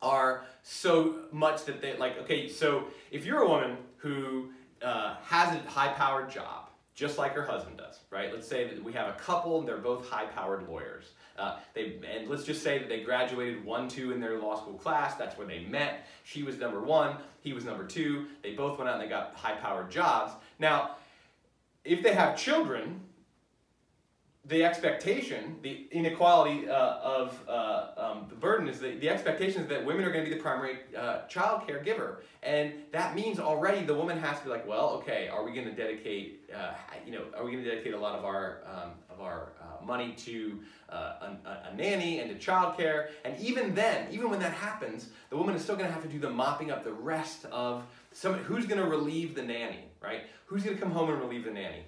are 0.02 0.44
so 0.62 1.16
much 1.32 1.64
that 1.64 1.80
they 1.80 1.96
like 1.96 2.18
okay 2.18 2.48
so 2.48 2.84
if 3.10 3.24
you're 3.24 3.42
a 3.42 3.48
woman 3.48 3.76
who 3.96 4.50
uh, 4.82 5.16
has 5.24 5.54
a 5.56 5.58
high-powered 5.68 6.30
job 6.30 6.68
just 6.94 7.18
like 7.18 7.32
her 7.32 7.44
husband 7.44 7.78
does 7.78 7.94
right? 8.14 8.32
Let's 8.32 8.46
say 8.46 8.68
that 8.68 8.82
we 8.82 8.92
have 8.92 9.08
a 9.08 9.18
couple 9.18 9.58
and 9.58 9.68
they're 9.68 9.76
both 9.76 10.08
high-powered 10.08 10.68
lawyers. 10.68 11.06
Uh, 11.36 11.56
they 11.74 11.98
and 12.08 12.28
let's 12.28 12.44
just 12.44 12.62
say 12.62 12.78
that 12.78 12.88
they 12.88 13.00
graduated 13.00 13.64
one 13.64 13.88
two 13.88 14.12
in 14.12 14.20
their 14.20 14.38
law 14.38 14.56
school 14.56 14.74
class. 14.74 15.16
That's 15.16 15.36
where 15.36 15.48
they 15.48 15.64
met. 15.64 16.06
She 16.22 16.44
was 16.44 16.58
number 16.58 16.80
one. 16.80 17.16
He 17.40 17.52
was 17.52 17.64
number 17.64 17.84
two. 17.84 18.26
They 18.42 18.54
both 18.54 18.78
went 18.78 18.88
out 18.88 19.00
and 19.00 19.04
they 19.04 19.08
got 19.08 19.34
high-powered 19.34 19.90
jobs. 19.90 20.32
Now 20.60 20.92
if 21.84 22.02
they 22.02 22.14
have 22.14 22.38
children 22.38 23.00
the 24.46 24.62
expectation, 24.62 25.56
the 25.62 25.86
inequality 25.90 26.68
uh, 26.68 26.74
of 26.74 27.40
uh, 27.48 27.86
um, 27.96 28.26
the 28.28 28.34
burden 28.34 28.68
is 28.68 28.78
the, 28.78 28.96
the 28.96 29.08
expectation 29.08 29.62
is 29.62 29.68
that 29.68 29.84
women 29.84 30.04
are 30.04 30.12
going 30.12 30.22
to 30.22 30.30
be 30.30 30.36
the 30.36 30.42
primary 30.42 30.80
uh, 30.96 31.22
child 31.28 31.66
care 31.66 31.82
giver. 31.82 32.22
And 32.42 32.74
that 32.92 33.14
means 33.14 33.40
already 33.40 33.86
the 33.86 33.94
woman 33.94 34.18
has 34.18 34.38
to 34.40 34.44
be 34.44 34.50
like, 34.50 34.66
well, 34.68 34.90
okay, 35.00 35.28
are 35.28 35.44
we 35.44 35.52
going 35.52 35.66
to 35.66 35.72
dedicate, 35.72 36.50
uh, 36.54 36.74
you 37.06 37.12
know, 37.12 37.22
are 37.34 37.42
we 37.42 37.52
going 37.52 37.64
to 37.64 37.70
dedicate 37.70 37.94
a 37.94 37.98
lot 37.98 38.18
of 38.18 38.26
our, 38.26 38.58
um, 38.66 38.90
of 39.08 39.22
our 39.22 39.52
uh, 39.62 39.82
money 39.82 40.12
to 40.18 40.60
uh, 40.90 41.30
a, 41.46 41.70
a, 41.72 41.74
nanny 41.74 42.20
and 42.20 42.30
to 42.30 42.38
child 42.38 42.76
care? 42.76 43.08
And 43.24 43.40
even 43.40 43.74
then, 43.74 44.08
even 44.10 44.28
when 44.28 44.40
that 44.40 44.52
happens, 44.52 45.08
the 45.30 45.38
woman 45.38 45.54
is 45.54 45.62
still 45.62 45.76
going 45.76 45.88
to 45.88 45.92
have 45.92 46.02
to 46.02 46.08
do 46.08 46.18
the 46.18 46.28
mopping 46.28 46.70
up 46.70 46.84
the 46.84 46.92
rest 46.92 47.46
of 47.46 47.82
somebody, 48.12 48.44
who's 48.44 48.66
going 48.66 48.80
to 48.80 48.86
relieve 48.86 49.34
the 49.34 49.42
nanny, 49.42 49.84
right? 50.02 50.24
Who's 50.44 50.64
going 50.64 50.76
to 50.76 50.82
come 50.82 50.92
home 50.92 51.08
and 51.08 51.18
relieve 51.18 51.44
the 51.44 51.50
nanny? 51.50 51.84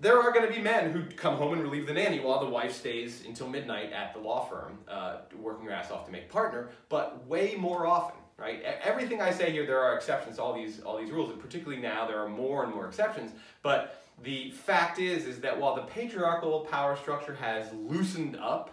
There 0.00 0.20
are 0.20 0.32
going 0.32 0.46
to 0.46 0.52
be 0.52 0.60
men 0.60 0.90
who 0.90 1.04
come 1.16 1.36
home 1.36 1.54
and 1.54 1.62
relieve 1.62 1.86
the 1.86 1.92
nanny 1.94 2.20
while 2.20 2.40
the 2.40 2.50
wife 2.50 2.74
stays 2.74 3.24
until 3.26 3.48
midnight 3.48 3.92
at 3.92 4.12
the 4.12 4.20
law 4.20 4.44
firm, 4.44 4.78
uh, 4.88 5.18
working 5.38 5.66
her 5.66 5.72
ass 5.72 5.90
off 5.90 6.04
to 6.06 6.12
make 6.12 6.28
partner, 6.28 6.68
but 6.88 7.26
way 7.26 7.54
more 7.56 7.86
often, 7.86 8.18
right? 8.38 8.62
Everything 8.82 9.22
I 9.22 9.30
say 9.30 9.50
here, 9.50 9.66
there 9.66 9.80
are 9.80 9.96
exceptions 9.96 10.36
to 10.36 10.42
all 10.42 10.54
these, 10.54 10.80
all 10.80 10.98
these 10.98 11.10
rules, 11.10 11.30
and 11.30 11.40
particularly 11.40 11.80
now 11.80 12.06
there 12.06 12.18
are 12.18 12.28
more 12.28 12.64
and 12.64 12.74
more 12.74 12.86
exceptions, 12.86 13.32
but 13.62 14.02
the 14.22 14.50
fact 14.50 14.98
is, 14.98 15.26
is 15.26 15.40
that 15.40 15.58
while 15.58 15.74
the 15.74 15.82
patriarchal 15.82 16.60
power 16.70 16.96
structure 16.96 17.34
has 17.34 17.72
loosened 17.74 18.36
up 18.36 18.70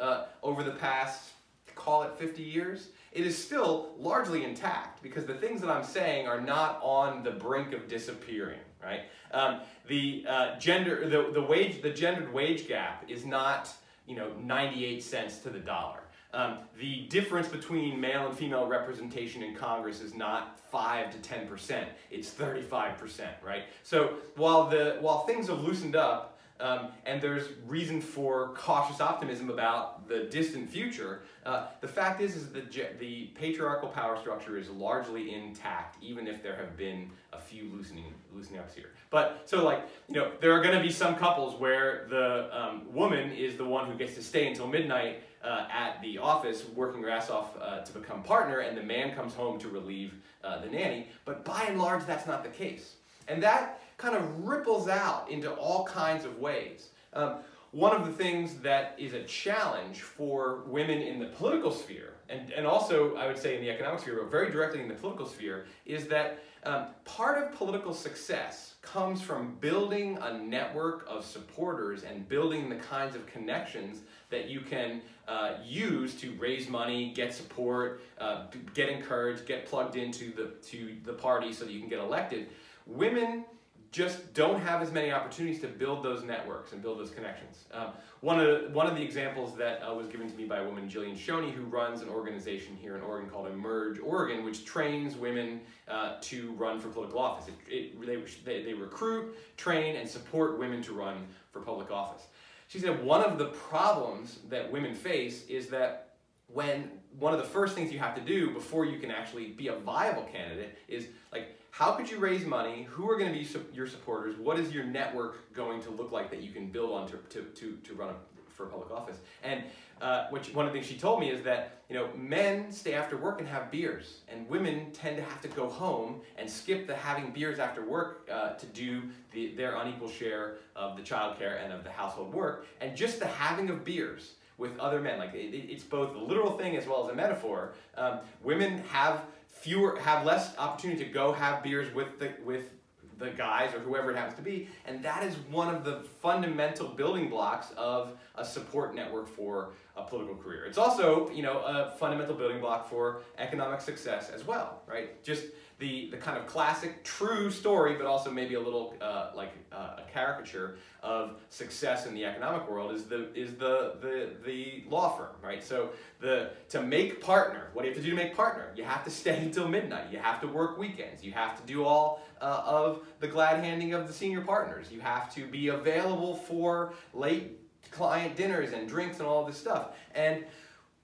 uh, 0.00 0.24
over 0.42 0.62
the 0.62 0.72
past, 0.72 1.32
call 1.74 2.02
it 2.02 2.12
50 2.18 2.42
years, 2.42 2.88
it 3.12 3.26
is 3.26 3.36
still 3.36 3.94
largely 3.98 4.44
intact 4.44 5.02
because 5.02 5.24
the 5.24 5.34
things 5.34 5.60
that 5.60 5.70
I'm 5.70 5.84
saying 5.84 6.26
are 6.26 6.40
not 6.40 6.80
on 6.82 7.22
the 7.22 7.30
brink 7.30 7.72
of 7.72 7.88
disappearing, 7.88 8.58
right? 8.86 9.00
Um, 9.32 9.60
the 9.88 10.24
uh, 10.28 10.58
gender, 10.58 11.08
the, 11.08 11.32
the 11.32 11.42
wage, 11.42 11.82
the 11.82 11.90
gendered 11.90 12.32
wage 12.32 12.68
gap 12.68 13.04
is 13.08 13.26
not, 13.26 13.68
you 14.06 14.14
know, 14.14 14.30
98 14.40 15.02
cents 15.02 15.38
to 15.38 15.50
the 15.50 15.58
dollar. 15.58 16.00
Um, 16.32 16.58
the 16.78 17.06
difference 17.08 17.48
between 17.48 18.00
male 18.00 18.26
and 18.26 18.36
female 18.36 18.66
representation 18.66 19.42
in 19.42 19.54
Congress 19.54 20.00
is 20.00 20.14
not 20.14 20.60
5 20.70 21.22
to 21.22 21.34
10%, 21.34 21.84
it's 22.10 22.30
35%, 22.30 23.26
right? 23.42 23.64
So 23.82 24.14
while, 24.36 24.68
the, 24.68 24.98
while 25.00 25.26
things 25.26 25.48
have 25.48 25.60
loosened 25.60 25.96
up, 25.96 26.35
um, 26.60 26.88
and 27.04 27.20
there's 27.20 27.48
reason 27.66 28.00
for 28.00 28.54
cautious 28.56 29.00
optimism 29.00 29.50
about 29.50 30.08
the 30.08 30.24
distant 30.24 30.68
future. 30.70 31.22
Uh, 31.44 31.66
the 31.80 31.88
fact 31.88 32.20
is, 32.20 32.34
is 32.34 32.50
that 32.52 32.72
the, 32.98 33.30
patriarchal 33.34 33.88
power 33.88 34.18
structure 34.18 34.56
is 34.56 34.70
largely 34.70 35.34
intact, 35.34 36.02
even 36.02 36.26
if 36.26 36.42
there 36.42 36.56
have 36.56 36.76
been 36.76 37.10
a 37.32 37.38
few 37.38 37.70
loosening 37.70 38.12
loosening 38.34 38.60
ups 38.60 38.74
here. 38.74 38.90
But 39.10 39.42
so 39.44 39.64
like 39.64 39.86
you 40.08 40.14
know, 40.14 40.32
there 40.40 40.52
are 40.52 40.62
going 40.62 40.76
to 40.76 40.82
be 40.82 40.90
some 40.90 41.16
couples 41.16 41.58
where 41.60 42.06
the 42.08 42.48
um, 42.56 42.92
woman 42.92 43.30
is 43.32 43.56
the 43.56 43.64
one 43.64 43.90
who 43.90 43.96
gets 43.96 44.14
to 44.14 44.22
stay 44.22 44.46
until 44.46 44.66
midnight 44.66 45.22
uh, 45.44 45.66
at 45.70 46.00
the 46.02 46.18
office, 46.18 46.64
working 46.74 47.02
her 47.02 47.10
ass 47.10 47.30
off 47.30 47.56
uh, 47.60 47.80
to 47.80 47.92
become 47.92 48.22
partner, 48.22 48.60
and 48.60 48.76
the 48.76 48.82
man 48.82 49.14
comes 49.14 49.34
home 49.34 49.58
to 49.60 49.68
relieve 49.68 50.14
uh, 50.42 50.60
the 50.60 50.68
nanny. 50.68 51.08
But 51.24 51.44
by 51.44 51.64
and 51.68 51.78
large, 51.78 52.04
that's 52.06 52.26
not 52.26 52.42
the 52.42 52.50
case, 52.50 52.94
and 53.28 53.42
that 53.42 53.80
kind 53.96 54.14
of 54.14 54.44
ripples 54.44 54.88
out 54.88 55.30
into 55.30 55.52
all 55.54 55.84
kinds 55.84 56.24
of 56.24 56.38
ways. 56.38 56.90
Um, 57.12 57.36
one 57.72 57.94
of 57.94 58.06
the 58.06 58.12
things 58.12 58.54
that 58.60 58.94
is 58.98 59.12
a 59.12 59.22
challenge 59.24 60.00
for 60.00 60.62
women 60.66 61.02
in 61.02 61.18
the 61.18 61.26
political 61.26 61.70
sphere, 61.70 62.14
and, 62.28 62.50
and 62.50 62.66
also 62.66 63.16
I 63.16 63.26
would 63.26 63.38
say 63.38 63.56
in 63.56 63.60
the 63.60 63.70
economic 63.70 64.00
sphere, 64.00 64.18
but 64.22 64.30
very 64.30 64.50
directly 64.50 64.80
in 64.80 64.88
the 64.88 64.94
political 64.94 65.26
sphere, 65.26 65.66
is 65.84 66.06
that 66.08 66.42
um, 66.64 66.86
part 67.04 67.42
of 67.42 67.52
political 67.52 67.92
success 67.92 68.74
comes 68.82 69.20
from 69.22 69.56
building 69.60 70.18
a 70.22 70.38
network 70.38 71.06
of 71.08 71.24
supporters 71.24 72.02
and 72.02 72.28
building 72.28 72.68
the 72.68 72.76
kinds 72.76 73.14
of 73.14 73.26
connections 73.26 74.00
that 74.30 74.48
you 74.48 74.60
can 74.60 75.00
uh, 75.28 75.54
use 75.64 76.14
to 76.16 76.32
raise 76.38 76.68
money, 76.68 77.12
get 77.14 77.32
support, 77.34 78.00
uh, 78.18 78.46
get 78.74 78.88
encouraged, 78.88 79.46
get 79.46 79.66
plugged 79.66 79.96
into 79.96 80.32
the, 80.34 80.46
to 80.66 80.96
the 81.04 81.12
party 81.12 81.52
so 81.52 81.64
that 81.64 81.72
you 81.72 81.80
can 81.80 81.88
get 81.88 81.98
elected. 82.00 82.48
Women 82.86 83.44
just 83.92 84.34
don't 84.34 84.60
have 84.60 84.82
as 84.82 84.92
many 84.92 85.10
opportunities 85.10 85.60
to 85.60 85.68
build 85.68 86.04
those 86.04 86.22
networks 86.22 86.72
and 86.72 86.82
build 86.82 86.98
those 86.98 87.10
connections. 87.10 87.64
Um, 87.72 87.88
one, 88.20 88.38
of 88.38 88.46
the, 88.46 88.68
one 88.70 88.86
of 88.86 88.94
the 88.94 89.02
examples 89.02 89.56
that 89.56 89.82
uh, 89.82 89.94
was 89.94 90.06
given 90.06 90.30
to 90.30 90.36
me 90.36 90.44
by 90.44 90.58
a 90.58 90.64
woman, 90.64 90.88
Jillian 90.88 91.16
Schoene, 91.16 91.52
who 91.52 91.62
runs 91.64 92.02
an 92.02 92.08
organization 92.08 92.76
here 92.76 92.96
in 92.96 93.02
Oregon 93.02 93.30
called 93.30 93.46
Emerge 93.48 93.98
Oregon, 94.00 94.44
which 94.44 94.64
trains 94.64 95.16
women 95.16 95.60
uh, 95.88 96.14
to 96.22 96.52
run 96.52 96.78
for 96.78 96.88
political 96.88 97.18
office. 97.18 97.52
It, 97.68 97.94
it, 97.98 98.44
they, 98.44 98.62
they 98.62 98.74
recruit, 98.74 99.36
train, 99.56 99.96
and 99.96 100.08
support 100.08 100.58
women 100.58 100.82
to 100.82 100.92
run 100.92 101.26
for 101.52 101.60
public 101.60 101.90
office. 101.90 102.26
She 102.68 102.78
said 102.78 103.02
one 103.04 103.22
of 103.22 103.38
the 103.38 103.46
problems 103.46 104.40
that 104.48 104.70
women 104.70 104.94
face 104.94 105.46
is 105.46 105.68
that 105.68 106.14
when 106.48 106.90
one 107.18 107.32
of 107.32 107.38
the 107.38 107.46
first 107.46 107.74
things 107.74 107.92
you 107.92 107.98
have 107.98 108.14
to 108.14 108.20
do 108.20 108.50
before 108.50 108.84
you 108.84 108.98
can 108.98 109.10
actually 109.10 109.48
be 109.48 109.68
a 109.68 109.76
viable 109.76 110.24
candidate 110.24 110.78
is 110.88 111.08
like 111.32 111.55
how 111.76 111.92
could 111.92 112.10
you 112.10 112.16
raise 112.16 112.46
money? 112.46 112.86
Who 112.88 113.10
are 113.10 113.18
going 113.18 113.30
to 113.30 113.38
be 113.38 113.44
su 113.44 113.62
your 113.74 113.86
supporters? 113.86 114.38
What 114.38 114.58
is 114.58 114.72
your 114.72 114.84
network 114.84 115.52
going 115.52 115.82
to 115.82 115.90
look 115.90 116.10
like 116.10 116.30
that 116.30 116.42
you 116.42 116.50
can 116.50 116.70
build 116.70 116.90
on 116.90 117.06
to, 117.08 117.18
to, 117.18 117.42
to, 117.42 117.76
to 117.84 117.94
run 117.94 118.08
a, 118.08 118.14
for 118.50 118.64
public 118.64 118.90
office? 118.90 119.18
And 119.44 119.62
uh, 120.00 120.28
which 120.30 120.54
one 120.54 120.66
of 120.66 120.72
the 120.72 120.78
things 120.78 120.90
she 120.90 120.98
told 120.98 121.20
me 121.20 121.28
is 121.28 121.42
that 121.42 121.82
you 121.90 121.94
know 121.94 122.08
men 122.16 122.72
stay 122.72 122.94
after 122.94 123.18
work 123.18 123.40
and 123.40 123.48
have 123.48 123.70
beers, 123.70 124.20
and 124.30 124.48
women 124.48 124.90
tend 124.92 125.18
to 125.18 125.22
have 125.22 125.42
to 125.42 125.48
go 125.48 125.68
home 125.68 126.22
and 126.38 126.48
skip 126.48 126.86
the 126.86 126.96
having 126.96 127.30
beers 127.30 127.58
after 127.58 127.84
work 127.84 128.26
uh, 128.32 128.54
to 128.54 128.64
do 128.64 129.02
the, 129.32 129.54
their 129.54 129.76
unequal 129.76 130.08
share 130.08 130.56
of 130.76 130.96
the 130.96 131.02
childcare 131.02 131.62
and 131.62 131.74
of 131.74 131.84
the 131.84 131.90
household 131.90 132.32
work, 132.32 132.66
and 132.80 132.96
just 132.96 133.18
the 133.18 133.26
having 133.26 133.68
of 133.68 133.84
beers 133.84 134.36
with 134.56 134.78
other 134.78 135.00
men. 135.00 135.18
Like 135.18 135.34
it, 135.34 135.54
it's 135.54 135.84
both 135.84 136.14
a 136.14 136.18
literal 136.18 136.56
thing 136.56 136.74
as 136.74 136.86
well 136.86 137.04
as 137.04 137.12
a 137.12 137.14
metaphor. 137.14 137.74
Um, 137.98 138.20
women 138.42 138.78
have 138.88 139.24
fewer 139.66 139.98
have 139.98 140.24
less 140.24 140.56
opportunity 140.58 141.04
to 141.04 141.10
go 141.10 141.32
have 141.32 141.60
beers 141.60 141.92
with 141.92 142.20
the 142.20 142.32
with 142.44 142.70
the 143.18 143.30
guys 143.30 143.74
or 143.74 143.80
whoever 143.80 144.12
it 144.12 144.16
happens 144.16 144.36
to 144.36 144.42
be. 144.42 144.68
And 144.86 145.02
that 145.02 145.24
is 145.24 145.34
one 145.50 145.74
of 145.74 145.84
the 145.84 146.04
fundamental 146.20 146.86
building 146.86 147.28
blocks 147.28 147.68
of 147.76 148.12
a 148.36 148.44
support 148.44 148.94
network 148.94 149.26
for 149.26 149.70
a 149.96 150.04
political 150.04 150.36
career. 150.36 150.66
It's 150.66 150.78
also, 150.78 151.30
you 151.30 151.42
know, 151.42 151.58
a 151.60 151.96
fundamental 151.98 152.36
building 152.36 152.60
block 152.60 152.88
for 152.88 153.22
economic 153.38 153.80
success 153.80 154.30
as 154.30 154.46
well, 154.46 154.82
right? 154.86 155.24
Just 155.24 155.44
the, 155.78 156.08
the 156.10 156.16
kind 156.16 156.38
of 156.38 156.46
classic 156.46 157.04
true 157.04 157.50
story, 157.50 157.96
but 157.96 158.06
also 158.06 158.30
maybe 158.30 158.54
a 158.54 158.60
little 158.60 158.94
uh, 159.00 159.30
like 159.34 159.52
uh, 159.72 159.96
a 159.98 160.10
caricature 160.10 160.78
of 161.02 161.36
success 161.50 162.06
in 162.06 162.14
the 162.14 162.24
economic 162.24 162.68
world 162.68 162.94
is 162.94 163.04
the 163.04 163.32
is 163.34 163.54
the, 163.56 163.96
the 164.00 164.30
the 164.44 164.84
law 164.88 165.16
firm, 165.16 165.36
right? 165.42 165.62
So 165.62 165.90
the 166.20 166.50
to 166.70 166.82
make 166.82 167.20
partner, 167.20 167.68
what 167.74 167.82
do 167.82 167.88
you 167.88 167.94
have 167.94 168.02
to 168.02 168.10
do 168.10 168.16
to 168.16 168.22
make 168.22 168.34
partner? 168.34 168.72
You 168.74 168.84
have 168.84 169.04
to 169.04 169.10
stay 169.10 169.38
until 169.38 169.68
midnight. 169.68 170.10
You 170.10 170.18
have 170.18 170.40
to 170.40 170.48
work 170.48 170.78
weekends. 170.78 171.22
You 171.22 171.32
have 171.32 171.60
to 171.60 171.66
do 171.66 171.84
all 171.84 172.22
uh, 172.40 172.62
of 172.64 173.06
the 173.20 173.28
glad 173.28 173.62
handing 173.62 173.92
of 173.92 174.06
the 174.06 174.14
senior 174.14 174.40
partners. 174.40 174.86
You 174.90 175.00
have 175.00 175.32
to 175.34 175.46
be 175.46 175.68
available 175.68 176.36
for 176.36 176.94
late 177.12 177.60
client 177.90 178.34
dinners 178.34 178.72
and 178.72 178.88
drinks 178.88 179.18
and 179.18 179.28
all 179.28 179.44
this 179.44 179.58
stuff. 179.58 179.90
And 180.14 180.44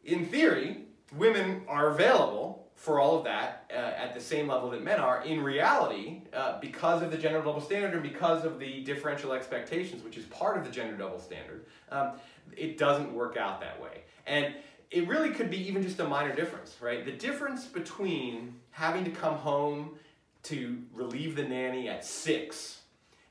in 0.05 0.27
theory, 0.27 0.87
women 1.15 1.63
are 1.69 1.91
available 1.91 2.62
for 2.83 2.99
all 2.99 3.17
of 3.17 3.23
that 3.23 3.71
uh, 3.71 3.77
at 3.77 4.13
the 4.13 4.21
same 4.21 4.49
level 4.49 4.69
that 4.69 4.83
men 4.83 4.99
are. 4.99 5.23
In 5.23 5.41
reality, 5.41 6.23
uh, 6.35 6.59
because 6.59 7.01
of 7.01 7.13
the 7.13 7.17
gender 7.17 7.41
double 7.41 7.61
standard 7.61 7.93
and 7.93 8.03
because 8.03 8.45
of 8.45 8.59
the 8.59 8.83
differential 8.83 9.33
expectations, 9.33 10.03
which 10.03 10.17
is 10.17 10.25
part 10.25 10.59
of 10.59 10.65
the 10.65 10.71
gender 10.71 10.97
double 10.97 11.21
standard, 11.21 11.67
um, 11.93 12.15
it 12.57 12.79
doesn't 12.79 13.15
work 13.15 13.37
out 13.37 13.61
that 13.61 13.81
way. 13.81 14.03
And 14.27 14.53
it 14.91 15.07
really 15.07 15.31
could 15.31 15.49
be 15.49 15.65
even 15.69 15.81
just 15.81 16.01
a 16.01 16.09
minor 16.09 16.35
difference, 16.35 16.77
right? 16.81 17.05
The 17.05 17.13
difference 17.13 17.67
between 17.67 18.57
having 18.73 19.05
to 19.05 19.13
come 19.13 19.37
home 19.37 19.93
to 20.45 20.83
relieve 20.93 21.37
the 21.37 21.45
nanny 21.45 21.89
at 21.89 22.05
six 22.05 22.81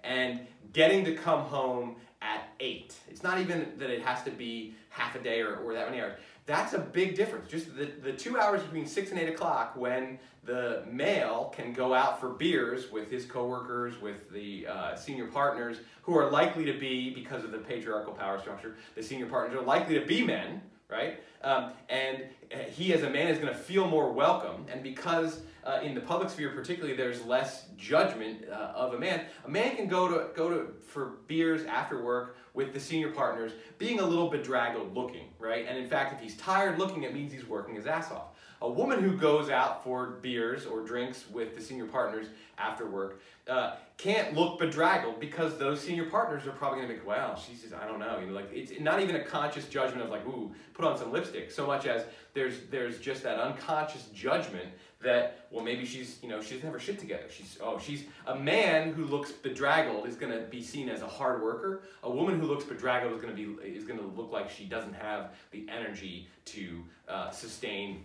and 0.02 0.48
getting 0.72 1.04
to 1.04 1.14
come 1.14 1.42
home 1.42 1.98
at 2.22 2.50
eight. 2.60 2.96
It's 3.10 3.24
not 3.24 3.40
even 3.40 3.74
that 3.78 3.90
it 3.90 4.02
has 4.04 4.24
to 4.24 4.32
be 4.32 4.76
half 4.90 5.16
a 5.16 5.20
day 5.20 5.42
or, 5.42 5.56
or 5.58 5.74
that 5.74 5.90
many 5.90 6.02
hours. 6.02 6.14
That's 6.46 6.74
a 6.74 6.80
big 6.80 7.16
difference. 7.16 7.50
Just 7.50 7.76
the, 7.76 7.86
the 7.86 8.14
two 8.14 8.38
hours 8.38 8.62
between 8.64 8.86
6 8.86 9.12
and 9.12 9.20
8 9.20 9.30
o'clock 9.30 9.76
when 9.76 10.20
the 10.44 10.84
male 10.90 11.54
can 11.56 11.72
go 11.72 11.94
out 11.94 12.20
for 12.20 12.30
beers 12.30 12.92
with 12.92 13.12
his 13.12 13.26
coworkers, 13.26 14.02
with 14.02 14.32
the 14.32 14.68
uh, 14.68 14.96
senior 14.96 15.28
partners, 15.28 15.78
who 16.02 16.18
are 16.18 16.30
likely 16.30 16.66
to 16.66 16.74
be, 16.74 17.12
because 17.12 17.44
of 17.44 17.52
the 17.52 17.60
patriarchal 17.60 18.14
power 18.14 18.40
structure, 18.40 18.76
the 18.96 19.04
senior 19.04 19.28
partners 19.28 19.60
are 19.60 19.64
likely 19.64 20.00
to 20.00 20.06
be 20.06 20.26
men, 20.26 20.62
right? 20.90 21.22
Um, 21.44 21.72
and 21.90 22.24
uh, 22.54 22.58
he, 22.58 22.94
as 22.94 23.04
a 23.04 23.10
man, 23.10 23.28
is 23.28 23.38
going 23.38 23.54
to 23.54 23.60
feel 23.60 23.88
more 23.88 24.12
welcome. 24.12 24.66
And 24.72 24.82
because 24.82 25.42
uh, 25.64 25.80
in 25.84 25.94
the 25.94 26.02
public 26.02 26.30
sphere, 26.30 26.50
particularly, 26.50 26.96
there's 26.96 27.24
less 27.26 27.66
judgment 27.78 28.46
uh, 28.50 28.74
of 28.76 28.94
a 28.94 29.00
man. 29.00 29.26
A 29.46 29.50
man 29.50 29.76
can 29.76 29.88
go 29.88 30.08
to 30.08 30.34
go 30.36 30.50
to 30.50 30.74
for 30.88 31.18
beers 31.28 31.66
after 31.66 32.04
work 32.04 32.38
with 32.54 32.74
the 32.74 32.80
senior 32.80 33.12
partners, 33.12 33.54
being 33.78 34.00
a 34.00 34.06
little 34.06 34.30
bedraggled 34.30 34.94
looking, 34.96 35.28
right? 35.40 35.66
And 35.68 35.78
in 35.78 35.88
fact, 35.88 36.14
if 36.14 36.20
he's 36.20 36.36
tired 36.38 36.78
looking, 36.78 37.04
it 37.04 37.14
means 37.14 37.32
he's 37.32 37.48
working 37.48 37.76
his 37.76 37.88
ass 37.88 38.12
off. 38.12 38.36
A 38.64 38.70
woman 38.70 39.02
who 39.02 39.18
goes 39.18 39.50
out 39.50 39.84
for 39.84 40.20
beers 40.22 40.68
or 40.68 40.82
drinks 40.82 41.26
with 41.32 41.56
the 41.56 41.62
senior 41.62 41.86
partners 41.86 42.28
after 42.60 42.88
work 42.88 43.20
uh, 43.48 43.78
can't 43.98 44.36
look 44.36 44.60
bedraggled 44.60 45.20
because 45.20 45.58
those 45.58 45.82
senior 45.82 46.06
partners 46.06 46.46
are 46.46 46.52
probably 46.52 46.82
gonna 46.82 46.94
be, 46.94 47.00
well, 47.04 47.36
she's 47.36 47.62
just, 47.62 47.74
I 47.74 47.88
don't 47.88 48.00
know, 48.00 48.20
you 48.20 48.28
know, 48.28 48.34
like 48.34 48.50
it's 48.54 48.80
not 48.80 49.02
even 49.02 49.16
a 49.16 49.24
conscious 49.24 49.68
judgment 49.68 50.04
of 50.04 50.10
like, 50.10 50.26
ooh, 50.28 50.54
put 50.74 50.86
on 50.86 50.96
some 50.96 51.12
lipstick, 51.12 51.50
so 51.50 51.66
much 51.66 51.88
as 51.88 52.06
there's 52.36 52.68
there's 52.70 53.00
just 53.00 53.24
that 53.24 53.40
unconscious 53.40 54.10
judgment 54.14 54.70
that 55.04 55.46
well 55.52 55.64
maybe 55.64 55.86
she's 55.86 56.18
you 56.22 56.30
know 56.30 56.42
she 56.42 56.56
doesn't 56.56 56.66
have 56.66 56.74
her 56.74 56.80
shit 56.80 57.00
together. 57.00 57.26
She's 57.30 57.58
oh 57.62 57.80
she's 57.80 58.04
a 58.28 58.36
man 58.36 58.94
who 58.94 59.06
looks 59.06 59.32
bedraggled 59.32 60.08
is 60.08 60.16
gonna 60.16 60.42
be 60.42 60.62
seen 60.62 60.90
as 60.90 61.02
a 61.02 61.08
hard 61.08 61.42
worker. 61.42 61.84
A 62.04 62.10
woman 62.10 62.40
who 62.40 62.46
looks 62.46 62.64
bedraggled 62.64 63.14
is 63.14 63.22
gonna 63.22 63.34
be 63.34 63.56
is 63.64 63.84
gonna 63.84 64.02
look 64.02 64.32
like 64.32 64.50
she 64.50 64.66
doesn't 64.66 64.94
have 64.94 65.32
the 65.52 65.66
energy 65.70 66.28
to 66.46 66.84
uh, 67.08 67.30
sustain 67.32 68.04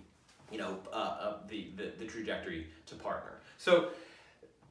you 0.50 0.58
know 0.58 0.78
uh, 0.92 0.96
uh, 0.96 1.36
the, 1.48 1.68
the 1.76 1.92
the 1.98 2.04
trajectory 2.04 2.66
to 2.86 2.94
partner. 2.94 3.40
So 3.58 3.88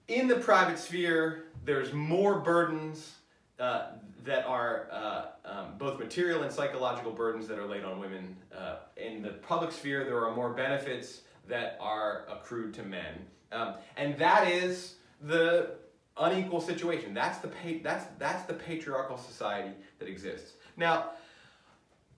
in 0.07 0.27
the 0.27 0.35
private 0.35 0.77
sphere, 0.77 1.45
there's 1.63 1.93
more 1.93 2.39
burdens 2.39 3.15
uh, 3.59 3.87
that 4.23 4.45
are 4.45 4.87
uh, 4.91 5.25
um, 5.45 5.65
both 5.77 5.99
material 5.99 6.43
and 6.43 6.51
psychological 6.51 7.11
burdens 7.11 7.47
that 7.47 7.57
are 7.59 7.65
laid 7.65 7.83
on 7.83 7.99
women. 7.99 8.35
Uh, 8.55 8.77
in 8.97 9.21
the 9.21 9.29
public 9.29 9.71
sphere, 9.71 10.03
there 10.03 10.25
are 10.25 10.35
more 10.35 10.49
benefits 10.49 11.21
that 11.47 11.77
are 11.79 12.25
accrued 12.29 12.73
to 12.75 12.83
men. 12.83 13.13
Um, 13.51 13.75
and 13.97 14.17
that 14.17 14.47
is 14.47 14.95
the 15.21 15.71
unequal 16.17 16.61
situation. 16.61 17.13
That's 17.13 17.39
the, 17.39 17.49
that's, 17.83 18.05
that's 18.17 18.43
the 18.43 18.53
patriarchal 18.53 19.17
society 19.17 19.71
that 19.99 20.07
exists. 20.07 20.53
Now, 20.77 21.11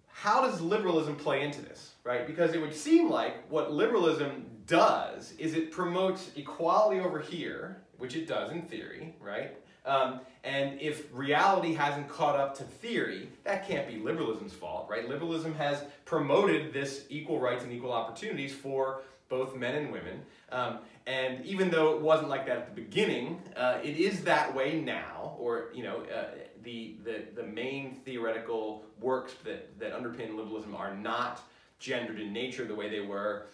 how 0.07 0.41
does 0.41 0.61
liberalism 0.61 1.15
play 1.15 1.43
into 1.43 1.61
this, 1.61 1.93
right? 2.03 2.25
Because 2.25 2.53
it 2.53 2.61
would 2.61 2.73
seem 2.73 3.09
like 3.09 3.47
what 3.51 3.71
liberalism 3.71 4.45
does 4.65 5.33
is 5.37 5.53
it 5.53 5.71
promotes 5.71 6.31
equality 6.35 6.99
over 6.99 7.19
here, 7.19 7.83
which 7.97 8.15
it 8.15 8.27
does 8.27 8.51
in 8.51 8.63
theory, 8.63 9.15
right? 9.21 9.55
Um, 9.85 10.19
and 10.43 10.81
if 10.81 11.05
reality 11.13 11.73
hasn't 11.73 12.09
caught 12.09 12.37
up 12.37 12.57
to 12.57 12.63
theory, 12.63 13.29
that 13.45 13.67
can't 13.67 13.87
be 13.87 13.97
liberalism's 13.97 14.53
fault, 14.53 14.87
right? 14.89 15.07
Liberalism 15.07 15.55
has 15.55 15.83
promoted 16.03 16.73
this 16.73 17.05
equal 17.09 17.39
rights 17.39 17.63
and 17.63 17.71
equal 17.71 17.93
opportunities 17.93 18.53
for 18.53 19.01
both 19.29 19.55
men 19.55 19.75
and 19.75 19.91
women. 19.91 20.21
Um, 20.51 20.79
and 21.05 21.45
even 21.45 21.69
though 21.69 21.95
it 21.95 22.01
wasn't 22.01 22.29
like 22.29 22.45
that 22.47 22.57
at 22.57 22.75
the 22.75 22.81
beginning, 22.81 23.41
uh, 23.55 23.79
it 23.83 23.97
is 23.97 24.23
that 24.23 24.53
way 24.53 24.81
now, 24.81 25.35
or, 25.39 25.69
you 25.73 25.83
know, 25.83 26.03
uh, 26.13 26.25
the, 26.63 26.97
the, 27.03 27.23
the 27.35 27.43
main 27.43 27.95
theoretical 28.05 28.83
works 28.99 29.33
that, 29.45 29.79
that 29.79 29.93
underpin 29.93 30.35
liberalism 30.35 30.75
are 30.75 30.95
not 30.95 31.41
gendered 31.79 32.19
in 32.19 32.33
nature 32.33 32.65
the 32.65 32.75
way 32.75 32.89
they 32.89 32.99
were 33.01 33.47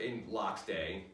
in 0.00 0.24
Locke's 0.28 0.62
day 0.62 1.04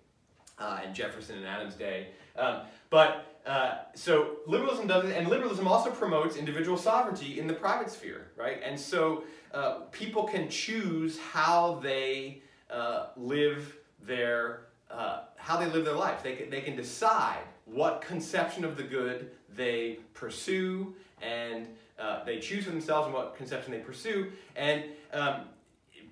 uh, 0.58 0.80
and 0.84 0.94
Jefferson 0.94 1.36
and 1.36 1.46
Adams' 1.46 1.74
day. 1.74 2.08
Um, 2.36 2.62
but 2.90 3.40
uh, 3.46 3.78
so 3.94 4.36
liberalism 4.46 4.86
does 4.86 5.04
it, 5.04 5.16
and 5.16 5.28
liberalism 5.28 5.68
also 5.68 5.90
promotes 5.90 6.36
individual 6.36 6.76
sovereignty 6.76 7.38
in 7.38 7.46
the 7.46 7.54
private 7.54 7.90
sphere, 7.90 8.30
right? 8.36 8.60
And 8.64 8.78
so 8.78 9.24
uh, 9.52 9.80
people 9.90 10.24
can 10.24 10.48
choose 10.48 11.18
how 11.18 11.80
they 11.82 12.42
uh, 12.70 13.08
live 13.16 13.76
their 14.06 14.66
uh, 14.90 15.22
how 15.36 15.56
they 15.56 15.66
live 15.66 15.84
their 15.84 15.94
life. 15.94 16.22
They 16.22 16.36
can, 16.36 16.50
they 16.50 16.60
can 16.60 16.76
decide 16.76 17.42
what 17.64 18.00
conception 18.00 18.64
of 18.64 18.76
the 18.76 18.82
good 18.82 19.30
they 19.56 19.98
pursue, 20.12 20.94
and 21.20 21.66
uh, 21.98 22.24
they 22.24 22.38
choose 22.38 22.64
for 22.64 22.70
themselves 22.70 23.06
and 23.06 23.14
what 23.14 23.36
conception 23.36 23.72
they 23.72 23.78
pursue. 23.78 24.30
And 24.56 24.84
um, 25.12 25.42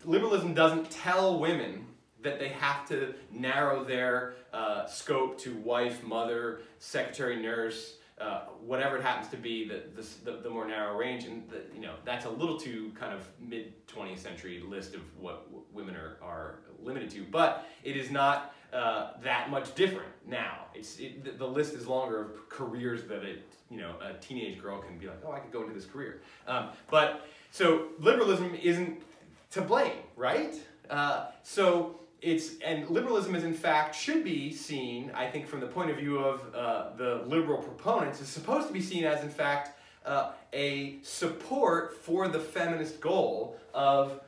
liberalism 0.05 0.55
doesn't 0.55 0.91
tell 0.91 1.39
women 1.39 1.87
that 2.23 2.39
they 2.39 2.49
have 2.49 2.87
to 2.89 3.15
narrow 3.31 3.85
their 3.85 4.35
uh, 4.53 4.87
scope 4.87 5.39
to 5.41 5.55
wife, 5.57 6.03
mother, 6.05 6.61
secretary, 6.79 7.41
nurse, 7.41 7.97
uh, 8.21 8.43
whatever 8.65 8.97
it 8.97 9.03
happens 9.03 9.29
to 9.29 9.37
be, 9.37 9.67
the, 9.67 9.83
the, 10.25 10.39
the, 10.39 10.49
more 10.49 10.67
narrow 10.67 10.97
range, 10.97 11.25
and 11.25 11.49
the, 11.49 11.63
you 11.75 11.81
know 11.81 11.95
that's 12.05 12.25
a 12.25 12.31
little 12.31 12.57
too 12.57 12.93
kind 12.99 13.13
of 13.13 13.27
mid 13.41 13.73
20th 13.89 14.19
century 14.19 14.63
list 14.69 14.95
of 14.95 15.01
what 15.19 15.49
women 15.73 15.97
are, 15.97 16.19
are 16.23 16.61
limited 16.85 17.11
to. 17.11 17.25
But 17.31 17.67
it 17.85 17.97
is 17.97 18.11
not 18.11 18.55
uh, 18.73 19.11
that 19.23 19.51
much 19.51 19.75
different 19.75 20.11
now. 20.27 20.67
It's 20.75 20.99
it, 20.99 21.39
the 21.39 21.47
list 21.47 21.75
is 21.75 21.87
longer 21.87 22.21
of 22.21 22.49
careers 22.49 23.05
that 23.05 23.23
it 23.23 23.45
you 23.71 23.79
know 23.79 23.95
a 24.01 24.15
teenage 24.15 24.61
girl 24.61 24.81
can 24.81 24.99
be 24.99 25.07
like, 25.07 25.21
oh, 25.27 25.33
I 25.33 25.41
could 25.41 25.53
go 25.53 25.63
into 25.63 25.75
this 25.75 25.87
career. 25.87 26.21
Um, 26.47 26.69
but 26.91 27.27
so 27.51 27.89
liberalism 27.99 28.55
isn't 28.55 29.03
to 29.51 29.61
blame, 29.61 29.99
right? 30.17 30.55
Uh, 30.89 31.27
so 31.43 32.01
it's 32.23 32.61
and 32.65 32.89
liberalism 32.89 33.35
is 33.35 33.45
in 33.45 33.53
fact 33.53 33.95
should 33.97 34.23
be 34.23 34.53
seen 34.53 35.11
i 35.13 35.27
think 35.27 35.47
from 35.47 35.59
the 35.59 35.67
point 35.67 35.91
of 35.91 35.97
view 35.97 36.19
of 36.19 36.41
uh, 36.55 36.95
the 36.97 37.23
liberal 37.27 37.59
proponents 37.59 38.21
is 38.21 38.29
supposed 38.29 38.69
to 38.69 38.73
be 38.73 38.81
seen 38.81 39.05
as 39.05 39.23
in 39.23 39.29
fact 39.29 39.79
uh, 40.07 40.31
a 40.53 40.99
support 41.03 41.97
for 41.97 42.29
the 42.29 42.39
feminist 42.39 43.01
goal 43.01 43.59
of 43.75 44.21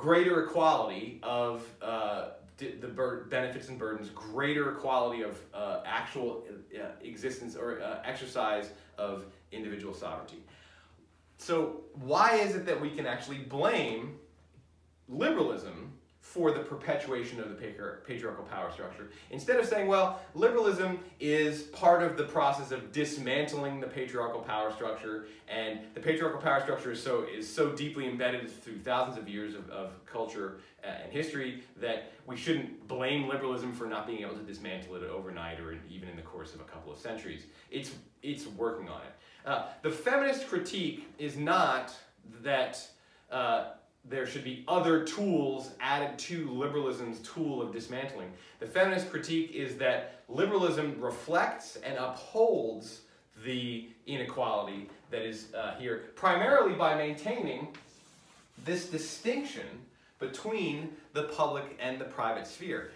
greater 0.00 0.44
equality 0.44 1.20
of 1.22 1.66
uh, 1.82 2.30
the 2.56 3.26
benefits 3.30 3.68
and 3.68 3.78
burdens 3.78 4.08
greater 4.10 4.72
equality 4.72 5.22
of 5.22 5.38
uh, 5.54 5.80
actual 5.84 6.44
uh, 6.74 6.86
existence 7.02 7.54
or 7.54 7.82
uh, 7.82 7.98
exercise 8.04 8.70
of 8.96 9.24
individual 9.52 9.94
sovereignty. 9.94 10.42
So 11.36 11.82
why 11.94 12.36
is 12.36 12.54
it 12.54 12.64
that 12.66 12.80
we 12.80 12.90
can 12.90 13.06
actually 13.06 13.38
blame 13.38 14.16
liberalism 15.08 15.92
for 16.20 16.52
the 16.52 16.60
perpetuation 16.60 17.40
of 17.40 17.48
the 17.48 17.54
patriarchal 18.06 18.44
power 18.44 18.70
structure. 18.70 19.10
Instead 19.30 19.58
of 19.58 19.66
saying, 19.66 19.88
well, 19.88 20.20
liberalism 20.34 21.00
is 21.18 21.62
part 21.62 22.02
of 22.02 22.16
the 22.16 22.24
process 22.24 22.70
of 22.70 22.92
dismantling 22.92 23.80
the 23.80 23.86
patriarchal 23.86 24.40
power 24.40 24.70
structure, 24.70 25.26
and 25.48 25.80
the 25.94 26.00
patriarchal 26.00 26.40
power 26.40 26.60
structure 26.60 26.92
is 26.92 27.02
so, 27.02 27.24
is 27.24 27.52
so 27.52 27.72
deeply 27.72 28.06
embedded 28.06 28.48
through 28.48 28.78
thousands 28.78 29.18
of 29.18 29.28
years 29.28 29.54
of, 29.54 29.68
of 29.70 29.92
culture 30.06 30.58
uh, 30.84 30.88
and 31.02 31.12
history 31.12 31.64
that 31.80 32.12
we 32.26 32.36
shouldn't 32.36 32.86
blame 32.86 33.26
liberalism 33.26 33.72
for 33.72 33.86
not 33.86 34.06
being 34.06 34.20
able 34.20 34.34
to 34.34 34.42
dismantle 34.42 34.94
it 34.96 35.02
overnight 35.02 35.58
or 35.58 35.76
even 35.90 36.08
in 36.08 36.16
the 36.16 36.22
course 36.22 36.54
of 36.54 36.60
a 36.60 36.64
couple 36.64 36.92
of 36.92 36.98
centuries. 36.98 37.46
It's, 37.70 37.92
it's 38.22 38.46
working 38.46 38.88
on 38.88 39.00
it. 39.00 39.48
Uh, 39.48 39.68
the 39.82 39.90
feminist 39.90 40.46
critique 40.48 41.08
is 41.18 41.36
not 41.36 41.92
that 42.42 42.86
uh, 43.30 43.70
there 44.08 44.26
should 44.26 44.44
be 44.44 44.64
other 44.66 45.04
tools 45.04 45.70
added 45.80 46.18
to 46.18 46.50
liberalism's 46.50 47.20
tool 47.20 47.62
of 47.62 47.72
dismantling. 47.72 48.30
The 48.58 48.66
feminist 48.66 49.10
critique 49.10 49.52
is 49.52 49.76
that 49.76 50.22
liberalism 50.28 51.00
reflects 51.00 51.76
and 51.76 51.98
upholds 51.98 53.02
the 53.44 53.88
inequality 54.06 54.88
that 55.10 55.22
is 55.22 55.52
uh, 55.54 55.74
here, 55.78 56.10
primarily 56.14 56.74
by 56.74 56.94
maintaining 56.94 57.68
this 58.64 58.86
distinction 58.86 59.66
between 60.18 60.90
the 61.14 61.24
public 61.24 61.76
and 61.80 62.00
the 62.00 62.04
private 62.04 62.46
sphere. 62.46 62.90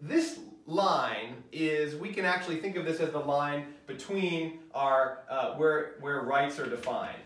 This 0.00 0.40
line 0.66 1.34
is, 1.50 1.96
we 1.96 2.12
can 2.12 2.24
actually 2.24 2.56
think 2.56 2.76
of 2.76 2.84
this 2.84 3.00
as 3.00 3.10
the 3.10 3.18
line 3.18 3.66
between 3.86 4.60
our, 4.74 5.18
uh, 5.28 5.54
where, 5.54 5.94
where 6.00 6.20
rights 6.20 6.58
are 6.58 6.68
defined. 6.68 7.18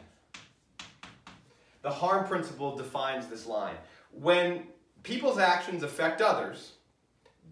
The 1.86 1.92
harm 1.92 2.26
principle 2.26 2.76
defines 2.76 3.28
this 3.28 3.46
line. 3.46 3.76
When 4.10 4.64
people's 5.04 5.38
actions 5.38 5.84
affect 5.84 6.20
others, 6.20 6.72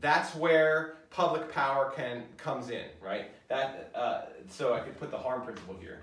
that's 0.01 0.35
where 0.35 0.97
public 1.11 1.53
power 1.53 1.93
can 1.95 2.24
comes 2.37 2.70
in, 2.70 2.87
right? 3.01 3.26
That 3.47 3.93
uh, 3.95 4.22
so 4.49 4.74
I 4.74 4.80
could 4.80 4.99
put 4.99 5.12
the 5.12 5.18
harm 5.18 5.43
principle 5.43 5.76
here. 5.80 6.03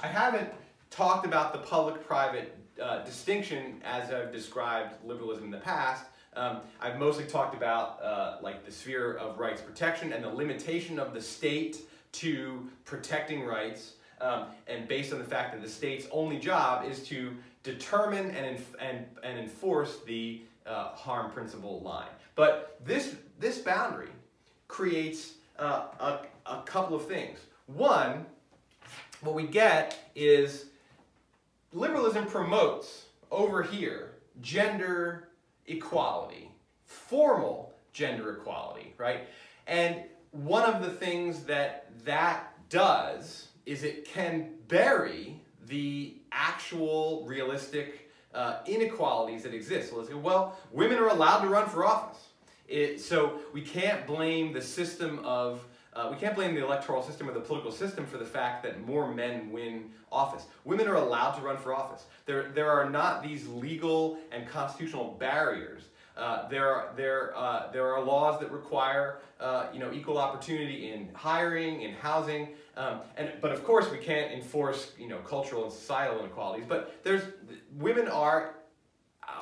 I 0.00 0.06
haven't 0.06 0.48
talked 0.88 1.26
about 1.26 1.52
the 1.52 1.58
public-private 1.58 2.56
uh, 2.82 3.04
distinction 3.04 3.82
as 3.84 4.10
I've 4.10 4.32
described 4.32 4.94
liberalism 5.04 5.44
in 5.44 5.50
the 5.50 5.58
past. 5.58 6.06
Um, 6.32 6.60
I've 6.80 6.98
mostly 6.98 7.26
talked 7.26 7.54
about 7.54 8.02
uh, 8.02 8.38
like 8.40 8.64
the 8.64 8.72
sphere 8.72 9.18
of 9.18 9.38
rights 9.38 9.60
protection 9.60 10.14
and 10.14 10.24
the 10.24 10.30
limitation 10.30 10.98
of 10.98 11.12
the 11.12 11.20
state 11.20 11.82
to 12.12 12.70
protecting 12.86 13.44
rights 13.44 13.96
um, 14.20 14.46
and 14.66 14.88
based 14.88 15.12
on 15.12 15.18
the 15.18 15.24
fact 15.24 15.52
that 15.52 15.62
the 15.62 15.68
state's 15.68 16.06
only 16.10 16.38
job 16.38 16.84
is 16.90 17.02
to 17.08 17.34
determine 17.62 18.30
and, 18.30 18.58
and, 18.80 19.04
and 19.22 19.38
enforce 19.38 19.98
the 20.06 20.42
uh, 20.66 20.88
harm 20.94 21.30
principle 21.30 21.80
line. 21.80 22.08
But 22.34 22.78
this, 22.84 23.16
this 23.38 23.58
boundary 23.58 24.10
creates 24.68 25.34
uh, 25.58 25.86
a, 26.00 26.18
a 26.46 26.62
couple 26.62 26.96
of 26.96 27.06
things. 27.06 27.38
One, 27.66 28.26
what 29.20 29.34
we 29.34 29.46
get 29.46 30.10
is 30.14 30.66
liberalism 31.72 32.26
promotes 32.26 33.06
over 33.30 33.62
here 33.62 34.12
gender 34.40 35.28
equality, 35.66 36.50
formal 36.84 37.74
gender 37.92 38.36
equality, 38.36 38.94
right? 38.98 39.20
And 39.66 40.02
one 40.30 40.62
of 40.62 40.82
the 40.82 40.90
things 40.90 41.44
that 41.44 41.90
that 42.04 42.52
does 42.68 43.48
is 43.66 43.82
it 43.82 44.04
can 44.04 44.50
bury 44.68 45.40
the 45.66 46.14
actual 46.32 47.24
realistic 47.26 48.10
uh, 48.32 48.58
inequalities 48.66 49.42
that 49.42 49.54
exist. 49.54 49.90
So 49.90 49.96
let's 49.96 50.08
go, 50.08 50.18
well, 50.18 50.58
women 50.70 50.98
are 50.98 51.08
allowed 51.08 51.42
to 51.42 51.48
run 51.48 51.68
for 51.68 51.84
office. 51.84 52.22
It, 52.68 53.00
so 53.00 53.40
we 53.52 53.62
can't 53.62 54.06
blame 54.06 54.52
the 54.52 54.62
system 54.62 55.20
of, 55.24 55.64
uh, 55.94 56.08
we 56.10 56.16
can't 56.16 56.34
blame 56.34 56.54
the 56.54 56.64
electoral 56.64 57.02
system 57.02 57.28
or 57.28 57.32
the 57.32 57.40
political 57.40 57.72
system 57.72 58.06
for 58.06 58.18
the 58.18 58.24
fact 58.24 58.62
that 58.64 58.84
more 58.86 59.12
men 59.12 59.50
win 59.50 59.90
office. 60.12 60.46
Women 60.64 60.86
are 60.88 60.96
allowed 60.96 61.32
to 61.32 61.42
run 61.42 61.56
for 61.56 61.74
office. 61.74 62.04
There, 62.26 62.50
there 62.54 62.70
are 62.70 62.88
not 62.90 63.22
these 63.22 63.46
legal 63.48 64.18
and 64.32 64.46
constitutional 64.48 65.16
barriers 65.18 65.84
uh, 66.16 66.48
there, 66.48 66.74
are, 66.74 66.92
there, 66.96 67.36
uh, 67.36 67.70
there 67.72 67.94
are 67.94 68.02
laws 68.02 68.40
that 68.40 68.50
require 68.50 69.18
uh, 69.38 69.66
you 69.72 69.78
know, 69.78 69.92
equal 69.92 70.18
opportunity 70.18 70.90
in 70.90 71.10
hiring, 71.14 71.82
in 71.82 71.92
housing, 71.94 72.48
um, 72.76 73.00
and, 73.16 73.32
but 73.40 73.52
of 73.52 73.62
course 73.64 73.90
we 73.90 73.98
can't 73.98 74.32
enforce 74.32 74.92
you 74.98 75.08
know, 75.08 75.18
cultural 75.18 75.64
and 75.64 75.72
societal 75.72 76.18
inequalities, 76.20 76.64
but 76.66 77.02
there's, 77.04 77.22
women 77.76 78.08
are, 78.08 78.54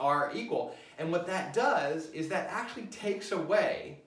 are 0.00 0.32
equal. 0.34 0.74
And 0.98 1.12
what 1.12 1.26
that 1.26 1.52
does 1.52 2.10
is 2.10 2.28
that 2.28 2.48
actually 2.50 2.86
takes 2.86 3.32
away 3.32 4.00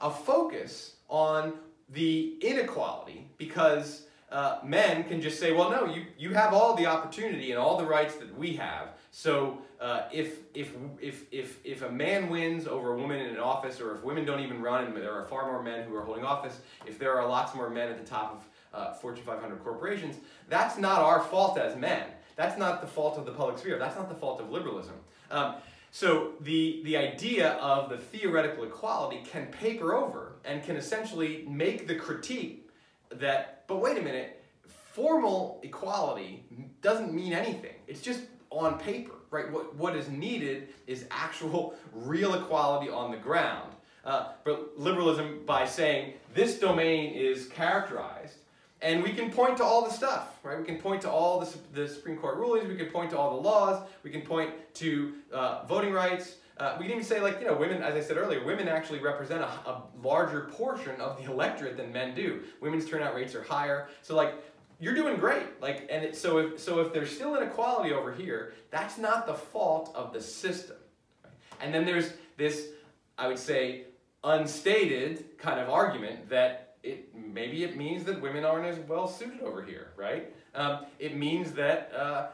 a 0.00 0.10
focus 0.10 0.96
on 1.08 1.54
the 1.90 2.36
inequality 2.40 3.30
because 3.38 4.06
uh, 4.32 4.58
men 4.64 5.04
can 5.04 5.20
just 5.20 5.38
say, 5.38 5.52
well, 5.52 5.70
no, 5.70 5.86
you, 5.86 6.06
you 6.18 6.34
have 6.34 6.52
all 6.52 6.74
the 6.74 6.86
opportunity 6.86 7.52
and 7.52 7.60
all 7.60 7.78
the 7.78 7.86
rights 7.86 8.16
that 8.16 8.36
we 8.36 8.54
have. 8.54 8.88
So 9.10 9.58
uh, 9.80 10.02
if, 10.12 10.38
if, 10.54 10.72
if, 11.00 11.24
if, 11.30 11.58
if 11.64 11.82
a 11.82 11.90
man 11.90 12.28
wins 12.30 12.66
over 12.66 12.94
a 12.94 12.98
woman 12.98 13.20
in 13.20 13.30
an 13.30 13.38
office, 13.38 13.80
or 13.80 13.94
if 13.94 14.02
women 14.02 14.24
don't 14.24 14.40
even 14.40 14.62
run 14.62 14.84
and 14.84 14.96
there 14.96 15.12
are 15.12 15.24
far 15.24 15.50
more 15.50 15.62
men 15.62 15.86
who 15.86 15.94
are 15.94 16.02
holding 16.02 16.24
office, 16.24 16.60
if 16.86 16.98
there 16.98 17.18
are 17.18 17.28
lots 17.28 17.54
more 17.54 17.68
men 17.68 17.88
at 17.88 17.98
the 18.02 18.08
top 18.08 18.32
of 18.32 18.78
uh, 18.78 18.94
Fortune 18.94 19.24
500 19.24 19.62
corporations, 19.62 20.16
that's 20.48 20.78
not 20.78 21.00
our 21.02 21.20
fault 21.20 21.58
as 21.58 21.76
men. 21.76 22.04
That's 22.36 22.58
not 22.58 22.80
the 22.80 22.86
fault 22.86 23.18
of 23.18 23.24
the 23.24 23.32
public 23.32 23.58
sphere. 23.58 23.78
That's 23.78 23.96
not 23.96 24.08
the 24.08 24.14
fault 24.14 24.40
of 24.40 24.50
liberalism. 24.50 24.94
Um, 25.30 25.56
so 25.90 26.32
the, 26.40 26.82
the 26.84 26.96
idea 26.96 27.52
of 27.52 27.88
the 27.88 27.96
theoretical 27.96 28.64
equality 28.64 29.22
can 29.24 29.46
paper 29.46 29.94
over 29.94 30.36
and 30.44 30.62
can 30.62 30.76
essentially 30.76 31.46
make 31.48 31.86
the 31.86 31.94
critique 31.94 32.70
that, 33.10 33.64
but 33.66 33.78
wait 33.78 33.96
a 33.96 34.02
minute, 34.02 34.44
formal 34.92 35.60
equality 35.62 36.44
doesn't 36.82 37.14
mean 37.14 37.32
anything. 37.32 37.74
It's 37.86 38.00
just 38.00 38.22
on 38.50 38.78
paper, 38.78 39.12
right? 39.30 39.50
What, 39.50 39.74
what 39.76 39.96
is 39.96 40.08
needed 40.08 40.68
is 40.86 41.06
actual 41.10 41.74
real 41.92 42.34
equality 42.34 42.90
on 42.90 43.10
the 43.10 43.16
ground. 43.16 43.72
Uh, 44.04 44.32
but 44.44 44.78
liberalism, 44.78 45.40
by 45.46 45.66
saying 45.66 46.14
this 46.32 46.58
domain 46.58 47.12
is 47.14 47.48
characterized, 47.48 48.38
and 48.82 49.02
we 49.02 49.12
can 49.12 49.30
point 49.30 49.56
to 49.56 49.64
all 49.64 49.84
the 49.84 49.90
stuff, 49.90 50.38
right? 50.44 50.58
We 50.58 50.64
can 50.64 50.78
point 50.78 51.02
to 51.02 51.10
all 51.10 51.40
the, 51.40 51.58
the 51.72 51.88
Supreme 51.88 52.16
Court 52.16 52.36
rulings, 52.36 52.68
we 52.68 52.76
can 52.76 52.86
point 52.86 53.10
to 53.10 53.18
all 53.18 53.36
the 53.36 53.42
laws, 53.42 53.84
we 54.02 54.10
can 54.10 54.20
point 54.20 54.50
to 54.74 55.14
uh, 55.32 55.64
voting 55.66 55.92
rights, 55.92 56.36
uh, 56.58 56.74
we 56.78 56.84
can 56.84 56.92
even 56.92 57.04
say, 57.04 57.20
like, 57.20 57.38
you 57.40 57.46
know, 57.46 57.54
women, 57.54 57.82
as 57.82 57.94
I 57.94 58.00
said 58.00 58.16
earlier, 58.16 58.42
women 58.42 58.66
actually 58.66 59.00
represent 59.00 59.42
a, 59.42 59.46
a, 59.46 59.82
larger 60.02 60.48
portion 60.52 60.98
of 61.00 61.18
the 61.18 61.30
electorate 61.30 61.76
than 61.76 61.92
men 61.92 62.14
do. 62.14 62.40
Women's 62.62 62.88
turnout 62.88 63.14
rates 63.14 63.34
are 63.34 63.42
higher. 63.42 63.88
So, 64.00 64.16
like, 64.16 64.34
you're 64.78 64.94
doing 64.94 65.16
great. 65.16 65.60
Like, 65.60 65.88
and 65.90 66.04
it, 66.04 66.16
so 66.16 66.38
if 66.38 66.60
so, 66.60 66.80
if 66.80 66.92
there's 66.92 67.10
still 67.10 67.36
inequality 67.36 67.92
over 67.92 68.12
here, 68.12 68.54
that's 68.70 68.98
not 68.98 69.26
the 69.26 69.34
fault 69.34 69.92
of 69.94 70.12
the 70.12 70.20
system. 70.20 70.76
Right? 71.24 71.32
And 71.60 71.74
then 71.74 71.84
there's 71.84 72.12
this, 72.36 72.68
I 73.16 73.28
would 73.28 73.38
say, 73.38 73.84
unstated 74.24 75.38
kind 75.38 75.60
of 75.60 75.68
argument 75.70 76.28
that 76.28 76.76
it 76.82 77.14
maybe 77.14 77.64
it 77.64 77.76
means 77.76 78.04
that 78.04 78.20
women 78.20 78.44
aren't 78.44 78.66
as 78.66 78.78
well 78.88 79.08
suited 79.08 79.40
over 79.40 79.62
here, 79.62 79.92
right? 79.96 80.32
Um, 80.54 80.86
it 80.98 81.16
means 81.16 81.52
that. 81.52 81.92
Uh, 81.94 82.26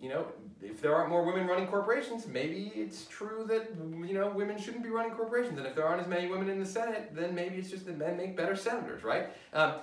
you 0.00 0.08
know, 0.08 0.26
if 0.62 0.80
there 0.80 0.94
aren't 0.94 1.10
more 1.10 1.22
women 1.22 1.46
running 1.46 1.66
corporations, 1.66 2.26
maybe 2.26 2.72
it's 2.74 3.04
true 3.04 3.44
that, 3.48 3.68
you 4.08 4.14
know, 4.14 4.30
women 4.30 4.58
shouldn't 4.58 4.82
be 4.82 4.88
running 4.88 5.12
corporations. 5.12 5.58
And 5.58 5.66
if 5.66 5.74
there 5.74 5.86
aren't 5.86 6.00
as 6.00 6.08
many 6.08 6.26
women 6.26 6.48
in 6.48 6.58
the 6.58 6.64
Senate, 6.64 7.14
then 7.14 7.34
maybe 7.34 7.56
it's 7.56 7.68
just 7.68 7.84
that 7.84 7.98
men 7.98 8.16
make 8.16 8.34
better 8.34 8.56
senators, 8.56 9.04
right? 9.04 9.28
Um, 9.52 9.74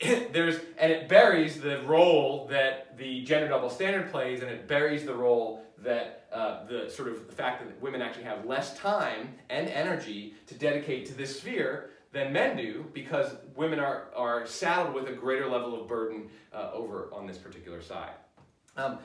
there's 0.32 0.60
and 0.78 0.92
it 0.92 1.08
buries 1.08 1.60
the 1.60 1.82
role 1.82 2.46
that 2.50 2.96
the 2.98 3.22
gender 3.22 3.48
double 3.48 3.70
standard 3.70 4.10
plays, 4.10 4.42
and 4.42 4.50
it 4.50 4.68
buries 4.68 5.04
the 5.04 5.14
role 5.14 5.64
that 5.78 6.26
uh, 6.32 6.64
the 6.66 6.90
sort 6.90 7.08
of 7.08 7.26
the 7.26 7.32
fact 7.32 7.64
that 7.64 7.80
women 7.80 8.02
actually 8.02 8.24
have 8.24 8.44
less 8.44 8.76
time 8.78 9.34
and 9.48 9.68
energy 9.68 10.34
to 10.46 10.54
dedicate 10.54 11.06
to 11.06 11.14
this 11.14 11.38
sphere 11.38 11.90
than 12.12 12.32
men 12.32 12.56
do 12.56 12.84
because 12.92 13.36
women 13.54 13.78
are, 13.78 14.06
are 14.14 14.46
saddled 14.46 14.94
with 14.94 15.08
a 15.08 15.12
greater 15.12 15.48
level 15.48 15.80
of 15.80 15.86
burden 15.86 16.28
uh, 16.52 16.70
over 16.72 17.10
on 17.12 17.26
this 17.26 17.36
particular 17.36 17.82
side. 17.82 18.12
Um, 18.76 18.98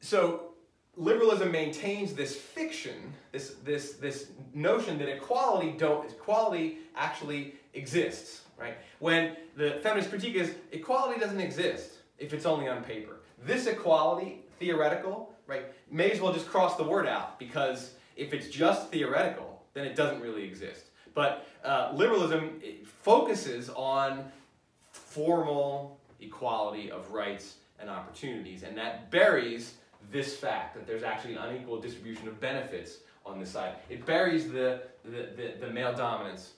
so 0.00 0.52
liberalism 0.96 1.50
maintains 1.50 2.14
this 2.14 2.34
fiction, 2.36 3.12
this, 3.32 3.56
this, 3.64 3.94
this 3.94 4.28
notion 4.54 4.98
that 4.98 5.08
equality, 5.08 5.74
don't, 5.76 6.08
equality 6.10 6.78
actually 6.96 7.54
exists 7.74 8.42
right? 8.58 8.76
When 8.98 9.36
the 9.56 9.78
feminist 9.82 10.10
critique 10.10 10.34
is 10.34 10.54
equality 10.72 11.20
doesn't 11.20 11.40
exist 11.40 11.92
if 12.18 12.32
it's 12.32 12.46
only 12.46 12.68
on 12.68 12.82
paper. 12.82 13.20
This 13.44 13.66
equality, 13.66 14.42
theoretical, 14.58 15.32
right, 15.46 15.66
may 15.90 16.10
as 16.10 16.20
well 16.20 16.32
just 16.32 16.48
cross 16.48 16.76
the 16.76 16.84
word 16.84 17.06
out 17.06 17.38
because 17.38 17.92
if 18.16 18.32
it's 18.32 18.48
just 18.48 18.90
theoretical, 18.90 19.62
then 19.74 19.84
it 19.84 19.94
doesn't 19.94 20.20
really 20.20 20.44
exist. 20.44 20.86
But 21.14 21.46
uh, 21.64 21.92
liberalism 21.94 22.60
focuses 22.84 23.70
on 23.70 24.30
formal 24.92 25.98
equality 26.20 26.90
of 26.90 27.12
rights 27.12 27.56
and 27.80 27.88
opportunities. 27.88 28.62
And 28.64 28.76
that 28.76 29.10
buries 29.10 29.74
this 30.10 30.36
fact 30.36 30.74
that 30.74 30.86
there's 30.86 31.02
actually 31.02 31.34
an 31.34 31.42
unequal 31.42 31.80
distribution 31.80 32.28
of 32.28 32.40
benefits 32.40 32.98
on 33.24 33.38
this 33.38 33.50
side. 33.50 33.74
It 33.88 34.04
buries 34.06 34.50
the, 34.50 34.82
the, 35.04 35.28
the, 35.36 35.66
the 35.66 35.72
male 35.72 35.94
dominance 35.94 36.52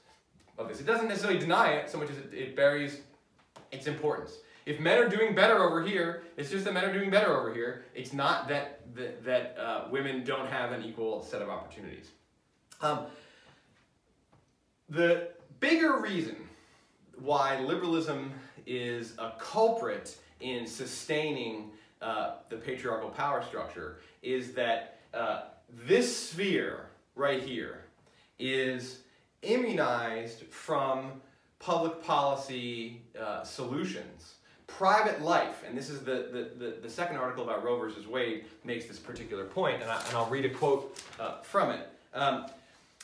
of 0.60 0.68
this. 0.68 0.80
It 0.80 0.86
doesn't 0.86 1.08
necessarily 1.08 1.38
deny 1.38 1.72
it 1.72 1.90
so 1.90 1.98
much 1.98 2.10
as 2.10 2.18
it, 2.18 2.32
it 2.32 2.56
buries 2.56 3.00
its 3.72 3.86
importance. 3.86 4.38
If 4.66 4.78
men 4.78 4.98
are 4.98 5.08
doing 5.08 5.34
better 5.34 5.62
over 5.62 5.82
here, 5.82 6.22
it's 6.36 6.50
just 6.50 6.64
that 6.64 6.74
men 6.74 6.84
are 6.84 6.92
doing 6.92 7.10
better 7.10 7.36
over 7.36 7.52
here. 7.52 7.84
It's 7.94 8.12
not 8.12 8.48
that, 8.48 8.82
that, 8.94 9.24
that 9.24 9.56
uh, 9.58 9.84
women 9.90 10.22
don't 10.22 10.48
have 10.48 10.72
an 10.72 10.84
equal 10.84 11.22
set 11.22 11.40
of 11.42 11.48
opportunities. 11.48 12.10
Um, 12.82 13.06
the 14.88 15.28
bigger 15.60 15.98
reason 16.00 16.36
why 17.18 17.60
liberalism 17.60 18.32
is 18.66 19.14
a 19.18 19.32
culprit 19.38 20.16
in 20.40 20.66
sustaining 20.66 21.70
uh, 22.02 22.36
the 22.48 22.56
patriarchal 22.56 23.10
power 23.10 23.42
structure 23.42 23.98
is 24.22 24.52
that 24.52 25.00
uh, 25.12 25.42
this 25.86 26.30
sphere 26.30 26.86
right 27.14 27.42
here 27.42 27.84
is 28.38 29.00
immunized 29.42 30.42
from 30.46 31.20
public 31.58 32.02
policy 32.02 33.02
uh, 33.20 33.44
solutions. 33.44 34.34
Private 34.66 35.20
life, 35.20 35.64
and 35.66 35.76
this 35.76 35.90
is 35.90 36.00
the, 36.00 36.28
the, 36.32 36.64
the, 36.64 36.76
the, 36.82 36.88
second 36.88 37.16
article 37.16 37.44
about 37.44 37.64
Roe 37.64 37.78
versus 37.78 38.06
Wade, 38.06 38.44
makes 38.64 38.86
this 38.86 38.98
particular 38.98 39.44
point, 39.44 39.82
and, 39.82 39.90
I, 39.90 40.00
and 40.06 40.16
I'll 40.16 40.30
read 40.30 40.44
a 40.44 40.48
quote 40.48 41.02
uh, 41.18 41.40
from 41.42 41.70
it. 41.70 41.88
Um, 42.14 42.46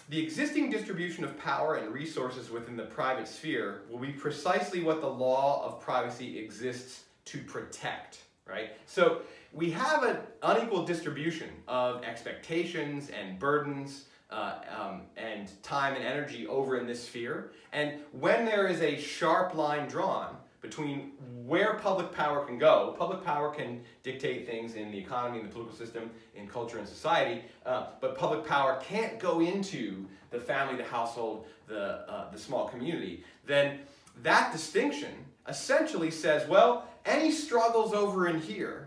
the 0.09 0.22
existing 0.22 0.70
distribution 0.70 1.24
of 1.24 1.37
power 1.39 1.76
and 1.76 1.93
resources 1.93 2.51
within 2.51 2.76
the 2.76 2.84
private 2.84 3.26
sphere 3.26 3.82
will 3.91 3.99
be 3.99 4.12
precisely 4.12 4.80
what 4.82 5.01
the 5.01 5.09
law 5.09 5.64
of 5.66 5.80
privacy 5.80 6.39
exists 6.39 7.03
to 7.24 7.39
protect, 7.39 8.20
right? 8.47 8.70
So 8.87 9.22
we 9.53 9.70
have 9.72 10.05
an 10.05 10.18
unequal 10.45 10.84
distribution 10.84 11.49
of 11.66 12.05
expectations 12.05 13.11
and 13.11 13.39
burdens 13.41 14.05
uh, 14.31 14.55
um, 14.79 15.03
and 15.16 15.51
time 15.62 15.95
and 15.95 16.05
energy 16.05 16.47
over 16.47 16.79
in 16.79 16.87
this 16.87 17.05
sphere. 17.05 17.53
And 17.72 18.01
when 18.12 18.45
there 18.45 18.66
is 18.66 18.81
a 18.81 18.97
sharp 18.97 19.55
line 19.55 19.89
drawn 19.89 20.37
between 20.61 21.12
where 21.45 21.74
public 21.74 22.11
power 22.12 22.45
can 22.45 22.59
go, 22.59 22.95
public 22.99 23.24
power 23.24 23.51
can 23.51 23.83
dictate 24.03 24.47
things 24.47 24.74
in 24.74 24.91
the 24.91 24.99
economy, 24.99 25.39
in 25.39 25.47
the 25.47 25.53
political 25.53 25.77
system, 25.77 26.11
in 26.35 26.49
culture 26.49 26.79
and 26.79 26.89
society, 26.89 27.45
uh, 27.64 27.87
but 28.01 28.18
public 28.18 28.45
power 28.45 28.81
can't 28.83 29.18
go 29.20 29.41
into 29.41 30.07
the 30.31 30.41
family, 30.41 30.77
the 30.77 30.85
household, 30.85 31.47
the, 31.68 32.11
uh, 32.11 32.31
the 32.31 32.39
small 32.39 32.68
community, 32.68 33.22
then 33.47 33.79
that 34.22 34.51
distinction 34.53 35.12
essentially 35.49 36.11
says, 36.11 36.49
well, 36.49 36.89
any 37.05 37.31
struggles 37.31 37.93
over 37.93 38.27
in 38.27 38.41
here 38.41 38.86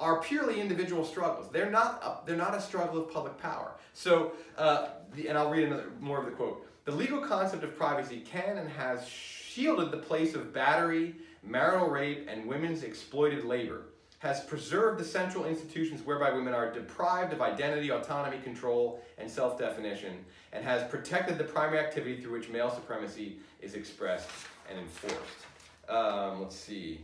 are 0.00 0.20
purely 0.20 0.60
individual 0.60 1.04
struggles. 1.04 1.50
They're 1.50 1.70
not 1.70 2.02
a, 2.02 2.26
they're 2.26 2.36
not 2.36 2.54
a 2.54 2.60
struggle 2.60 3.02
of 3.02 3.12
public 3.12 3.36
power. 3.38 3.72
So, 3.92 4.32
uh, 4.56 4.88
the, 5.14 5.28
and 5.28 5.36
I'll 5.36 5.50
read 5.50 5.64
another 5.64 5.90
more 6.00 6.18
of 6.18 6.26
the 6.26 6.32
quote. 6.32 6.66
The 6.84 6.92
legal 6.92 7.20
concept 7.20 7.64
of 7.64 7.76
privacy 7.76 8.20
can 8.20 8.58
and 8.58 8.68
has 8.70 9.06
shielded 9.06 9.90
the 9.90 9.98
place 9.98 10.34
of 10.34 10.54
battery, 10.54 11.16
marital 11.42 11.88
rape, 11.88 12.28
and 12.30 12.46
women's 12.46 12.82
exploited 12.82 13.44
labor. 13.44 13.82
Has 14.20 14.40
preserved 14.40 14.98
the 14.98 15.04
central 15.04 15.44
institutions 15.44 16.02
whereby 16.02 16.32
women 16.32 16.52
are 16.52 16.72
deprived 16.72 17.32
of 17.32 17.40
identity, 17.40 17.90
autonomy, 17.92 18.38
control, 18.38 19.00
and 19.16 19.30
self-definition, 19.30 20.24
and 20.52 20.64
has 20.64 20.82
protected 20.90 21.38
the 21.38 21.44
primary 21.44 21.78
activity 21.78 22.20
through 22.20 22.32
which 22.38 22.48
male 22.48 22.70
supremacy 22.70 23.38
is 23.60 23.74
expressed 23.74 24.28
and 24.68 24.78
enforced. 24.78 25.18
Um, 25.88 26.42
let's 26.42 26.56
see. 26.56 27.00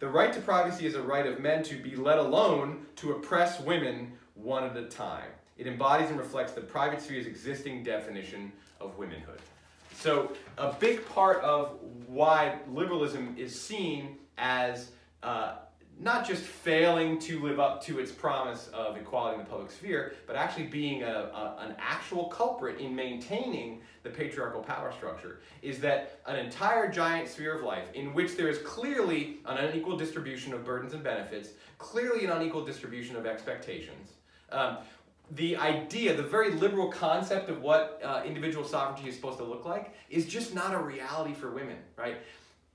The 0.00 0.08
right 0.08 0.32
to 0.32 0.40
privacy 0.40 0.86
is 0.86 0.94
a 0.94 1.02
right 1.02 1.26
of 1.26 1.40
men 1.40 1.64
to 1.64 1.76
be 1.76 1.96
let 1.96 2.18
alone 2.18 2.86
to 2.96 3.12
oppress 3.12 3.60
women 3.60 4.12
one 4.34 4.62
at 4.62 4.76
a 4.76 4.84
time. 4.84 5.28
It 5.56 5.66
embodies 5.66 6.10
and 6.10 6.18
reflects 6.18 6.52
the 6.52 6.60
private 6.60 7.02
sphere's 7.02 7.26
existing 7.26 7.82
definition 7.82 8.52
of 8.80 8.96
womanhood. 8.96 9.40
So, 9.94 10.32
a 10.56 10.72
big 10.72 11.04
part 11.08 11.40
of 11.42 11.80
why 12.06 12.58
liberalism 12.70 13.34
is 13.36 13.60
seen 13.60 14.18
as 14.36 14.92
uh, 15.24 15.56
not 16.00 16.26
just 16.26 16.42
failing 16.42 17.18
to 17.18 17.40
live 17.40 17.58
up 17.58 17.82
to 17.82 17.98
its 17.98 18.12
promise 18.12 18.68
of 18.72 18.96
equality 18.96 19.38
in 19.38 19.44
the 19.44 19.50
public 19.50 19.70
sphere, 19.70 20.14
but 20.26 20.36
actually 20.36 20.66
being 20.66 21.02
a, 21.02 21.06
a, 21.06 21.56
an 21.60 21.74
actual 21.78 22.26
culprit 22.26 22.78
in 22.78 22.94
maintaining 22.94 23.80
the 24.04 24.10
patriarchal 24.10 24.62
power 24.62 24.92
structure, 24.92 25.40
is 25.60 25.80
that 25.80 26.20
an 26.26 26.36
entire 26.36 26.88
giant 26.90 27.28
sphere 27.28 27.56
of 27.56 27.64
life 27.64 27.88
in 27.94 28.14
which 28.14 28.36
there 28.36 28.48
is 28.48 28.58
clearly 28.58 29.38
an 29.46 29.58
unequal 29.58 29.96
distribution 29.96 30.52
of 30.52 30.64
burdens 30.64 30.94
and 30.94 31.02
benefits, 31.02 31.50
clearly 31.78 32.24
an 32.24 32.30
unequal 32.30 32.64
distribution 32.64 33.16
of 33.16 33.26
expectations. 33.26 34.12
Um, 34.52 34.78
the 35.32 35.56
idea, 35.56 36.16
the 36.16 36.22
very 36.22 36.52
liberal 36.52 36.88
concept 36.88 37.50
of 37.50 37.60
what 37.60 38.00
uh, 38.02 38.22
individual 38.24 38.64
sovereignty 38.64 39.08
is 39.08 39.14
supposed 39.14 39.38
to 39.38 39.44
look 39.44 39.66
like 39.66 39.94
is 40.08 40.26
just 40.26 40.54
not 40.54 40.72
a 40.74 40.78
reality 40.78 41.34
for 41.34 41.50
women, 41.50 41.76
right? 41.96 42.18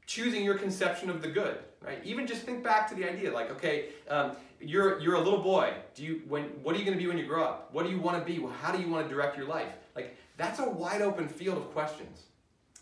Choosing 0.05 0.43
your 0.43 0.57
conception 0.57 1.09
of 1.09 1.21
the 1.21 1.27
good, 1.27 1.57
right? 1.81 1.99
Even 2.03 2.27
just 2.27 2.43
think 2.43 2.63
back 2.63 2.87
to 2.89 2.95
the 2.95 3.09
idea, 3.09 3.31
like, 3.31 3.51
okay, 3.51 3.89
um, 4.09 4.35
you're 4.59 4.99
you're 4.99 5.15
a 5.15 5.21
little 5.21 5.41
boy. 5.41 5.73
Do 5.95 6.03
you 6.03 6.21
when 6.27 6.43
what 6.63 6.75
are 6.75 6.79
you 6.79 6.85
going 6.85 6.97
to 6.97 7.01
be 7.01 7.07
when 7.07 7.17
you 7.17 7.25
grow 7.25 7.43
up? 7.43 7.69
What 7.73 7.85
do 7.85 7.91
you 7.91 7.99
want 7.99 8.17
to 8.19 8.25
be? 8.25 8.45
How 8.61 8.71
do 8.71 8.81
you 8.81 8.89
want 8.89 9.07
to 9.07 9.13
direct 9.13 9.37
your 9.37 9.47
life? 9.47 9.73
Like 9.95 10.15
that's 10.37 10.59
a 10.59 10.69
wide 10.69 11.01
open 11.01 11.27
field 11.27 11.57
of 11.57 11.71
questions. 11.71 12.23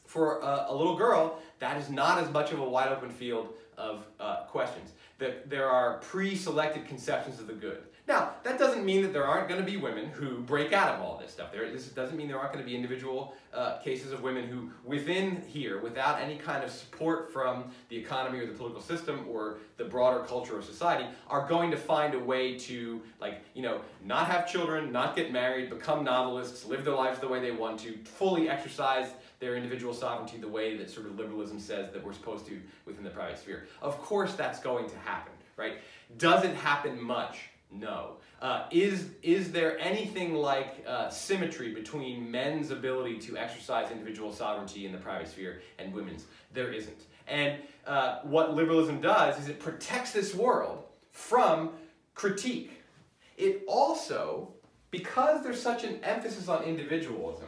For 0.05 0.39
a, 0.39 0.65
a 0.69 0.75
little 0.75 0.97
girl, 0.97 1.39
that 1.59 1.77
is 1.77 1.89
not 1.89 2.21
as 2.21 2.29
much 2.31 2.51
of 2.51 2.59
a 2.59 2.69
wide 2.69 2.89
open 2.89 3.09
field 3.09 3.53
of 3.77 4.05
uh, 4.19 4.43
questions. 4.47 4.91
That 5.19 5.49
there 5.49 5.69
are 5.69 5.99
pre-selected 5.99 6.85
conceptions 6.87 7.39
of 7.39 7.47
the 7.47 7.53
good. 7.53 7.83
Now, 8.07 8.31
that 8.43 8.57
doesn't 8.57 8.83
mean 8.83 9.03
that 9.03 9.13
there 9.13 9.25
aren't 9.25 9.47
going 9.47 9.63
to 9.63 9.65
be 9.65 9.77
women 9.77 10.07
who 10.07 10.39
break 10.39 10.73
out 10.73 10.95
of 10.95 11.01
all 11.01 11.17
this 11.17 11.31
stuff. 11.31 11.51
There, 11.51 11.71
this 11.71 11.87
doesn't 11.89 12.17
mean 12.17 12.27
there 12.27 12.39
aren't 12.39 12.51
going 12.51 12.63
to 12.63 12.69
be 12.69 12.75
individual 12.75 13.35
uh, 13.53 13.77
cases 13.77 14.11
of 14.11 14.23
women 14.23 14.47
who, 14.47 14.71
within 14.83 15.43
here, 15.47 15.79
without 15.81 16.19
any 16.19 16.35
kind 16.35 16.63
of 16.63 16.71
support 16.71 17.31
from 17.31 17.65
the 17.89 17.97
economy 17.97 18.39
or 18.39 18.47
the 18.47 18.53
political 18.53 18.81
system 18.81 19.25
or 19.29 19.59
the 19.77 19.83
broader 19.83 20.19
culture 20.25 20.57
or 20.57 20.61
society, 20.61 21.05
are 21.27 21.47
going 21.47 21.69
to 21.69 21.77
find 21.77 22.15
a 22.15 22.19
way 22.19 22.57
to, 22.57 23.01
like, 23.19 23.41
you 23.53 23.61
know, 23.61 23.81
not 24.03 24.27
have 24.27 24.51
children, 24.51 24.91
not 24.91 25.15
get 25.15 25.31
married, 25.31 25.69
become 25.69 26.03
novelists, 26.03 26.65
live 26.65 26.83
their 26.83 26.95
lives 26.95 27.19
the 27.19 27.27
way 27.27 27.39
they 27.39 27.51
want 27.51 27.79
to, 27.79 27.97
fully 28.03 28.49
exercise 28.49 29.07
their 29.39 29.55
individual 29.55 29.93
sovereignty 29.93 30.37
the 30.37 30.47
way 30.47 30.75
that 30.77 30.89
sort 30.89 31.05
of 31.05 31.17
liberalism 31.17 31.59
says 31.59 31.91
that 31.91 32.03
we're 32.03 32.13
supposed 32.13 32.45
to 32.47 32.59
within 32.85 33.03
the 33.03 33.09
private 33.09 33.37
sphere. 33.37 33.67
Of 33.81 33.99
course, 34.01 34.33
that's 34.33 34.59
going 34.59 34.89
to 34.89 34.97
happen, 34.99 35.33
right? 35.55 35.75
Doesn't 36.17 36.55
happen 36.55 37.01
much? 37.01 37.50
No. 37.71 38.17
Uh, 38.41 38.65
is, 38.71 39.11
is 39.21 39.51
there 39.51 39.79
anything 39.79 40.33
like 40.33 40.83
uh, 40.87 41.09
symmetry 41.09 41.73
between 41.73 42.29
men's 42.29 42.71
ability 42.71 43.17
to 43.19 43.37
exercise 43.37 43.91
individual 43.91 44.33
sovereignty 44.33 44.85
in 44.85 44.91
the 44.91 44.97
private 44.97 45.29
sphere 45.29 45.61
and 45.79 45.93
women's? 45.93 46.25
There 46.53 46.71
isn't. 46.71 47.05
And 47.27 47.59
uh, 47.87 48.19
what 48.23 48.53
liberalism 48.55 48.99
does 48.99 49.39
is 49.39 49.47
it 49.47 49.59
protects 49.59 50.11
this 50.11 50.35
world 50.35 50.83
from 51.11 51.71
critique. 52.15 52.81
It 53.37 53.63
also, 53.67 54.53
because 54.89 55.43
there's 55.43 55.61
such 55.61 55.83
an 55.83 56.03
emphasis 56.03 56.49
on 56.49 56.63
individualism, 56.63 57.47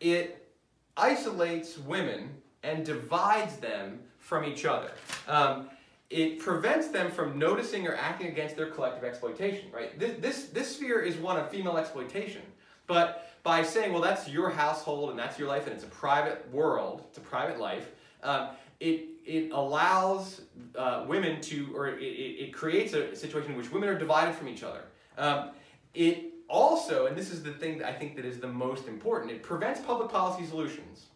it 0.00 0.48
isolates 0.96 1.78
women 1.78 2.30
and 2.62 2.84
divides 2.84 3.56
them 3.56 4.00
from 4.18 4.44
each 4.44 4.64
other. 4.64 4.92
Um, 5.28 5.68
it 6.12 6.38
prevents 6.38 6.88
them 6.88 7.10
from 7.10 7.38
noticing 7.38 7.88
or 7.88 7.96
acting 7.96 8.28
against 8.28 8.54
their 8.54 8.66
collective 8.66 9.02
exploitation, 9.02 9.70
right? 9.72 9.98
This, 9.98 10.18
this, 10.20 10.44
this 10.48 10.76
sphere 10.76 11.00
is 11.00 11.16
one 11.16 11.38
of 11.38 11.50
female 11.50 11.78
exploitation. 11.78 12.42
But 12.86 13.30
by 13.42 13.62
saying, 13.62 13.92
well, 13.92 14.02
that's 14.02 14.28
your 14.28 14.50
household 14.50 15.10
and 15.10 15.18
that's 15.18 15.38
your 15.38 15.48
life 15.48 15.66
and 15.66 15.74
it's 15.74 15.84
a 15.84 15.88
private 15.88 16.46
world, 16.52 17.04
it's 17.08 17.16
a 17.16 17.22
private 17.22 17.58
life, 17.58 17.88
um, 18.22 18.50
it, 18.78 19.06
it 19.24 19.52
allows 19.52 20.42
uh, 20.76 21.04
women 21.08 21.40
to, 21.40 21.74
or 21.74 21.88
it, 21.88 22.02
it 22.02 22.52
creates 22.52 22.92
a 22.92 23.16
situation 23.16 23.52
in 23.52 23.56
which 23.56 23.72
women 23.72 23.88
are 23.88 23.98
divided 23.98 24.34
from 24.34 24.48
each 24.48 24.62
other. 24.62 24.82
Um, 25.16 25.50
it 25.94 26.34
also, 26.48 27.06
and 27.06 27.16
this 27.16 27.30
is 27.30 27.42
the 27.42 27.52
thing 27.52 27.78
that 27.78 27.88
I 27.88 27.94
think 27.94 28.16
that 28.16 28.26
is 28.26 28.38
the 28.38 28.48
most 28.48 28.86
important, 28.86 29.32
it 29.32 29.42
prevents 29.42 29.80
public 29.80 30.10
policy 30.10 30.44
solutions 30.46 31.06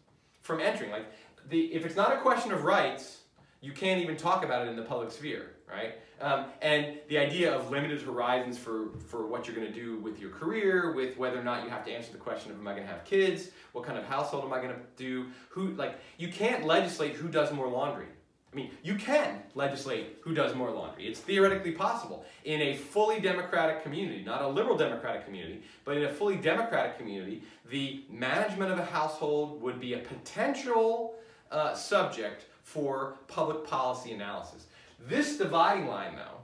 from 0.41 0.59
entering. 0.59 0.89
Like, 0.89 1.05
the, 1.49 1.65
if 1.73 1.85
it's 1.85 1.95
not 1.95 2.11
a 2.13 2.17
question 2.17 2.51
of 2.51 2.63
rights, 2.63 3.16
you 3.61 3.71
can't 3.71 4.01
even 4.01 4.17
talk 4.17 4.43
about 4.43 4.65
it 4.65 4.69
in 4.69 4.75
the 4.75 4.83
public 4.83 5.11
sphere, 5.11 5.51
right? 5.69 5.95
Um, 6.19 6.45
and 6.61 6.97
the 7.09 7.17
idea 7.17 7.53
of 7.53 7.69
limited 7.69 8.01
horizons 8.01 8.57
for, 8.57 8.89
for 9.07 9.27
what 9.27 9.47
you're 9.47 9.55
going 9.55 9.67
to 9.67 9.73
do 9.73 9.97
with 9.97 10.19
your 10.19 10.31
career, 10.31 10.93
with 10.93 11.17
whether 11.17 11.39
or 11.39 11.43
not 11.43 11.63
you 11.63 11.69
have 11.69 11.85
to 11.85 11.91
answer 11.91 12.11
the 12.11 12.17
question 12.17 12.51
of 12.51 12.57
am 12.57 12.67
I 12.67 12.73
going 12.73 12.85
to 12.85 12.91
have 12.91 13.03
kids, 13.03 13.49
what 13.73 13.83
kind 13.83 13.97
of 13.97 14.05
household 14.05 14.45
am 14.45 14.53
I 14.53 14.57
going 14.57 14.73
to 14.73 14.81
do, 14.95 15.27
who, 15.49 15.73
like, 15.73 15.99
you 16.17 16.29
can't 16.29 16.65
legislate 16.65 17.13
who 17.13 17.27
does 17.27 17.51
more 17.51 17.67
laundry. 17.67 18.07
I 18.51 18.55
mean, 18.55 18.71
you 18.81 18.95
can 18.95 19.43
legislate 19.53 20.17
who 20.21 20.33
does 20.33 20.55
more 20.55 20.71
laundry. 20.71 21.07
It's 21.07 21.19
theoretically 21.19 21.73
possible. 21.73 22.25
In 22.45 22.61
a 22.61 22.75
fully 22.75 23.19
democratic 23.19 23.83
community, 23.83 24.23
not 24.23 24.41
a 24.41 24.47
liberal 24.47 24.77
democratic 24.77 25.25
community, 25.25 25.61
but 25.83 25.97
in 25.97 26.05
a 26.05 26.09
fully 26.09 26.37
democratic 26.37 26.97
community, 26.97 27.43
the 27.69 28.03
management 28.09 28.71
of 28.71 28.79
a 28.79 28.85
household 28.85 29.61
would 29.61 29.79
be 29.79 29.93
a 29.93 29.99
potential 29.99 31.15
uh, 31.51 31.75
subject 31.75 32.45
for 32.67 33.15
public 33.29 33.63
policy 33.63 34.11
analysis. 34.11 34.65
This 35.07 35.37
dividing 35.37 35.87
line, 35.87 36.17
though, 36.17 36.41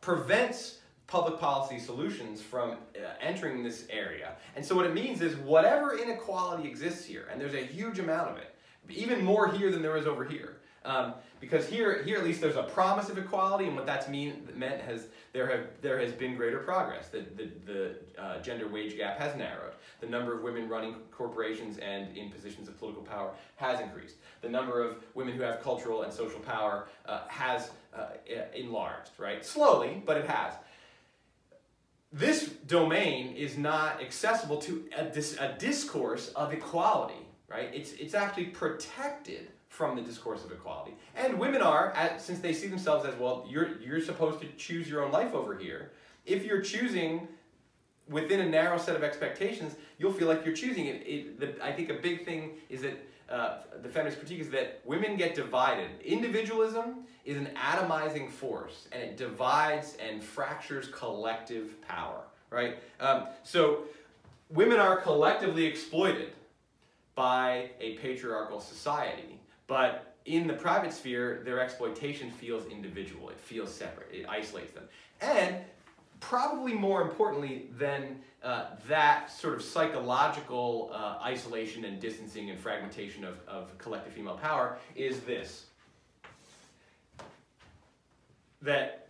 prevents 0.00 0.78
public 1.06 1.38
policy 1.38 1.78
solutions 1.78 2.42
from 2.42 2.72
uh, 2.72 3.12
entering 3.20 3.62
this 3.62 3.86
area. 3.88 4.32
And 4.56 4.66
so 4.66 4.74
what 4.74 4.84
it 4.84 4.92
means 4.92 5.22
is 5.22 5.36
whatever 5.36 5.96
inequality 5.96 6.68
exists 6.68 7.04
here, 7.04 7.28
and 7.30 7.40
there's 7.40 7.54
a 7.54 7.64
huge 7.64 8.00
amount 8.00 8.30
of 8.32 8.38
it, 8.38 8.56
even 8.88 9.24
more 9.24 9.48
here 9.48 9.70
than 9.70 9.80
there 9.80 9.96
is 9.96 10.08
over 10.08 10.24
here. 10.24 10.56
Um, 10.84 11.14
because 11.40 11.66
here, 11.66 12.02
here 12.02 12.18
at 12.18 12.24
least 12.24 12.40
there's 12.40 12.56
a 12.56 12.62
promise 12.62 13.08
of 13.08 13.18
equality, 13.18 13.66
and 13.66 13.76
what 13.76 13.86
that's 13.86 14.08
mean, 14.08 14.48
meant 14.54 14.80
has 14.82 15.08
there 15.32 15.46
have 15.48 15.66
there 15.80 15.98
has 15.98 16.12
been 16.12 16.36
greater 16.36 16.58
progress. 16.58 17.08
The 17.08 17.24
the, 17.36 17.50
the 17.66 18.22
uh, 18.22 18.42
gender 18.42 18.68
wage 18.68 18.96
gap 18.96 19.18
has 19.18 19.36
narrowed. 19.36 19.72
The 20.00 20.06
number 20.06 20.34
of 20.34 20.42
women 20.42 20.68
running 20.68 20.96
corporations 21.10 21.78
and 21.78 22.16
in 22.16 22.30
positions 22.30 22.68
of 22.68 22.78
political 22.78 23.02
power 23.02 23.30
has 23.56 23.80
increased. 23.80 24.16
The 24.42 24.48
number 24.48 24.82
of 24.82 24.96
women 25.14 25.34
who 25.34 25.42
have 25.42 25.62
cultural 25.62 26.02
and 26.02 26.12
social 26.12 26.40
power 26.40 26.88
uh, 27.06 27.20
has 27.28 27.70
uh, 27.96 28.08
enlarged. 28.54 29.10
Right, 29.18 29.44
slowly, 29.44 30.02
but 30.04 30.16
it 30.16 30.26
has 30.26 30.54
this 32.14 32.48
domain 32.68 33.34
is 33.34 33.58
not 33.58 34.00
accessible 34.00 34.58
to 34.58 34.84
a, 34.96 35.04
dis 35.04 35.36
a, 35.40 35.56
discourse 35.58 36.28
of 36.36 36.52
equality, 36.52 37.26
right? 37.48 37.70
It's, 37.74 37.92
it's 37.94 38.14
actually 38.14 38.46
protected 38.46 39.48
from 39.76 39.96
the 39.96 40.02
discourse 40.02 40.44
of 40.44 40.52
equality. 40.52 40.94
And 41.16 41.36
women 41.38 41.60
are, 41.60 41.92
since 42.18 42.38
they 42.38 42.52
see 42.52 42.68
themselves 42.68 43.04
as, 43.04 43.14
well, 43.16 43.44
you're, 43.48 43.76
you're 43.78 44.00
supposed 44.00 44.40
to 44.40 44.46
choose 44.56 44.88
your 44.88 45.02
own 45.02 45.10
life 45.10 45.34
over 45.34 45.58
here. 45.58 45.90
If 46.26 46.44
you're 46.44 46.60
choosing 46.60 47.26
within 48.08 48.40
a 48.40 48.48
narrow 48.48 48.78
set 48.78 48.94
of 48.94 49.02
expectations, 49.02 49.74
you'll 49.98 50.12
feel 50.12 50.28
like 50.28 50.44
you're 50.44 50.54
choosing 50.54 50.86
it. 50.86 51.02
it 51.06 51.40
the, 51.40 51.64
I 51.64 51.72
think 51.72 51.90
a 51.90 51.94
big 51.94 52.24
thing 52.24 52.52
is 52.68 52.82
that 52.82 52.96
uh, 53.28 53.58
the 53.82 53.88
feminist 53.88 54.18
critique 54.18 54.40
is 54.40 54.50
that 54.50 54.80
women 54.84 55.16
get 55.16 55.34
divided. 55.34 55.90
Individualism 56.04 57.04
is 57.24 57.36
an 57.36 57.48
atomizing 57.56 58.30
force, 58.30 58.86
and 58.92 59.02
it 59.02 59.16
divides 59.16 59.96
and 60.06 60.22
fractures 60.22 60.88
collective 60.88 61.80
power, 61.82 62.20
right? 62.50 62.78
Um, 63.00 63.24
so 63.42 63.84
women 64.50 64.78
are 64.78 64.98
collectively 64.98 65.64
exploited 65.64 66.32
by 67.14 67.70
a 67.80 67.94
patriarchal 67.94 68.60
society, 68.60 69.33
but 69.66 70.16
in 70.24 70.46
the 70.46 70.54
private 70.54 70.92
sphere, 70.92 71.42
their 71.44 71.60
exploitation 71.60 72.30
feels 72.30 72.66
individual. 72.66 73.28
It 73.28 73.38
feels 73.38 73.74
separate. 73.74 74.08
It 74.12 74.26
isolates 74.28 74.72
them. 74.72 74.84
And 75.20 75.56
probably 76.20 76.72
more 76.72 77.02
importantly 77.02 77.68
than 77.76 78.20
uh, 78.42 78.66
that 78.88 79.30
sort 79.30 79.54
of 79.54 79.62
psychological 79.62 80.90
uh, 80.92 81.18
isolation 81.22 81.84
and 81.84 82.00
distancing 82.00 82.50
and 82.50 82.58
fragmentation 82.58 83.24
of, 83.24 83.38
of 83.46 83.76
collective 83.78 84.12
female 84.12 84.36
power 84.36 84.78
is 84.94 85.20
this. 85.20 85.66
That 88.62 89.08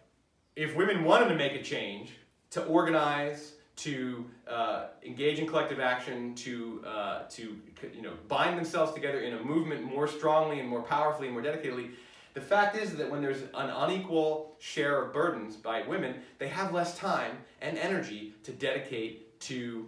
if 0.57 0.75
women 0.75 1.05
wanted 1.05 1.29
to 1.29 1.37
make 1.37 1.53
a 1.53 1.63
change, 1.63 2.13
to 2.51 2.65
organize, 2.65 3.53
to 3.77 4.25
uh, 4.49 4.87
engage 5.05 5.39
in 5.39 5.47
collective 5.47 5.81
action, 5.81 6.35
to, 6.37 6.85
uh, 6.87 7.23
to 7.29 7.57
you 7.93 8.03
know, 8.03 8.13
bind 8.29 8.57
themselves 8.57 8.93
together 8.93 9.21
in 9.21 9.35
a 9.35 9.43
movement 9.43 9.83
more 9.83 10.07
strongly 10.07 10.61
and 10.61 10.69
more 10.69 10.83
powerfully 10.83 11.29
and 11.29 11.37
more 11.37 11.43
dedicatedly, 11.45 11.91
the 12.35 12.41
fact 12.41 12.77
is 12.77 12.97
that 12.97 13.11
when 13.11 13.23
there's 13.23 13.43
an 13.43 13.71
unequal 13.71 14.57
share 14.59 15.03
of 15.03 15.13
burdens 15.13 15.57
by 15.57 15.83
women, 15.83 16.17
they 16.39 16.49
have 16.49 16.73
less 16.73 16.99
time 16.99 17.39
and 17.61 17.79
energy 17.79 18.35
to 18.43 18.53
dedicate 18.53 19.39
to 19.41 19.87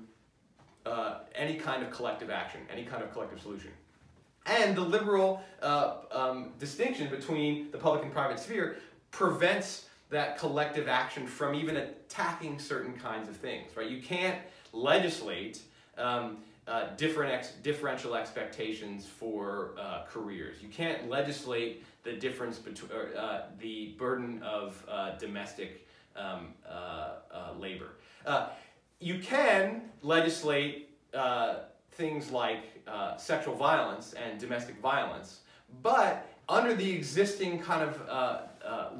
uh, 0.84 1.18
any 1.34 1.54
kind 1.54 1.82
of 1.82 1.90
collective 1.90 2.30
action, 2.30 2.60
any 2.72 2.84
kind 2.84 3.02
of 3.02 3.12
collective 3.12 3.40
solution. 3.40 3.70
And 4.46 4.76
the 4.76 4.82
liberal 4.82 5.42
uh, 5.60 5.96
um, 6.12 6.52
distinction 6.60 7.08
between 7.08 7.72
the 7.72 7.78
public 7.78 8.04
and 8.04 8.12
private 8.12 8.38
sphere 8.38 8.76
prevents 9.10 9.86
that 10.10 10.38
collective 10.38 10.88
action 10.88 11.26
from 11.26 11.54
even 11.54 11.76
attacking 11.76 12.58
certain 12.58 12.92
kinds 12.94 13.28
of 13.28 13.36
things, 13.36 13.76
right? 13.76 13.90
You 13.90 14.00
can't 14.00 14.38
legislate 14.72 15.62
um, 15.98 16.38
uh, 16.68 16.88
different 16.96 17.32
ex 17.32 17.52
differential 17.62 18.14
expectations 18.14 19.06
for 19.06 19.74
uh, 19.78 20.02
careers. 20.08 20.56
You 20.60 20.68
can't 20.68 21.08
legislate 21.08 21.84
the 22.02 22.12
difference 22.12 22.58
between 22.58 22.90
uh, 22.92 23.46
the 23.60 23.94
burden 23.98 24.42
of 24.42 24.82
uh, 24.88 25.16
domestic 25.18 25.86
um, 26.16 26.54
uh, 26.68 27.14
uh, 27.32 27.52
labor. 27.58 27.90
You 28.98 29.18
can 29.18 29.82
legislate 30.02 30.90
things 31.92 32.30
like 32.30 32.62
sexual 33.18 33.54
violence 33.54 34.14
and 34.14 34.40
domestic 34.40 34.78
violence, 34.78 35.40
but 35.82 36.26
under 36.48 36.74
the 36.74 36.90
existing 36.90 37.60
kind 37.60 37.82
of 37.82 38.00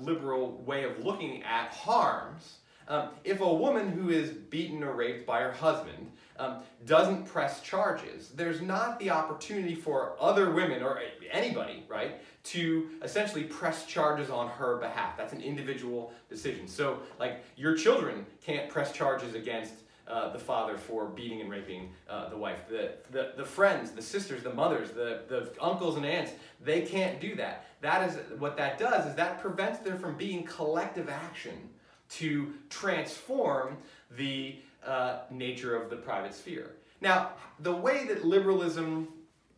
liberal 0.01 0.63
way 0.65 0.85
of 0.85 1.05
looking 1.05 1.43
at 1.43 1.69
harms, 1.71 2.59
um, 2.89 3.09
if 3.25 3.41
a 3.41 3.55
woman 3.55 3.91
who 3.91 4.11
is 4.11 4.31
beaten 4.31 4.85
or 4.85 4.93
raped 4.93 5.27
by 5.27 5.41
her 5.41 5.53
husband 5.53 6.13
um, 6.39 6.59
doesn't 6.85 7.25
press 7.25 7.61
charges, 7.61 8.29
there's 8.31 8.61
not 8.61 9.01
the 9.01 9.11
opportunity 9.11 9.75
for 9.75 10.15
other 10.21 10.53
women 10.53 10.83
or 10.83 11.01
anybody, 11.33 11.85
right, 11.89 12.21
to 12.45 12.91
essentially 13.03 13.43
press 13.43 13.87
charges 13.87 14.31
on 14.31 14.49
her 14.49 14.77
behalf. 14.77 15.17
That's 15.17 15.33
an 15.33 15.41
individual 15.41 16.13
decision. 16.29 16.69
So, 16.69 17.01
like, 17.19 17.43
your 17.57 17.75
children 17.77 18.25
can't 18.45 18.69
press 18.69 18.93
charges 18.93 19.35
against 19.35 19.73
uh, 20.09 20.33
the 20.33 20.39
father 20.39 20.77
for 20.77 21.07
beating 21.07 21.41
and 21.41 21.51
raping 21.51 21.91
uh, 22.09 22.29
the 22.29 22.37
wife. 22.37 22.69
The, 22.69 22.93
the, 23.11 23.33
the 23.37 23.45
friends, 23.45 23.91
the 23.91 24.03
sisters, 24.03 24.43
the 24.43 24.55
mothers, 24.55 24.91
the, 24.91 25.23
the 25.29 25.51
uncles 25.61 25.97
and 25.97 26.07
aunts, 26.07 26.33
they 26.63 26.83
can't 26.83 27.21
do 27.21 27.35
that. 27.37 27.67
That 27.81 28.09
is 28.09 28.19
what 28.39 28.57
that 28.57 28.79
does 28.79 29.07
is 29.07 29.15
that 29.17 29.41
prevents 29.41 29.81
there 29.81 29.97
from 29.97 30.17
being 30.17 30.45
collective 30.45 31.09
action 31.09 31.71
to 32.11 32.55
transform 32.71 33.77
the 34.17 34.57
uh, 34.87 35.19
nature 35.31 35.75
of 35.75 35.91
the 35.91 35.97
private 35.97 36.35
sphere. 36.35 36.77
Now, 37.01 37.31
the 37.61 37.75
way 37.75 38.07
that 38.07 38.25
liberalism 38.25 39.09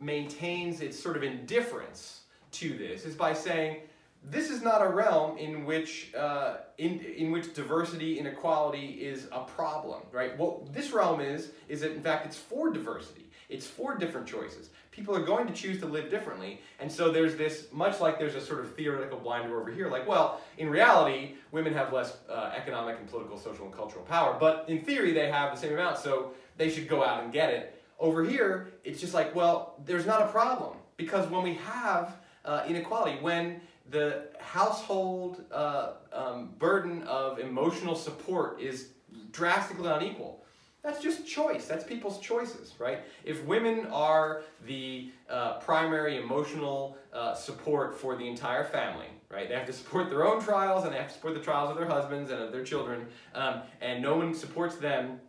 maintains 0.00 0.80
its 0.80 0.98
sort 0.98 1.16
of 1.16 1.22
indifference 1.22 2.22
to 2.52 2.76
this 2.76 3.04
is 3.04 3.14
by 3.14 3.34
saying 3.34 3.78
this 4.22 4.50
is 4.50 4.62
not 4.62 4.82
a 4.82 4.88
realm 4.88 5.38
in 5.38 5.64
which 5.64 6.12
uh, 6.14 6.56
in, 6.76 7.00
in 7.00 7.30
which 7.30 7.54
diversity 7.54 8.18
inequality 8.18 8.98
is 9.00 9.28
a 9.32 9.40
problem, 9.40 10.02
right? 10.12 10.36
What 10.36 10.72
this 10.72 10.92
realm 10.92 11.20
is 11.20 11.52
is 11.68 11.80
that 11.80 11.92
in 11.92 12.02
fact 12.02 12.26
it's 12.26 12.36
for 12.36 12.70
diversity. 12.70 13.30
It's 13.48 13.66
for 13.66 13.96
different 13.96 14.26
choices. 14.26 14.68
People 14.90 15.16
are 15.16 15.22
going 15.22 15.46
to 15.46 15.54
choose 15.54 15.80
to 15.80 15.86
live 15.86 16.10
differently, 16.10 16.60
and 16.80 16.90
so 16.92 17.10
there's 17.10 17.34
this 17.36 17.68
much 17.72 17.98
like 17.98 18.18
there's 18.18 18.34
a 18.34 18.40
sort 18.42 18.60
of 18.60 18.74
theoretical 18.74 19.18
blinder 19.18 19.58
over 19.58 19.70
here. 19.70 19.88
Like, 19.88 20.06
well, 20.06 20.40
in 20.58 20.68
reality, 20.68 21.36
women 21.50 21.72
have 21.72 21.90
less 21.90 22.18
uh, 22.28 22.52
economic 22.54 22.98
and 22.98 23.08
political, 23.08 23.38
social, 23.38 23.64
and 23.64 23.74
cultural 23.74 24.04
power, 24.04 24.36
but 24.38 24.66
in 24.68 24.84
theory 24.84 25.12
they 25.12 25.30
have 25.30 25.54
the 25.54 25.60
same 25.60 25.72
amount, 25.72 25.96
so 25.96 26.32
they 26.58 26.68
should 26.68 26.88
go 26.88 27.02
out 27.02 27.22
and 27.22 27.32
get 27.32 27.50
it. 27.50 27.82
Over 27.98 28.22
here, 28.22 28.74
it's 28.84 29.00
just 29.00 29.14
like, 29.14 29.34
well, 29.34 29.76
there's 29.86 30.04
not 30.04 30.20
a 30.20 30.26
problem 30.26 30.76
because 30.98 31.28
when 31.30 31.42
we 31.42 31.54
have 31.54 32.16
uh, 32.44 32.64
inequality, 32.68 33.18
when 33.22 33.60
the 33.90 34.28
household 34.40 35.44
uh, 35.52 35.92
um, 36.12 36.50
burden 36.58 37.02
of 37.04 37.38
emotional 37.38 37.94
support 37.94 38.60
is 38.60 38.88
drastically 39.32 39.88
unequal, 39.88 40.44
that's 40.82 41.02
just 41.02 41.26
choice. 41.26 41.66
That's 41.66 41.84
people's 41.84 42.20
choices, 42.20 42.74
right? 42.78 43.00
If 43.24 43.44
women 43.44 43.86
are 43.86 44.42
the 44.66 45.10
uh, 45.28 45.54
primary 45.58 46.18
emotional 46.18 46.96
uh, 47.12 47.34
support 47.34 47.98
for 47.98 48.16
the 48.16 48.28
entire 48.28 48.64
family, 48.64 49.06
right? 49.30 49.48
They 49.48 49.54
have 49.54 49.66
to 49.66 49.72
support 49.72 50.08
their 50.08 50.26
own 50.26 50.42
trials 50.42 50.84
and 50.84 50.94
they 50.94 50.98
have 50.98 51.08
to 51.08 51.14
support 51.14 51.34
the 51.34 51.40
trials 51.40 51.70
of 51.70 51.76
their 51.76 51.86
husbands 51.86 52.30
and 52.30 52.40
of 52.40 52.52
their 52.52 52.64
children, 52.64 53.06
um, 53.34 53.62
and 53.80 54.02
no 54.02 54.16
one 54.16 54.34
supports 54.34 54.76
them, 54.76 55.20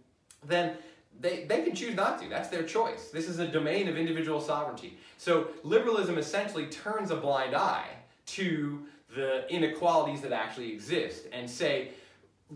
then 0.45 0.75
they, 1.19 1.45
they 1.45 1.63
can 1.63 1.75
choose 1.75 1.95
not 1.95 2.21
to. 2.21 2.29
That's 2.29 2.49
their 2.49 2.63
choice. 2.63 3.09
This 3.09 3.27
is 3.27 3.39
a 3.39 3.47
domain 3.47 3.89
of 3.89 3.97
individual 3.97 4.39
sovereignty. 4.39 4.97
So 5.17 5.49
liberalism 5.63 6.17
essentially 6.17 6.67
turns 6.67 7.11
a 7.11 7.17
blind 7.17 7.55
eye 7.55 7.87
to 8.33 8.85
the 9.15 9.51
inequalities 9.53 10.21
that 10.21 10.31
actually 10.31 10.71
exist 10.71 11.25
and 11.31 11.49
say 11.49 11.89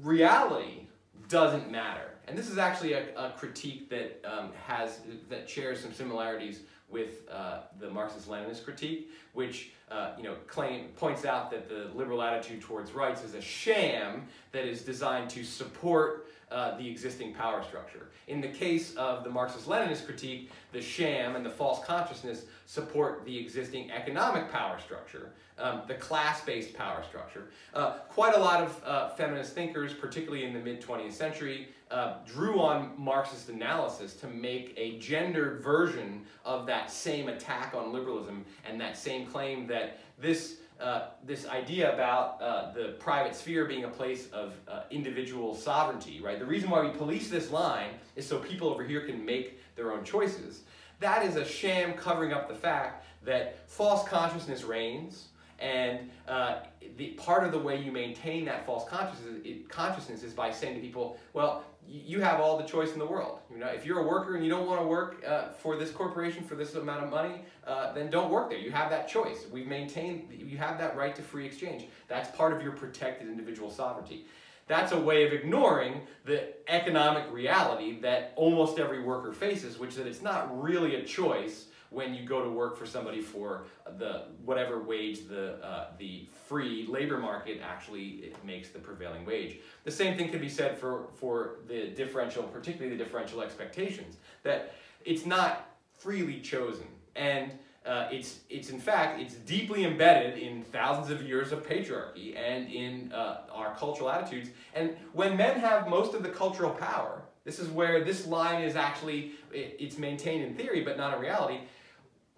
reality 0.01 0.87
doesn't 1.29 1.71
matter. 1.71 2.09
And 2.27 2.37
this 2.37 2.49
is 2.49 2.57
actually 2.57 2.93
a, 2.93 3.03
a 3.17 3.33
critique 3.37 3.89
that 3.89 4.21
um, 4.25 4.51
has 4.65 4.99
that 5.29 5.49
shares 5.49 5.81
some 5.81 5.93
similarities 5.93 6.61
with 6.89 7.27
uh, 7.29 7.61
the 7.79 7.89
Marxist-Leninist 7.89 8.63
critique, 8.63 9.11
which 9.33 9.71
uh, 9.91 10.11
you 10.15 10.23
know 10.23 10.35
claim 10.47 10.89
points 10.95 11.25
out 11.25 11.51
that 11.51 11.67
the 11.67 11.89
liberal 11.95 12.21
attitude 12.21 12.61
towards 12.61 12.91
rights 12.91 13.23
is 13.23 13.33
a 13.33 13.41
sham 13.41 14.27
that 14.51 14.65
is 14.65 14.83
designed 14.83 15.29
to 15.31 15.43
support 15.43 16.27
uh, 16.53 16.77
the 16.77 16.87
existing 16.87 17.33
power 17.33 17.63
structure. 17.63 18.09
In 18.27 18.39
the 18.39 18.47
case 18.47 18.95
of 18.95 19.23
the 19.23 19.29
Marxist-Leninist 19.29 20.05
critique, 20.05 20.51
the 20.71 20.81
sham 20.81 21.35
and 21.35 21.43
the 21.43 21.49
false 21.49 21.83
consciousness 21.83 22.45
support 22.67 23.25
the 23.25 23.37
existing 23.37 23.91
economic 23.91 24.51
power 24.51 24.79
structure, 24.79 25.31
um, 25.57 25.81
the 25.87 25.95
class-based 25.95 26.73
power 26.75 27.03
structure. 27.03 27.47
Uh, 27.73 27.93
quite 28.09 28.35
a 28.35 28.39
lot 28.39 28.61
of 28.61 28.81
uh, 28.85 29.09
feminist 29.09 29.53
thinkers, 29.53 29.93
particularly 29.93 30.45
in 30.45 30.53
the 30.53 30.59
mid-20th 30.59 31.13
century, 31.13 31.69
uh, 31.91 32.15
drew 32.25 32.59
on 32.59 32.91
Marxist 32.97 33.49
analysis 33.49 34.13
to 34.15 34.27
make 34.27 34.73
a 34.77 34.97
gendered 34.99 35.63
version 35.63 36.23
of 36.45 36.65
that 36.67 36.89
same 36.89 37.29
attack 37.29 37.73
on 37.75 37.91
liberalism 37.91 38.45
and 38.67 38.79
that 38.79 38.97
same 38.97 39.25
claim 39.27 39.67
that 39.67 39.99
this 40.19 40.57
uh, 40.83 41.05
this 41.25 41.47
idea 41.47 41.93
about 41.93 42.41
uh, 42.41 42.73
the 42.73 42.95
private 42.99 43.33
sphere 43.35 43.65
being 43.65 43.85
a 43.85 43.89
place 43.89 44.29
of 44.31 44.53
uh, 44.67 44.81
individual 44.91 45.55
sovereignty, 45.55 46.19
right? 46.21 46.37
The 46.37 46.45
reason 46.45 46.69
why 46.69 46.81
we 46.81 46.89
police 46.89 47.29
this 47.29 47.51
line 47.51 47.91
is 48.17 48.27
so 48.27 48.39
people 48.39 48.67
over 48.67 48.83
here 48.83 49.05
can 49.05 49.25
make 49.25 49.59
their 49.75 49.93
own 49.93 50.03
choices. 50.03 50.63
That 50.99 51.25
is 51.25 51.37
a 51.37 51.45
sham 51.45 51.93
covering 51.93 52.33
up 52.33 52.49
the 52.49 52.55
fact 52.55 53.05
that 53.23 53.69
false 53.69 54.05
consciousness 54.07 54.63
reigns, 54.63 55.29
and 55.57 56.09
uh, 56.27 56.59
the 56.97 57.11
part 57.11 57.45
of 57.45 57.53
the 57.53 57.59
way 57.59 57.81
you 57.81 57.91
maintain 57.91 58.43
that 58.45 58.65
false 58.65 58.87
consciousness, 58.87 59.39
it, 59.45 59.69
consciousness 59.69 60.21
is 60.21 60.33
by 60.33 60.51
saying 60.51 60.75
to 60.75 60.81
people, 60.81 61.17
well, 61.31 61.63
you 61.87 62.21
have 62.21 62.39
all 62.39 62.57
the 62.57 62.63
choice 62.63 62.93
in 62.93 62.99
the 62.99 63.05
world. 63.05 63.39
You 63.51 63.59
know, 63.59 63.67
if 63.67 63.85
you're 63.85 63.99
a 63.99 64.07
worker 64.07 64.35
and 64.35 64.43
you 64.43 64.49
don't 64.49 64.67
want 64.67 64.81
to 64.81 64.87
work 64.87 65.23
uh, 65.27 65.49
for 65.49 65.75
this 65.75 65.91
corporation 65.91 66.43
for 66.43 66.55
this 66.55 66.75
amount 66.75 67.03
of 67.03 67.09
money, 67.09 67.41
uh, 67.67 67.93
then 67.93 68.09
don't 68.09 68.31
work 68.31 68.49
there. 68.49 68.59
You 68.59 68.71
have 68.71 68.89
that 68.89 69.07
choice. 69.07 69.45
We've 69.51 69.67
maintained, 69.67 70.27
you 70.31 70.57
have 70.57 70.77
that 70.79 70.95
right 70.95 71.15
to 71.15 71.21
free 71.21 71.45
exchange. 71.45 71.85
That's 72.07 72.35
part 72.35 72.53
of 72.53 72.61
your 72.61 72.71
protected 72.71 73.27
individual 73.27 73.69
sovereignty. 73.69 74.25
That's 74.67 74.93
a 74.93 74.99
way 74.99 75.25
of 75.27 75.33
ignoring 75.33 76.01
the 76.25 76.53
economic 76.67 77.25
reality 77.31 77.99
that 78.01 78.33
almost 78.35 78.79
every 78.79 79.03
worker 79.03 79.33
faces, 79.33 79.77
which 79.77 79.91
is 79.91 79.97
that 79.97 80.07
it's 80.07 80.21
not 80.21 80.61
really 80.61 80.95
a 80.95 81.03
choice 81.03 81.65
when 81.93 82.13
you 82.13 82.25
go 82.25 82.43
to 82.43 82.49
work 82.49 82.75
for 82.75 82.85
somebody 82.85 83.21
for 83.21 83.65
the 83.97 84.25
whatever 84.43 84.81
wage 84.81 85.27
the 85.27 85.63
uh, 85.63 85.87
the 85.97 86.27
free 86.47 86.85
labor 86.89 87.17
market 87.17 87.61
actually 87.63 88.33
makes 88.43 88.69
the 88.69 88.79
prevailing 88.79 89.25
wage. 89.25 89.59
The 89.83 89.91
same 89.91 90.17
thing 90.17 90.29
can 90.29 90.41
be 90.41 90.49
said 90.49 90.77
for 90.77 91.07
for 91.19 91.59
the 91.67 91.87
differential, 91.89 92.43
particularly 92.43 92.95
the 92.97 93.03
differential 93.03 93.41
expectations, 93.41 94.17
that 94.43 94.73
it's 95.05 95.25
not 95.25 95.69
freely 95.93 96.39
chosen 96.39 96.87
and. 97.15 97.51
Uh, 97.85 98.07
it's, 98.13 98.39
it's 98.49 98.69
in 98.69 98.79
fact, 98.79 99.19
it's 99.19 99.33
deeply 99.33 99.83
embedded 99.83 100.39
in 100.39 100.63
thousands 100.63 101.09
of 101.09 101.21
years 101.21 101.51
of 101.51 101.67
patriarchy 101.67 102.33
and 102.33 102.71
in 102.71 103.11
uh, 103.11 103.41
our 103.51 103.75
cultural 103.75 104.09
attitudes. 104.09 104.51
And 104.73 104.95
when 105.11 105.35
men 105.35 105.59
have 105.59 105.89
most 105.89 106.13
of 106.13 106.23
the 106.23 106.29
cultural 106.29 106.69
power, 106.69 107.23
this 107.43 107.59
is 107.59 107.67
where 107.67 108.01
this 108.01 108.25
line 108.25 108.63
is 108.63 108.77
actually, 108.77 109.33
it, 109.51 109.75
it's 109.81 109.97
maintained 109.97 110.45
in 110.45 110.55
theory, 110.55 110.81
but 110.81 110.95
not 110.95 111.13
in 111.13 111.19
reality 111.19 111.59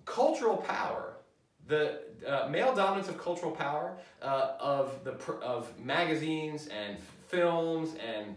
cultural 0.06 0.58
power, 0.58 1.18
the 1.68 2.02
uh, 2.26 2.48
male 2.50 2.74
dominance 2.74 3.10
of 3.10 3.18
cultural 3.18 3.52
power 3.52 3.98
uh, 4.22 4.52
of 4.60 5.04
the 5.04 5.14
of 5.42 5.78
magazines 5.80 6.68
and 6.68 6.98
films 7.28 7.96
and 7.96 8.36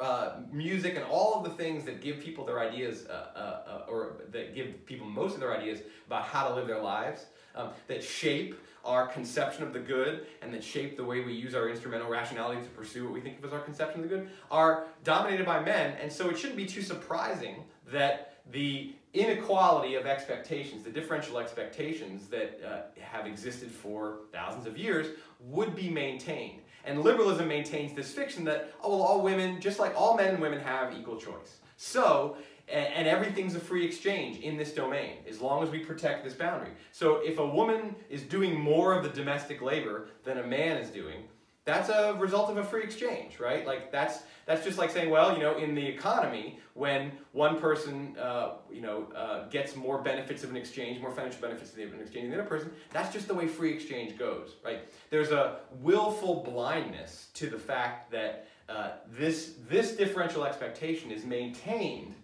uh, 0.00 0.36
music 0.50 0.96
and 0.96 1.04
all 1.04 1.34
of 1.34 1.44
the 1.44 1.50
things 1.50 1.84
that 1.84 2.00
give 2.00 2.18
people 2.18 2.44
their 2.44 2.60
ideas 2.60 3.06
uh, 3.06 3.12
uh, 3.12 3.38
uh, 3.38 3.90
or 3.90 4.16
that 4.30 4.54
give 4.54 4.86
people 4.86 5.06
most 5.06 5.34
of 5.34 5.40
their 5.40 5.56
ideas 5.56 5.80
about 6.06 6.22
how 6.22 6.48
to 6.48 6.54
live 6.54 6.66
their 6.66 6.80
lives 6.80 7.26
um, 7.54 7.68
that 7.88 8.02
shape 8.02 8.58
our 8.84 9.06
conception 9.06 9.62
of 9.62 9.72
the 9.72 9.78
good 9.78 10.26
and 10.40 10.52
that 10.52 10.64
shape 10.64 10.96
the 10.96 11.04
way 11.04 11.20
we 11.20 11.32
use 11.32 11.54
our 11.54 11.68
instrumental 11.68 12.08
rationality 12.08 12.60
to 12.62 12.68
pursue 12.70 13.04
what 13.04 13.12
we 13.12 13.20
think 13.20 13.38
of 13.38 13.44
as 13.44 13.52
our 13.52 13.60
conception 13.60 14.02
of 14.02 14.08
the 14.08 14.16
good 14.16 14.28
are 14.50 14.84
dominated 15.04 15.46
by 15.46 15.62
men. 15.62 15.96
And 16.00 16.10
so 16.10 16.30
it 16.30 16.38
shouldn't 16.38 16.56
be 16.56 16.66
too 16.66 16.82
surprising 16.82 17.62
that 17.92 18.40
the 18.50 18.94
inequality 19.14 19.94
of 19.94 20.06
expectations, 20.06 20.82
the 20.82 20.90
differential 20.90 21.38
expectations 21.38 22.28
that 22.28 22.60
uh, 22.64 23.00
have 23.00 23.26
existed 23.26 23.70
for 23.70 24.20
thousands 24.32 24.66
of 24.66 24.78
years, 24.78 25.08
would 25.40 25.74
be 25.74 25.90
maintained. 25.90 26.60
And 26.84 27.02
liberalism 27.02 27.46
maintains 27.46 27.94
this 27.94 28.12
fiction 28.12 28.44
that, 28.44 28.72
oh, 28.82 28.96
well, 28.96 29.02
all 29.02 29.22
women, 29.22 29.60
just 29.60 29.78
like 29.78 29.94
all 29.94 30.16
men 30.16 30.34
and 30.34 30.42
women, 30.42 30.60
have 30.60 30.96
equal 30.98 31.16
choice. 31.16 31.58
So, 31.76 32.36
and, 32.68 32.86
and 32.86 33.08
everything's 33.08 33.54
a 33.54 33.60
free 33.60 33.84
exchange 33.84 34.38
in 34.38 34.56
this 34.56 34.72
domain, 34.72 35.18
as 35.28 35.40
long 35.40 35.62
as 35.62 35.70
we 35.70 35.78
protect 35.78 36.24
this 36.24 36.34
boundary. 36.34 36.72
So 36.90 37.16
if 37.16 37.38
a 37.38 37.46
woman 37.46 37.94
is 38.08 38.22
doing 38.22 38.58
more 38.58 38.94
of 38.94 39.02
the 39.04 39.10
domestic 39.10 39.60
labor 39.60 40.08
than 40.24 40.38
a 40.38 40.46
man 40.46 40.78
is 40.78 40.90
doing, 40.90 41.24
that's 41.64 41.88
a 41.88 42.14
result 42.18 42.50
of 42.50 42.56
a 42.56 42.64
free 42.64 42.82
exchange, 42.82 43.38
right? 43.38 43.66
Like 43.66 43.92
that's 43.92 44.20
that's 44.46 44.64
just 44.64 44.78
like 44.78 44.90
saying, 44.90 45.10
well, 45.10 45.32
you 45.32 45.40
know, 45.40 45.56
in 45.56 45.74
the 45.74 45.86
economy, 45.86 46.58
when 46.74 47.12
one 47.30 47.60
person, 47.60 48.16
uh, 48.18 48.54
you 48.72 48.80
know, 48.80 49.06
uh, 49.14 49.48
gets 49.48 49.76
more 49.76 50.02
benefits 50.02 50.42
of 50.42 50.50
an 50.50 50.56
exchange, 50.56 51.00
more 51.00 51.12
financial 51.12 51.40
benefits 51.40 51.72
of 51.72 51.78
an 51.78 52.00
exchange 52.00 52.24
than 52.24 52.30
the 52.30 52.40
other 52.40 52.48
person, 52.48 52.72
that's 52.90 53.12
just 53.12 53.28
the 53.28 53.34
way 53.34 53.46
free 53.46 53.72
exchange 53.72 54.18
goes, 54.18 54.56
right? 54.64 54.80
There's 55.10 55.30
a 55.30 55.60
willful 55.80 56.42
blindness 56.42 57.28
to 57.34 57.48
the 57.48 57.58
fact 57.58 58.10
that 58.10 58.48
uh, 58.68 58.92
this 59.08 59.54
this 59.68 59.92
differential 59.96 60.44
expectation 60.44 61.12
is 61.12 61.24
maintained 61.24 62.14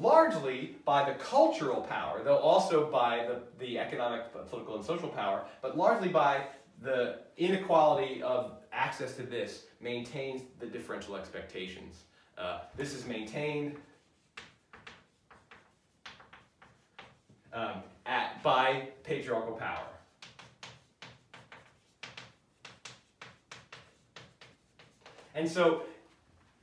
largely 0.00 0.76
by 0.84 1.08
the 1.08 1.14
cultural 1.18 1.82
power, 1.82 2.22
though 2.24 2.38
also 2.38 2.90
by 2.90 3.26
the, 3.28 3.40
the 3.64 3.78
economic, 3.78 4.32
political, 4.48 4.76
and 4.76 4.84
social 4.84 5.08
power, 5.08 5.44
but 5.62 5.76
largely 5.76 6.08
by 6.08 6.44
the 6.82 7.20
inequality 7.36 8.22
of 8.22 8.58
access 8.72 9.16
to 9.16 9.22
this 9.22 9.64
maintains 9.80 10.42
the 10.60 10.66
differential 10.66 11.16
expectations. 11.16 12.04
Uh, 12.36 12.60
this 12.76 12.94
is 12.94 13.06
maintained 13.06 13.76
um, 17.52 17.82
at, 18.04 18.42
by 18.42 18.88
patriarchal 19.02 19.54
power. 19.54 19.86
And 25.34 25.48
so 25.48 25.82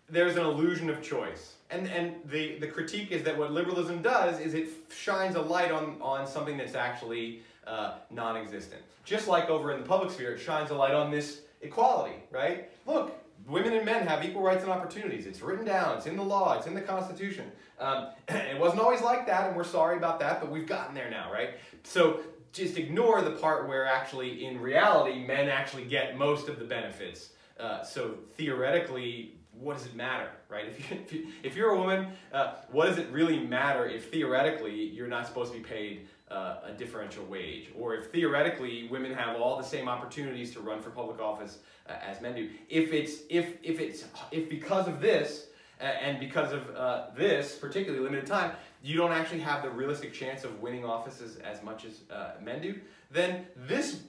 there's 0.10 0.36
an 0.36 0.44
illusion 0.44 0.90
of 0.90 1.02
choice. 1.02 1.54
And, 1.70 1.88
and 1.88 2.16
the, 2.26 2.60
the 2.60 2.68
critique 2.68 3.12
is 3.12 3.24
that 3.24 3.38
what 3.38 3.52
liberalism 3.52 4.02
does 4.02 4.40
is 4.40 4.54
it 4.54 4.70
shines 4.96 5.36
a 5.36 5.42
light 5.42 5.72
on, 5.72 5.98
on 6.02 6.28
something 6.28 6.58
that's 6.58 6.76
actually 6.76 7.42
uh, 7.68 7.96
non-existent. 8.10 8.82
Just 9.04 9.28
like 9.28 9.50
over 9.50 9.72
in 9.72 9.82
the 9.82 9.88
public 9.88 10.12
sphere, 10.12 10.34
it 10.34 10.40
shines 10.40 10.72
a 10.72 10.76
light 10.76 10.94
on 10.94 11.12
this 11.12 11.42
equality, 11.62 12.16
right? 12.32 12.70
Look, 12.86 13.14
women 13.48 13.74
and 13.74 13.86
men 13.86 14.08
have 14.08 14.24
equal 14.24 14.42
rights 14.42 14.64
and 14.64 14.72
opportunities. 14.72 15.26
It's 15.26 15.42
written 15.42 15.66
down, 15.66 15.98
it's 15.98 16.06
in 16.06 16.16
the 16.16 16.24
law, 16.24 16.58
it's 16.58 16.68
in 16.68 16.74
the 16.74 16.82
Constitution. 16.82 17.52
Um, 17.80 18.10
it 18.28 18.60
wasn't 18.60 18.82
always 18.82 19.02
like 19.02 19.26
that, 19.28 19.48
and 19.48 19.56
we're 19.56 19.64
sorry 19.64 19.98
about 19.98 20.20
that, 20.20 20.40
but 20.40 20.50
we've 20.50 20.68
gotten 20.68 20.96
there 20.96 21.10
now, 21.10 21.32
right? 21.32 21.52
So 21.84 22.22
just 22.52 22.78
ignore 22.78 23.22
the 23.22 23.32
part 23.32 23.68
where 23.68 23.86
actually, 23.86 24.46
in 24.46 24.62
reality, 24.62 25.26
men 25.26 25.50
actually 25.50 25.86
get 25.86 26.18
most 26.18 26.48
of 26.48 26.60
the 26.60 26.66
benefits. 26.66 27.30
Uh, 27.60 27.84
so 27.84 28.16
theoretically, 28.36 29.36
what 29.52 29.78
does 29.78 29.86
it 29.86 29.96
matter, 29.96 30.30
right? 30.50 30.68
If, 30.68 30.92
you, 30.92 30.98
if, 31.04 31.14
you, 31.14 31.28
if 31.44 31.56
you're 31.56 31.72
a 31.72 31.78
woman, 31.78 32.08
uh, 32.32 32.56
what 32.72 32.88
does 32.88 32.98
it 32.98 33.10
really 33.12 33.40
matter 33.40 33.88
if 33.88 34.12
theoretically 34.12 34.76
you're 34.76 35.08
not 35.08 35.28
supposed 35.28 35.52
to 35.52 35.58
be 35.58 35.64
paid 35.64 36.08
uh, 36.34 36.58
a 36.66 36.72
differential 36.72 37.24
wage, 37.26 37.70
or 37.78 37.96
if 37.96 38.12
theoretically 38.12 38.88
women 38.90 39.14
have 39.14 39.36
all 39.40 39.58
the 39.58 39.64
same 39.64 39.88
opportunities 39.88 40.52
to 40.54 40.60
run 40.60 40.82
for 40.82 40.90
public 40.90 41.20
office 41.20 41.60
uh, 41.88 41.94
as 42.06 42.22
men 42.22 42.36
do. 42.36 42.50
If 42.70 42.92
it's 42.92 43.22
if 43.30 43.58
if 43.62 43.80
it's 43.80 44.06
if 44.32 44.50
because 44.50 44.88
of 44.88 45.00
this 45.00 45.48
uh, 45.80 45.84
and 45.84 46.20
because 46.20 46.52
of 46.52 46.76
uh, 46.76 47.06
this 47.16 47.56
particularly 47.56 48.04
limited 48.04 48.26
time, 48.26 48.52
you 48.82 48.98
don't 48.98 49.12
actually 49.12 49.42
have 49.42 49.62
the 49.62 49.70
realistic 49.70 50.14
chance 50.14 50.44
of 50.44 50.62
winning 50.62 50.86
offices 50.86 51.38
as 51.38 51.62
much 51.62 51.86
as 51.86 52.02
uh, 52.12 52.32
men 52.42 52.62
do, 52.62 52.80
then 53.12 53.46
this 53.56 54.02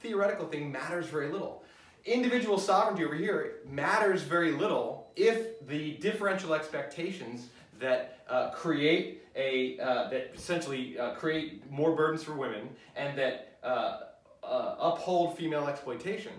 theoretical 0.00 0.46
thing 0.46 0.72
matters 0.72 1.06
very 1.06 1.28
little. 1.28 1.62
Individual 2.04 2.58
sovereignty 2.58 3.04
over 3.04 3.14
here 3.14 3.56
matters 3.68 4.22
very 4.22 4.52
little 4.52 5.10
if 5.16 5.66
the 5.66 5.94
differential 5.94 6.54
expectations 6.54 7.48
that 7.80 8.24
uh, 8.28 8.50
create 8.50 9.22
a 9.36 9.78
uh, 9.78 10.08
that 10.10 10.32
essentially 10.34 10.98
uh, 10.98 11.14
create 11.14 11.70
more 11.70 11.94
burdens 11.94 12.22
for 12.22 12.32
women 12.32 12.68
and 12.96 13.16
that 13.18 13.58
uh, 13.62 14.00
uh, 14.42 14.76
uphold 14.78 15.36
female 15.36 15.66
exploitation. 15.68 16.32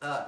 Uh, 0.00 0.26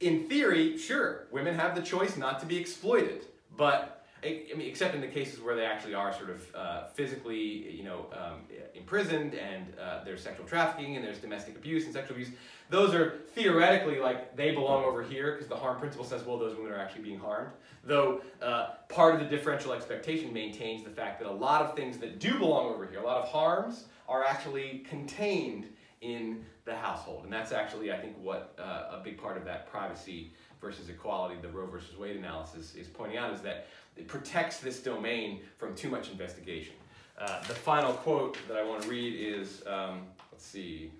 in 0.00 0.28
theory, 0.28 0.78
sure, 0.78 1.26
women 1.32 1.54
have 1.54 1.74
the 1.74 1.82
choice 1.82 2.16
not 2.16 2.38
to 2.40 2.46
be 2.46 2.56
exploited, 2.56 3.26
but 3.56 3.97
I 4.24 4.52
mean, 4.56 4.68
except 4.68 4.94
in 4.94 5.00
the 5.00 5.06
cases 5.06 5.40
where 5.40 5.54
they 5.54 5.64
actually 5.64 5.94
are 5.94 6.12
sort 6.12 6.30
of 6.30 6.54
uh, 6.54 6.86
physically, 6.88 7.70
you 7.70 7.84
know, 7.84 8.06
um, 8.12 8.40
imprisoned 8.74 9.34
and 9.34 9.66
uh, 9.80 10.02
there's 10.04 10.22
sexual 10.22 10.46
trafficking 10.46 10.96
and 10.96 11.04
there's 11.04 11.18
domestic 11.18 11.56
abuse 11.56 11.84
and 11.84 11.92
sexual 11.92 12.16
abuse. 12.16 12.30
Those 12.70 12.94
are 12.94 13.18
theoretically 13.34 14.00
like 14.00 14.36
they 14.36 14.50
belong 14.50 14.84
over 14.84 15.02
here 15.02 15.32
because 15.32 15.46
the 15.46 15.56
harm 15.56 15.78
principle 15.78 16.04
says, 16.04 16.24
well, 16.24 16.38
those 16.38 16.56
women 16.56 16.72
are 16.72 16.78
actually 16.78 17.02
being 17.02 17.18
harmed. 17.18 17.50
Though 17.84 18.22
uh, 18.42 18.70
part 18.88 19.14
of 19.14 19.20
the 19.20 19.26
differential 19.26 19.72
expectation 19.72 20.32
maintains 20.32 20.82
the 20.82 20.90
fact 20.90 21.20
that 21.20 21.28
a 21.28 21.32
lot 21.32 21.62
of 21.62 21.76
things 21.76 21.98
that 21.98 22.18
do 22.18 22.38
belong 22.38 22.74
over 22.74 22.86
here, 22.86 23.00
a 23.00 23.06
lot 23.06 23.22
of 23.22 23.28
harms, 23.28 23.84
are 24.08 24.24
actually 24.24 24.84
contained 24.88 25.66
in 26.00 26.44
the 26.64 26.74
household. 26.74 27.24
And 27.24 27.32
that's 27.32 27.52
actually, 27.52 27.92
I 27.92 27.98
think, 27.98 28.16
what 28.20 28.54
uh, 28.58 28.96
a 28.98 29.00
big 29.02 29.20
part 29.20 29.36
of 29.36 29.44
that 29.44 29.70
privacy 29.70 30.32
versus 30.60 30.88
equality, 30.88 31.36
the 31.40 31.48
Roe 31.48 31.66
versus 31.66 31.96
Wade 31.96 32.16
analysis 32.16 32.74
is 32.74 32.88
pointing 32.88 33.16
out 33.16 33.32
is 33.32 33.40
that 33.42 33.68
it 33.98 34.06
protects 34.06 34.58
this 34.58 34.80
domain 34.80 35.40
from 35.58 35.74
too 35.74 35.90
much 35.90 36.10
investigation. 36.10 36.74
Uh, 37.18 37.40
the 37.48 37.54
final 37.54 37.92
quote 37.92 38.38
that 38.46 38.56
I 38.56 38.64
want 38.64 38.82
to 38.82 38.88
read 38.88 39.14
is, 39.14 39.62
um, 39.66 40.02
let's 40.30 40.46
see, 40.46 40.92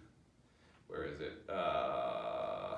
where 0.89 1.05
is 1.05 1.21
it? 1.21 1.35
Uh, 1.49 2.77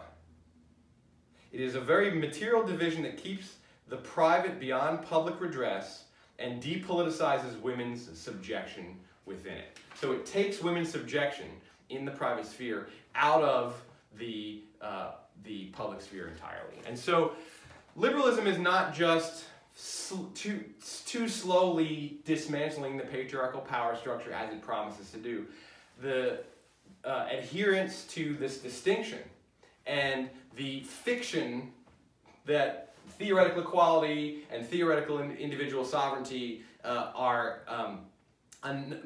it 1.52 1.60
is 1.60 1.74
a 1.74 1.80
very 1.80 2.10
material 2.10 2.62
division 2.62 3.02
that 3.02 3.16
keeps 3.16 3.56
the 3.88 3.96
private 3.96 4.60
beyond 4.60 5.02
public 5.02 5.40
redress 5.40 6.04
and 6.38 6.62
depoliticizes 6.62 7.58
women's 7.60 8.16
subjection 8.18 8.96
within 9.24 9.54
it. 9.54 9.78
So 9.94 10.12
it 10.12 10.26
takes 10.26 10.62
women's 10.62 10.90
subjection 10.90 11.46
in 11.88 12.04
the 12.04 12.10
private 12.10 12.46
sphere 12.46 12.88
out 13.14 13.42
of 13.42 13.82
the, 14.18 14.62
uh, 14.82 15.12
the 15.44 15.66
public 15.66 16.00
sphere 16.02 16.28
entirely. 16.28 16.76
And 16.86 16.98
so 16.98 17.32
liberalism 17.96 18.46
is 18.46 18.58
not 18.58 18.94
just 18.94 19.44
too, 20.34 20.64
too 21.06 21.28
slowly 21.28 22.18
dismantling 22.24 22.96
the 22.96 23.04
patriarchal 23.04 23.60
power 23.60 23.96
structure 23.96 24.32
as 24.32 24.52
it 24.52 24.60
promises 24.62 25.10
to 25.10 25.18
do. 25.18 25.46
The 26.00 26.40
uh, 27.04 27.26
adherence 27.30 28.04
to 28.10 28.34
this 28.34 28.58
distinction 28.58 29.20
and 29.86 30.28
the 30.56 30.80
fiction 30.80 31.72
that 32.46 32.94
theoretical 33.18 33.62
equality 33.62 34.44
and 34.50 34.66
theoretical 34.66 35.20
individual 35.20 35.84
sovereignty 35.84 36.62
uh, 36.84 37.12
are 37.14 37.60
um, 37.68 38.00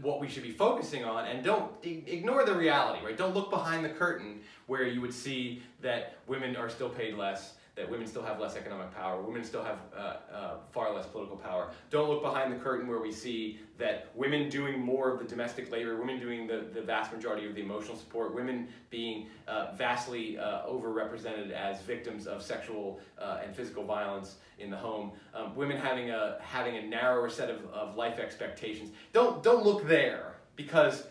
what 0.03 0.21
we 0.21 0.29
should 0.29 0.43
be 0.43 0.51
focusing 0.51 1.05
on 1.05 1.27
and 1.27 1.45
don't 1.45 1.71
ignore 1.85 2.45
the 2.45 2.55
reality, 2.55 3.05
right? 3.05 3.17
Don't 3.17 3.35
look 3.35 3.51
behind 3.51 3.85
the 3.85 3.91
curtain 3.91 4.41
where 4.67 4.87
you 4.87 5.01
would 5.01 5.15
see 5.15 5.63
that 5.81 6.17
women 6.27 6.57
are 6.57 6.69
still 6.69 6.89
paid 6.89 7.15
less 7.15 7.55
that 7.77 7.91
women 7.91 8.07
still 8.07 8.23
have 8.23 8.39
less 8.39 8.57
economic 8.57 8.95
power, 8.95 9.21
women 9.21 9.43
still 9.43 9.65
have 9.65 9.79
uh, 9.97 10.17
uh, 10.33 10.57
far 10.71 10.95
less 10.95 11.07
political 11.07 11.37
power. 11.37 11.71
Don't 11.91 12.09
look 12.09 12.23
behind 12.23 12.53
the 12.53 12.57
curtain 12.57 12.87
where 12.87 13.01
we 13.01 13.11
see 13.11 13.59
that 13.79 14.09
women 14.15 14.49
doing 14.49 14.81
more 14.81 15.11
of 15.11 15.19
the 15.19 15.25
domestic 15.25 15.73
labor, 15.73 15.97
women 15.97 16.21
doing 16.21 16.47
the, 16.47 16.67
the 16.73 16.83
vast 16.83 17.13
majority 17.13 17.47
of 17.47 17.55
the 17.55 17.61
emotional 17.61 17.97
support, 17.97 18.33
women 18.35 18.69
being 18.91 19.27
uh, 19.49 19.73
vastly 19.77 20.39
uh, 20.39 20.63
overrepresented 20.67 21.51
as 21.51 21.81
victims 21.83 22.29
of 22.29 22.43
sexual 22.43 23.01
uh, 23.19 23.41
and 23.45 23.55
physical 23.57 23.85
violence 23.85 24.37
in 24.61 24.71
the 24.71 24.77
home, 24.77 25.11
um, 25.35 25.55
women 25.57 25.77
having 25.77 26.11
a, 26.11 26.39
having 26.41 26.77
a 26.77 26.83
narrower 26.83 27.29
set 27.29 27.51
of, 27.51 27.65
of 27.73 27.97
life 27.97 28.21
expectations. 28.21 28.91
Don't, 29.13 29.43
don't 29.43 29.65
look 29.65 29.87
there 29.89 30.37
because 30.55 31.09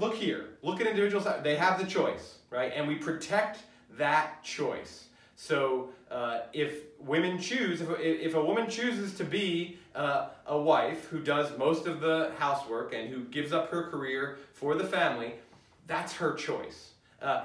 look 0.00 0.14
here, 0.14 0.50
look 0.62 0.82
at 0.82 0.86
individuals, 0.86 1.26
they 1.42 1.56
have 1.56 1.78
the 1.78 1.86
choice, 1.86 2.36
right? 2.50 2.72
And 2.74 2.86
we 2.86 2.96
protect 2.96 3.60
that 3.96 4.42
choice. 4.42 5.06
So 5.44 5.90
uh, 6.10 6.40
if 6.54 6.84
women 6.98 7.38
choose, 7.38 7.82
if, 7.82 7.88
if 8.00 8.34
a 8.34 8.42
woman 8.42 8.66
chooses 8.66 9.12
to 9.16 9.24
be 9.24 9.76
uh, 9.94 10.28
a 10.46 10.58
wife 10.58 11.04
who 11.08 11.20
does 11.20 11.58
most 11.58 11.86
of 11.86 12.00
the 12.00 12.32
housework 12.38 12.94
and 12.94 13.10
who 13.10 13.24
gives 13.24 13.52
up 13.52 13.70
her 13.70 13.90
career 13.90 14.38
for 14.54 14.74
the 14.74 14.84
family, 14.84 15.34
that's 15.86 16.14
her 16.14 16.32
choice. 16.32 16.92
Uh, 17.20 17.44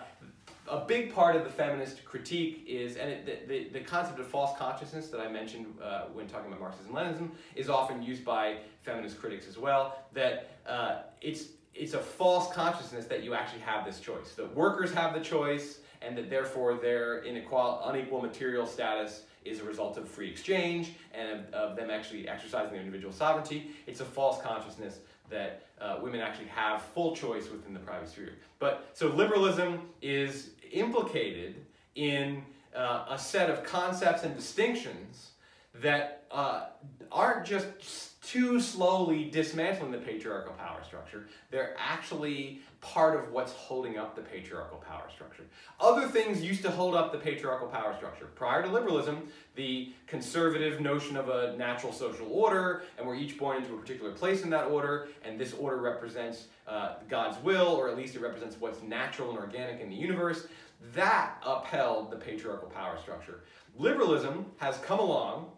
a 0.70 0.80
big 0.80 1.14
part 1.14 1.36
of 1.36 1.44
the 1.44 1.50
feminist 1.50 2.06
critique 2.06 2.64
is, 2.66 2.96
and 2.96 3.10
it, 3.10 3.50
the, 3.50 3.68
the, 3.78 3.84
concept 3.84 4.18
of 4.18 4.28
false 4.28 4.58
consciousness 4.58 5.08
that 5.08 5.20
I 5.20 5.28
mentioned 5.28 5.66
uh, 5.84 6.04
when 6.14 6.26
talking 6.28 6.48
about 6.48 6.62
Marxism-Leninism 6.62 7.32
is 7.56 7.70
often 7.70 8.02
used 8.02 8.24
by 8.24 8.60
feminist 8.82 9.20
critics 9.20 9.46
as 9.50 9.58
well, 9.58 9.98
that 10.14 10.52
uh, 10.66 11.00
it's, 11.20 11.48
it's 11.76 11.96
a 11.96 12.00
false 12.00 12.54
consciousness 12.54 13.08
that 13.08 13.24
you 13.24 13.34
actually 13.34 13.62
have 13.62 13.84
this 13.84 14.00
choice. 14.00 14.36
That 14.38 14.56
workers 14.56 14.94
have 14.94 15.14
the 15.14 15.20
choice, 15.20 15.80
and 16.02 16.18
that 16.18 16.30
therefore 16.30 16.76
their 16.76 17.20
inequal, 17.20 17.82
unequal 17.86 18.22
material 18.22 18.66
status 18.66 19.24
is 19.46 19.60
a 19.60 19.64
result 19.64 19.98
of 19.98 20.08
free 20.08 20.30
exchange 20.30 20.94
and 21.14 21.30
of, 21.30 21.54
of 21.54 21.76
them 21.76 21.90
actually 21.90 22.28
exercising 22.28 22.72
their 22.72 22.82
individual 22.82 23.14
sovereignty. 23.14 23.72
It's 23.88 24.00
a 24.00 24.06
false 24.06 24.42
consciousness 24.42 25.00
that 25.30 25.64
uh, 25.80 25.98
women 26.02 26.22
actually 26.22 26.48
have 26.48 26.82
full 26.82 27.16
choice 27.16 27.50
within 27.50 27.74
the 27.74 27.80
private 27.80 28.10
sphere. 28.10 28.34
But 28.60 28.90
so 28.94 29.08
liberalism 29.08 29.82
is 30.02 30.52
implicated 30.72 31.66
in 31.96 32.44
uh, 32.76 33.06
a 33.10 33.18
set 33.18 33.50
of 33.50 33.64
concepts 33.64 34.24
and 34.24 34.36
distinctions 34.36 35.32
that 35.76 36.24
uh, 36.32 36.66
aren't 37.12 37.46
just 37.46 38.22
too 38.22 38.60
slowly 38.60 39.30
dismantling 39.30 39.92
the 39.92 39.98
patriarchal 39.98 40.54
power 40.54 40.84
structure. 40.86 41.28
They're 41.50 41.76
actually 41.80 42.62
part 42.82 43.20
of 43.20 43.32
what's 43.32 43.52
holding 43.52 43.98
up 43.98 44.16
the 44.16 44.22
patriarchal 44.22 44.78
power 44.78 45.10
structure. 45.14 45.44
Other 45.80 46.08
things 46.08 46.42
used 46.42 46.62
to 46.64 46.72
hold 46.72 46.96
up 46.96 47.12
the 47.12 47.18
patriarchal 47.18 47.68
power 47.68 47.94
structure. 47.98 48.26
Prior 48.36 48.64
to 48.64 48.70
liberalism, 48.70 49.28
the 49.56 49.94
conservative 50.08 50.80
notion 50.80 51.18
of 51.18 51.28
a 51.28 51.58
natural 51.58 51.92
social 51.92 52.32
order, 52.32 52.84
and 52.98 53.06
we're 53.06 53.16
each 53.16 53.38
born 53.38 53.58
into 53.58 53.74
a 53.74 53.78
particular 53.78 54.12
place 54.12 54.44
in 54.44 54.50
that 54.52 54.68
order, 54.68 55.10
and 55.24 55.38
this 55.38 55.54
order 55.54 55.78
represents 55.78 56.48
uh, 56.68 56.96
God's 57.10 57.42
will, 57.44 57.68
or 57.68 57.90
at 57.90 57.98
least 57.98 58.16
it 58.16 58.22
represents 58.22 58.56
what's 58.60 58.82
natural 58.82 59.30
and 59.32 59.40
organic 59.40 59.82
in 59.82 59.90
the 59.90 59.96
universe, 59.96 60.48
that 60.94 61.36
upheld 61.46 62.12
the 62.12 62.16
patriarchal 62.16 62.70
power 62.70 62.98
structure. 62.98 63.42
Liberalism 63.78 64.46
has 64.58 64.78
come 64.78 65.00
along 65.00 65.52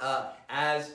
uh, 0.00 0.30
as 0.48 0.92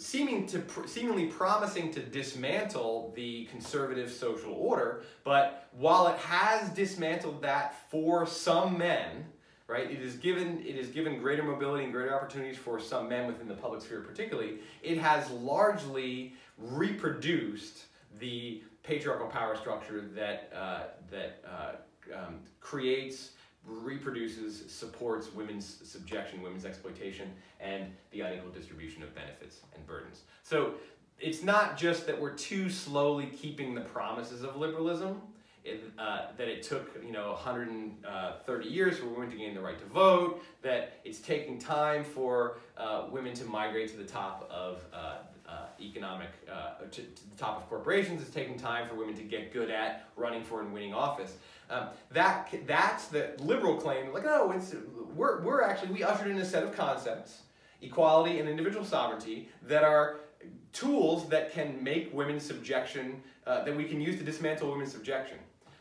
seeming 0.00 0.46
to 0.46 0.62
seemingly 0.86 1.26
promising 1.26 1.90
to 1.92 2.00
dismantle 2.00 3.12
the 3.14 3.44
conservative 3.46 4.10
social 4.10 4.54
order, 4.54 5.02
but 5.24 5.68
while 5.72 6.08
it 6.08 6.18
has 6.18 6.70
dismantled 6.70 7.42
that 7.42 7.74
for 7.90 8.26
some 8.26 8.78
men, 8.78 9.26
right? 9.66 9.90
It 9.90 10.00
is 10.00 10.16
given 10.16 10.60
it 10.66 10.76
is 10.76 10.88
given 10.88 11.20
greater 11.20 11.42
mobility 11.42 11.84
and 11.84 11.92
greater 11.92 12.14
opportunities 12.14 12.56
for 12.56 12.80
some 12.80 13.08
men 13.08 13.26
within 13.26 13.46
the 13.46 13.54
public 13.54 13.82
sphere, 13.82 14.00
particularly. 14.00 14.58
It 14.82 14.98
has 14.98 15.30
largely 15.30 16.34
reproduced 16.58 17.84
the 18.18 18.62
patriarchal 18.82 19.28
power 19.28 19.56
structure 19.56 20.00
that 20.14 20.50
uh, 20.54 20.82
that 21.10 21.44
uh, 21.46 22.16
um, 22.16 22.40
creates 22.60 23.30
reproduces, 23.66 24.70
supports 24.72 25.32
women's 25.32 25.78
subjection, 25.88 26.42
women's 26.42 26.64
exploitation, 26.64 27.30
and 27.60 27.86
the 28.10 28.20
unequal 28.20 28.50
distribution 28.50 29.02
of 29.02 29.14
benefits 29.14 29.60
and 29.74 29.86
burdens. 29.86 30.22
So 30.42 30.74
it's 31.18 31.42
not 31.42 31.76
just 31.76 32.06
that 32.06 32.18
we're 32.18 32.34
too 32.34 32.70
slowly 32.70 33.26
keeping 33.26 33.74
the 33.74 33.82
promises 33.82 34.42
of 34.42 34.56
liberalism, 34.56 35.20
it, 35.62 35.84
uh, 35.98 36.28
that 36.38 36.48
it 36.48 36.62
took 36.62 36.98
you 37.04 37.12
know 37.12 37.32
130 37.32 38.02
uh, 38.06 38.70
years 38.70 38.98
for 38.98 39.06
women 39.06 39.30
to 39.30 39.36
gain 39.36 39.54
the 39.54 39.60
right 39.60 39.78
to 39.78 39.84
vote, 39.86 40.42
that 40.62 41.00
it's 41.04 41.20
taking 41.20 41.58
time 41.58 42.02
for 42.02 42.58
uh, 42.78 43.04
women 43.10 43.34
to 43.34 43.44
migrate 43.44 43.90
to 43.90 43.96
the 43.98 44.04
top 44.04 44.48
of 44.50 44.82
uh, 44.92 45.18
uh, 45.50 45.66
economic, 45.80 46.28
uh, 46.50 46.84
to, 46.90 47.02
to, 47.02 47.30
the 47.30 47.36
top 47.36 47.56
of 47.56 47.68
corporations. 47.68 48.22
It's 48.22 48.30
taking 48.30 48.58
time 48.58 48.88
for 48.88 48.94
women 48.94 49.14
to 49.16 49.22
get 49.22 49.52
good 49.52 49.70
at 49.70 50.08
running 50.16 50.44
for 50.44 50.60
and 50.60 50.72
winning 50.72 50.94
office. 50.94 51.36
Um, 51.68 51.88
that 52.12 52.52
that's 52.66 53.06
the 53.06 53.32
liberal 53.38 53.76
claim. 53.76 54.12
Like, 54.12 54.24
no, 54.24 54.52
it's 54.52 54.74
we're 55.14 55.40
we're 55.42 55.62
actually 55.62 55.92
we 55.92 56.02
ushered 56.02 56.28
in 56.28 56.38
a 56.38 56.44
set 56.44 56.62
of 56.62 56.74
concepts, 56.74 57.42
equality 57.82 58.38
and 58.38 58.48
individual 58.48 58.84
sovereignty, 58.84 59.48
that 59.62 59.82
are 59.82 60.20
tools 60.72 61.28
that 61.28 61.52
can 61.52 61.82
make 61.82 62.14
women's 62.14 62.44
subjection 62.44 63.22
uh, 63.46 63.64
that 63.64 63.76
we 63.76 63.84
can 63.84 64.00
use 64.00 64.16
to 64.18 64.24
dismantle 64.24 64.70
women's 64.70 64.92
subjection. 64.92 65.38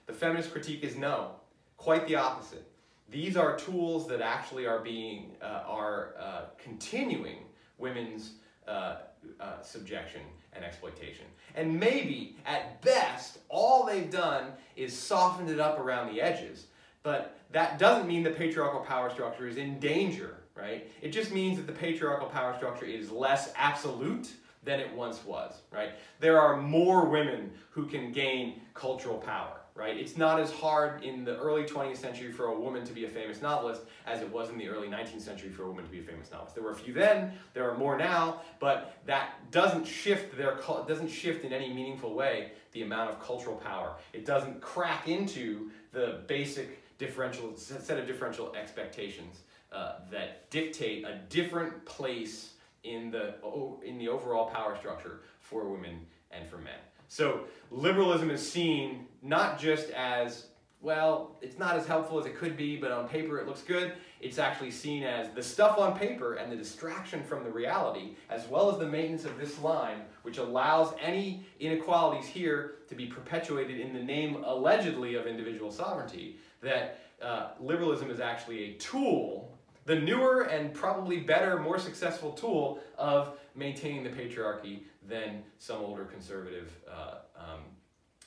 The 0.07 0.13
feminist 0.13 0.51
critique 0.51 0.83
is 0.83 0.95
no, 0.95 1.31
quite 1.77 2.07
the 2.07 2.15
opposite. 2.15 2.65
These 3.11 3.37
are 3.37 3.55
tools 3.57 4.07
that 4.07 4.21
actually 4.21 4.65
are 4.65 4.79
being 4.79 5.35
uh, 5.41 5.63
are 5.67 6.15
uh, 6.19 6.41
continuing 6.57 7.37
women's 7.77 8.33
uh, 8.67 8.97
uh, 9.39 9.61
subjection 9.61 10.21
and 10.53 10.63
exploitation. 10.63 11.25
And 11.55 11.79
maybe, 11.79 12.37
at 12.45 12.81
best, 12.81 13.39
all 13.49 13.85
they've 13.85 14.09
done 14.09 14.51
is 14.75 14.97
softened 14.97 15.49
it 15.49 15.59
up 15.59 15.79
around 15.79 16.13
the 16.13 16.21
edges. 16.21 16.67
But 17.03 17.37
that 17.51 17.79
doesn't 17.79 18.07
mean 18.07 18.23
the 18.23 18.31
patriarchal 18.31 18.81
power 18.81 19.09
structure 19.09 19.47
is 19.47 19.57
in 19.57 19.79
danger, 19.79 20.37
right? 20.55 20.89
It 21.01 21.09
just 21.09 21.31
means 21.31 21.57
that 21.57 21.67
the 21.67 21.73
patriarchal 21.73 22.27
power 22.27 22.55
structure 22.57 22.85
is 22.85 23.11
less 23.11 23.53
absolute 23.55 24.33
than 24.63 24.79
it 24.79 24.93
once 24.93 25.23
was, 25.23 25.61
right? 25.71 25.91
There 26.19 26.39
are 26.39 26.57
more 26.57 27.05
women 27.05 27.51
who 27.71 27.85
can 27.85 28.11
gain 28.11 28.61
cultural 28.73 29.17
power 29.17 29.58
right? 29.75 29.97
It's 29.97 30.17
not 30.17 30.39
as 30.39 30.51
hard 30.51 31.03
in 31.03 31.23
the 31.23 31.37
early 31.37 31.63
20th 31.63 31.97
century 31.97 32.31
for 32.31 32.47
a 32.47 32.59
woman 32.59 32.85
to 32.85 32.93
be 32.93 33.05
a 33.05 33.09
famous 33.09 33.41
novelist 33.41 33.81
as 34.05 34.21
it 34.21 34.31
was 34.31 34.49
in 34.49 34.57
the 34.57 34.67
early 34.67 34.87
19th 34.87 35.21
century 35.21 35.49
for 35.49 35.63
a 35.63 35.67
woman 35.67 35.85
to 35.85 35.91
be 35.91 35.99
a 35.99 36.03
famous 36.03 36.31
novelist. 36.31 36.55
There 36.55 36.63
were 36.63 36.71
a 36.71 36.75
few 36.75 36.93
then, 36.93 37.33
there 37.53 37.69
are 37.69 37.77
more 37.77 37.97
now, 37.97 38.41
but 38.59 38.97
that 39.05 39.51
doesn't 39.51 39.85
shift 39.85 40.37
their 40.37 40.59
doesn't 40.87 41.09
shift 41.09 41.45
in 41.45 41.53
any 41.53 41.73
meaningful 41.73 42.13
way 42.13 42.51
the 42.73 42.83
amount 42.83 43.09
of 43.09 43.21
cultural 43.21 43.55
power. 43.55 43.95
It 44.13 44.25
doesn't 44.25 44.61
crack 44.61 45.07
into 45.07 45.71
the 45.91 46.21
basic 46.27 46.83
differential 46.97 47.55
set 47.55 47.97
of 47.97 48.05
differential 48.05 48.53
expectations 48.55 49.39
uh, 49.71 49.99
that 50.11 50.49
dictate 50.49 51.05
a 51.05 51.19
different 51.29 51.85
place 51.85 52.53
in 52.83 53.11
the 53.11 53.35
in 53.83 53.97
the 53.97 54.07
overall 54.07 54.49
power 54.49 54.75
structure 54.77 55.21
for 55.39 55.67
women 55.69 56.05
and 56.31 56.47
for 56.47 56.57
men. 56.57 56.79
So 57.09 57.41
liberalism 57.71 58.29
is 58.29 58.49
seen 58.49 59.07
not 59.21 59.59
just 59.59 59.89
as, 59.89 60.45
well, 60.79 61.35
it's 61.41 61.57
not 61.57 61.75
as 61.75 61.87
helpful 61.87 62.19
as 62.19 62.27
it 62.27 62.37
could 62.37 62.55
be, 62.55 62.77
but 62.77 62.91
on 62.91 63.09
paper 63.09 63.39
it 63.39 63.47
looks 63.47 63.63
good. 63.63 63.93
It's 64.21 64.37
actually 64.37 64.71
seen 64.71 65.03
as 65.03 65.29
the 65.31 65.41
stuff 65.41 65.79
on 65.79 65.97
paper 65.97 66.35
and 66.35 66.51
the 66.51 66.55
distraction 66.55 67.23
from 67.23 67.43
the 67.43 67.49
reality, 67.49 68.15
as 68.29 68.47
well 68.47 68.71
as 68.71 68.77
the 68.77 68.85
maintenance 68.85 69.25
of 69.25 69.37
this 69.39 69.59
line, 69.59 70.01
which 70.21 70.37
allows 70.37 70.93
any 71.01 71.43
inequalities 71.59 72.27
here 72.27 72.75
to 72.87 72.95
be 72.95 73.07
perpetuated 73.07 73.79
in 73.79 73.91
the 73.91 74.03
name, 74.03 74.43
allegedly, 74.45 75.15
of 75.15 75.25
individual 75.25 75.71
sovereignty, 75.71 76.37
that 76.61 76.99
uh, 77.21 77.49
liberalism 77.59 78.11
is 78.11 78.19
actually 78.19 78.65
a 78.65 78.73
tool 78.75 79.51
the 79.89 79.95
newer 79.95 80.43
and 80.43 80.71
probably 80.71 81.19
better, 81.19 81.57
more 81.57 81.79
successful 81.79 82.31
tool 82.33 82.79
of 82.95 83.39
maintaining 83.55 84.03
the 84.03 84.09
patriarchy 84.11 84.81
than 85.07 85.43
some 85.57 85.81
older 85.81 86.05
conservative 86.05 86.71
uh, 86.89 87.15
um, 87.37 87.61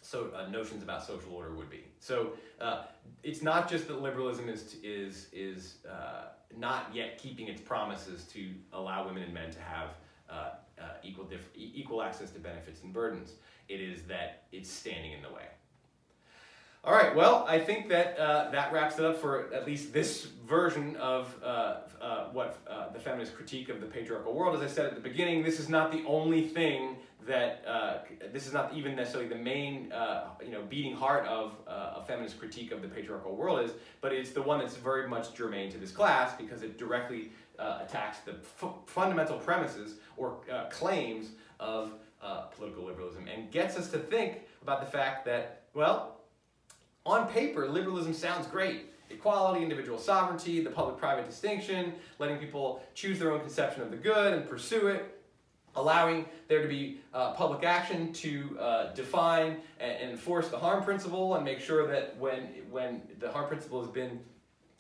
so 0.03 0.31
uh, 0.37 0.49
notions 0.51 0.83
about 0.83 1.07
social 1.07 1.33
order 1.33 1.55
would 1.55 1.71
be. 1.71 1.85
So 2.01 2.33
uh, 2.61 2.85
it's 3.23 3.41
not 3.41 3.71
just 3.71 3.87
that 3.89 4.03
liberalism 4.03 4.49
is 4.49 4.77
is 4.83 5.29
is 5.33 5.77
uh, 5.89 6.25
not 6.59 6.91
yet 6.93 7.19
keeping 7.19 7.49
its 7.49 7.61
promises 7.61 8.25
to 8.25 8.51
allow 8.73 9.07
women 9.07 9.23
and 9.23 9.33
men 9.33 9.51
to 9.53 9.61
have 9.61 9.89
uh, 10.29 10.51
uh, 10.79 10.85
equal 11.03 11.29
equal 11.55 12.03
access 12.03 12.31
to 12.33 12.41
benefits 12.41 12.83
and 12.83 12.93
burdens. 12.93 13.33
It 13.69 13.81
is 13.81 14.03
that 14.03 14.45
it's 14.53 14.71
standing 14.71 15.13
in 15.13 15.23
the 15.23 15.31
way. 15.31 15.47
All 16.85 16.93
right, 16.93 17.15
well, 17.15 17.45
I 17.49 17.61
think 17.61 17.89
that 17.91 18.19
uh, 18.19 18.51
that 18.51 18.73
wraps 18.73 18.99
it 18.99 19.05
up 19.05 19.21
for 19.21 19.55
at 19.55 19.65
least 19.65 19.93
this 19.93 20.25
version 20.45 20.97
of 20.97 21.33
uh, 21.41 21.77
uh, 22.01 22.25
what 22.33 22.59
uh, 22.69 22.89
the 22.93 22.99
feminist 22.99 23.37
critique 23.37 23.69
of 23.69 23.81
the 23.81 23.87
patriarchal 23.87 24.35
world. 24.35 24.57
As 24.57 24.63
I 24.69 24.75
said 24.75 24.87
at 24.87 24.97
the 24.97 25.01
beginning, 25.01 25.45
this 25.45 25.61
is 25.61 25.69
not 25.69 25.93
the 25.93 26.03
only 26.09 26.49
thing 26.49 26.97
that, 27.25 27.63
uh, 27.69 27.99
this 28.33 28.49
is 28.49 28.53
not 28.53 28.75
even 28.75 28.97
necessarily 28.97 29.29
the 29.29 29.37
main, 29.37 29.93
uh, 29.93 30.31
you 30.45 30.51
know, 30.51 30.63
beating 30.63 30.97
heart 30.97 31.25
of 31.29 31.53
a 31.69 32.03
feminist 32.05 32.41
critique 32.41 32.73
of 32.73 32.83
the 32.83 32.89
patriarchal 32.89 33.37
world 33.37 33.65
is, 33.65 33.71
but 34.01 34.13
it's 34.13 34.33
the 34.33 34.43
one 34.43 34.59
that's 34.59 34.75
very 34.75 35.09
much 35.09 35.33
germane 35.35 35.71
to 35.71 35.79
this 35.79 35.93
class 35.93 36.35
because 36.37 36.65
it 36.65 36.79
directly 36.79 37.31
attacks 37.61 38.19
the 38.25 38.35
fundamental 38.87 39.39
premises 39.39 39.99
or 40.17 40.39
claims 40.71 41.29
of 41.61 41.93
political 42.57 42.85
liberalism 42.85 43.29
and 43.29 43.53
gets 43.53 43.77
us 43.77 43.89
to 43.89 43.99
think 43.99 44.41
about 44.63 44.81
the 44.81 44.91
fact 44.91 45.25
that, 45.25 45.63
well, 45.75 46.12
on 47.05 47.29
paper, 47.29 47.69
liberalism 47.69 48.15
sounds 48.15 48.47
great. 48.47 48.87
Equality, 49.11 49.63
individual 49.63 49.99
sovereignty, 49.99 50.63
the 50.63 50.71
public-private 50.71 51.29
distinction, 51.29 51.93
letting 52.19 52.39
people 52.39 52.83
choose 52.95 53.19
their 53.19 53.33
own 53.33 53.41
conception 53.41 53.83
of 53.83 53.91
the 53.91 53.97
good 53.97 54.33
and 54.33 54.49
pursue 54.49 54.87
it, 54.87 55.21
allowing 55.77 56.25
there 56.49 56.63
to 56.63 56.69
be 56.69 57.01
uh, 57.13 57.33
public 57.33 57.65
action 57.65 58.13
to 58.13 58.57
uh, 58.59 58.93
define 58.95 59.59
and 59.81 60.11
enforce 60.11 60.49
the 60.49 60.59
harm 60.59 60.83
principle 60.83 61.35
and 61.35 61.45
make 61.45 61.61
sure 61.61 61.87
that 61.87 62.17
when, 62.19 62.49
when 62.71 63.03
the 63.19 63.31
harm 63.31 63.49
principle 63.49 63.81
has 63.83 63.91
been 63.91 64.21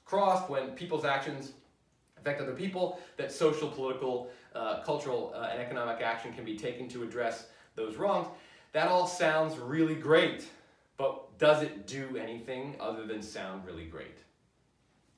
crossed, 0.04 0.48
when 0.48 0.70
people's 0.70 1.04
actions 1.04 1.52
affect 2.18 2.40
other 2.40 2.54
people, 2.54 3.00
that 3.16 3.32
social, 3.32 3.68
political, 3.68 4.30
uh, 4.54 4.82
cultural, 4.82 5.32
uh, 5.34 5.48
and 5.50 5.60
economic 5.60 6.00
action 6.00 6.32
can 6.32 6.44
be 6.44 6.56
taken 6.56 6.88
to 6.88 7.02
address 7.02 7.48
those 7.74 7.96
wrongs. 7.96 8.28
That 8.72 8.88
all 8.88 9.06
sounds 9.06 9.58
really 9.58 9.94
great. 9.94 10.46
But 11.02 11.36
does 11.36 11.64
it 11.64 11.88
do 11.88 12.16
anything 12.16 12.76
other 12.78 13.04
than 13.04 13.22
sound 13.22 13.66
really 13.66 13.86
great? 13.86 14.18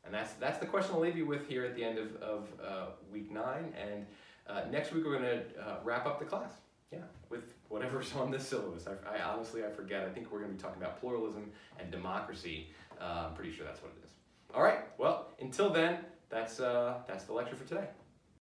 And 0.02 0.14
that's, 0.14 0.32
that's 0.32 0.56
the 0.56 0.64
question 0.64 0.94
I'll 0.94 1.00
leave 1.00 1.14
you 1.14 1.26
with 1.26 1.46
here 1.46 1.62
at 1.62 1.76
the 1.76 1.84
end 1.84 1.98
of, 1.98 2.16
of 2.22 2.48
uh, 2.66 2.86
week 3.12 3.30
nine. 3.30 3.74
And 3.78 4.06
uh, 4.48 4.62
next 4.70 4.94
week 4.94 5.04
we're 5.04 5.18
going 5.18 5.24
to 5.24 5.42
uh, 5.60 5.76
wrap 5.84 6.06
up 6.06 6.18
the 6.18 6.24
class. 6.24 6.52
Yeah, 6.90 7.00
with 7.28 7.52
whatever's 7.68 8.14
on 8.16 8.30
this 8.30 8.48
syllabus. 8.48 8.86
I, 8.86 9.18
I, 9.18 9.22
honestly, 9.24 9.62
I 9.62 9.68
forget. 9.68 10.06
I 10.06 10.08
think 10.08 10.32
we're 10.32 10.38
going 10.38 10.52
to 10.52 10.56
be 10.56 10.62
talking 10.62 10.82
about 10.82 10.98
pluralism 11.00 11.50
and 11.78 11.90
democracy. 11.90 12.68
Uh, 12.98 13.26
I'm 13.28 13.34
pretty 13.34 13.52
sure 13.52 13.66
that's 13.66 13.82
what 13.82 13.92
it 13.92 14.06
is. 14.06 14.12
All 14.54 14.62
right. 14.62 14.78
Well, 14.96 15.32
until 15.38 15.68
then, 15.68 15.98
that's 16.30 16.60
uh, 16.60 16.94
that's 17.06 17.24
the 17.24 17.34
lecture 17.34 17.56
for 17.56 17.68
today. 17.68 17.88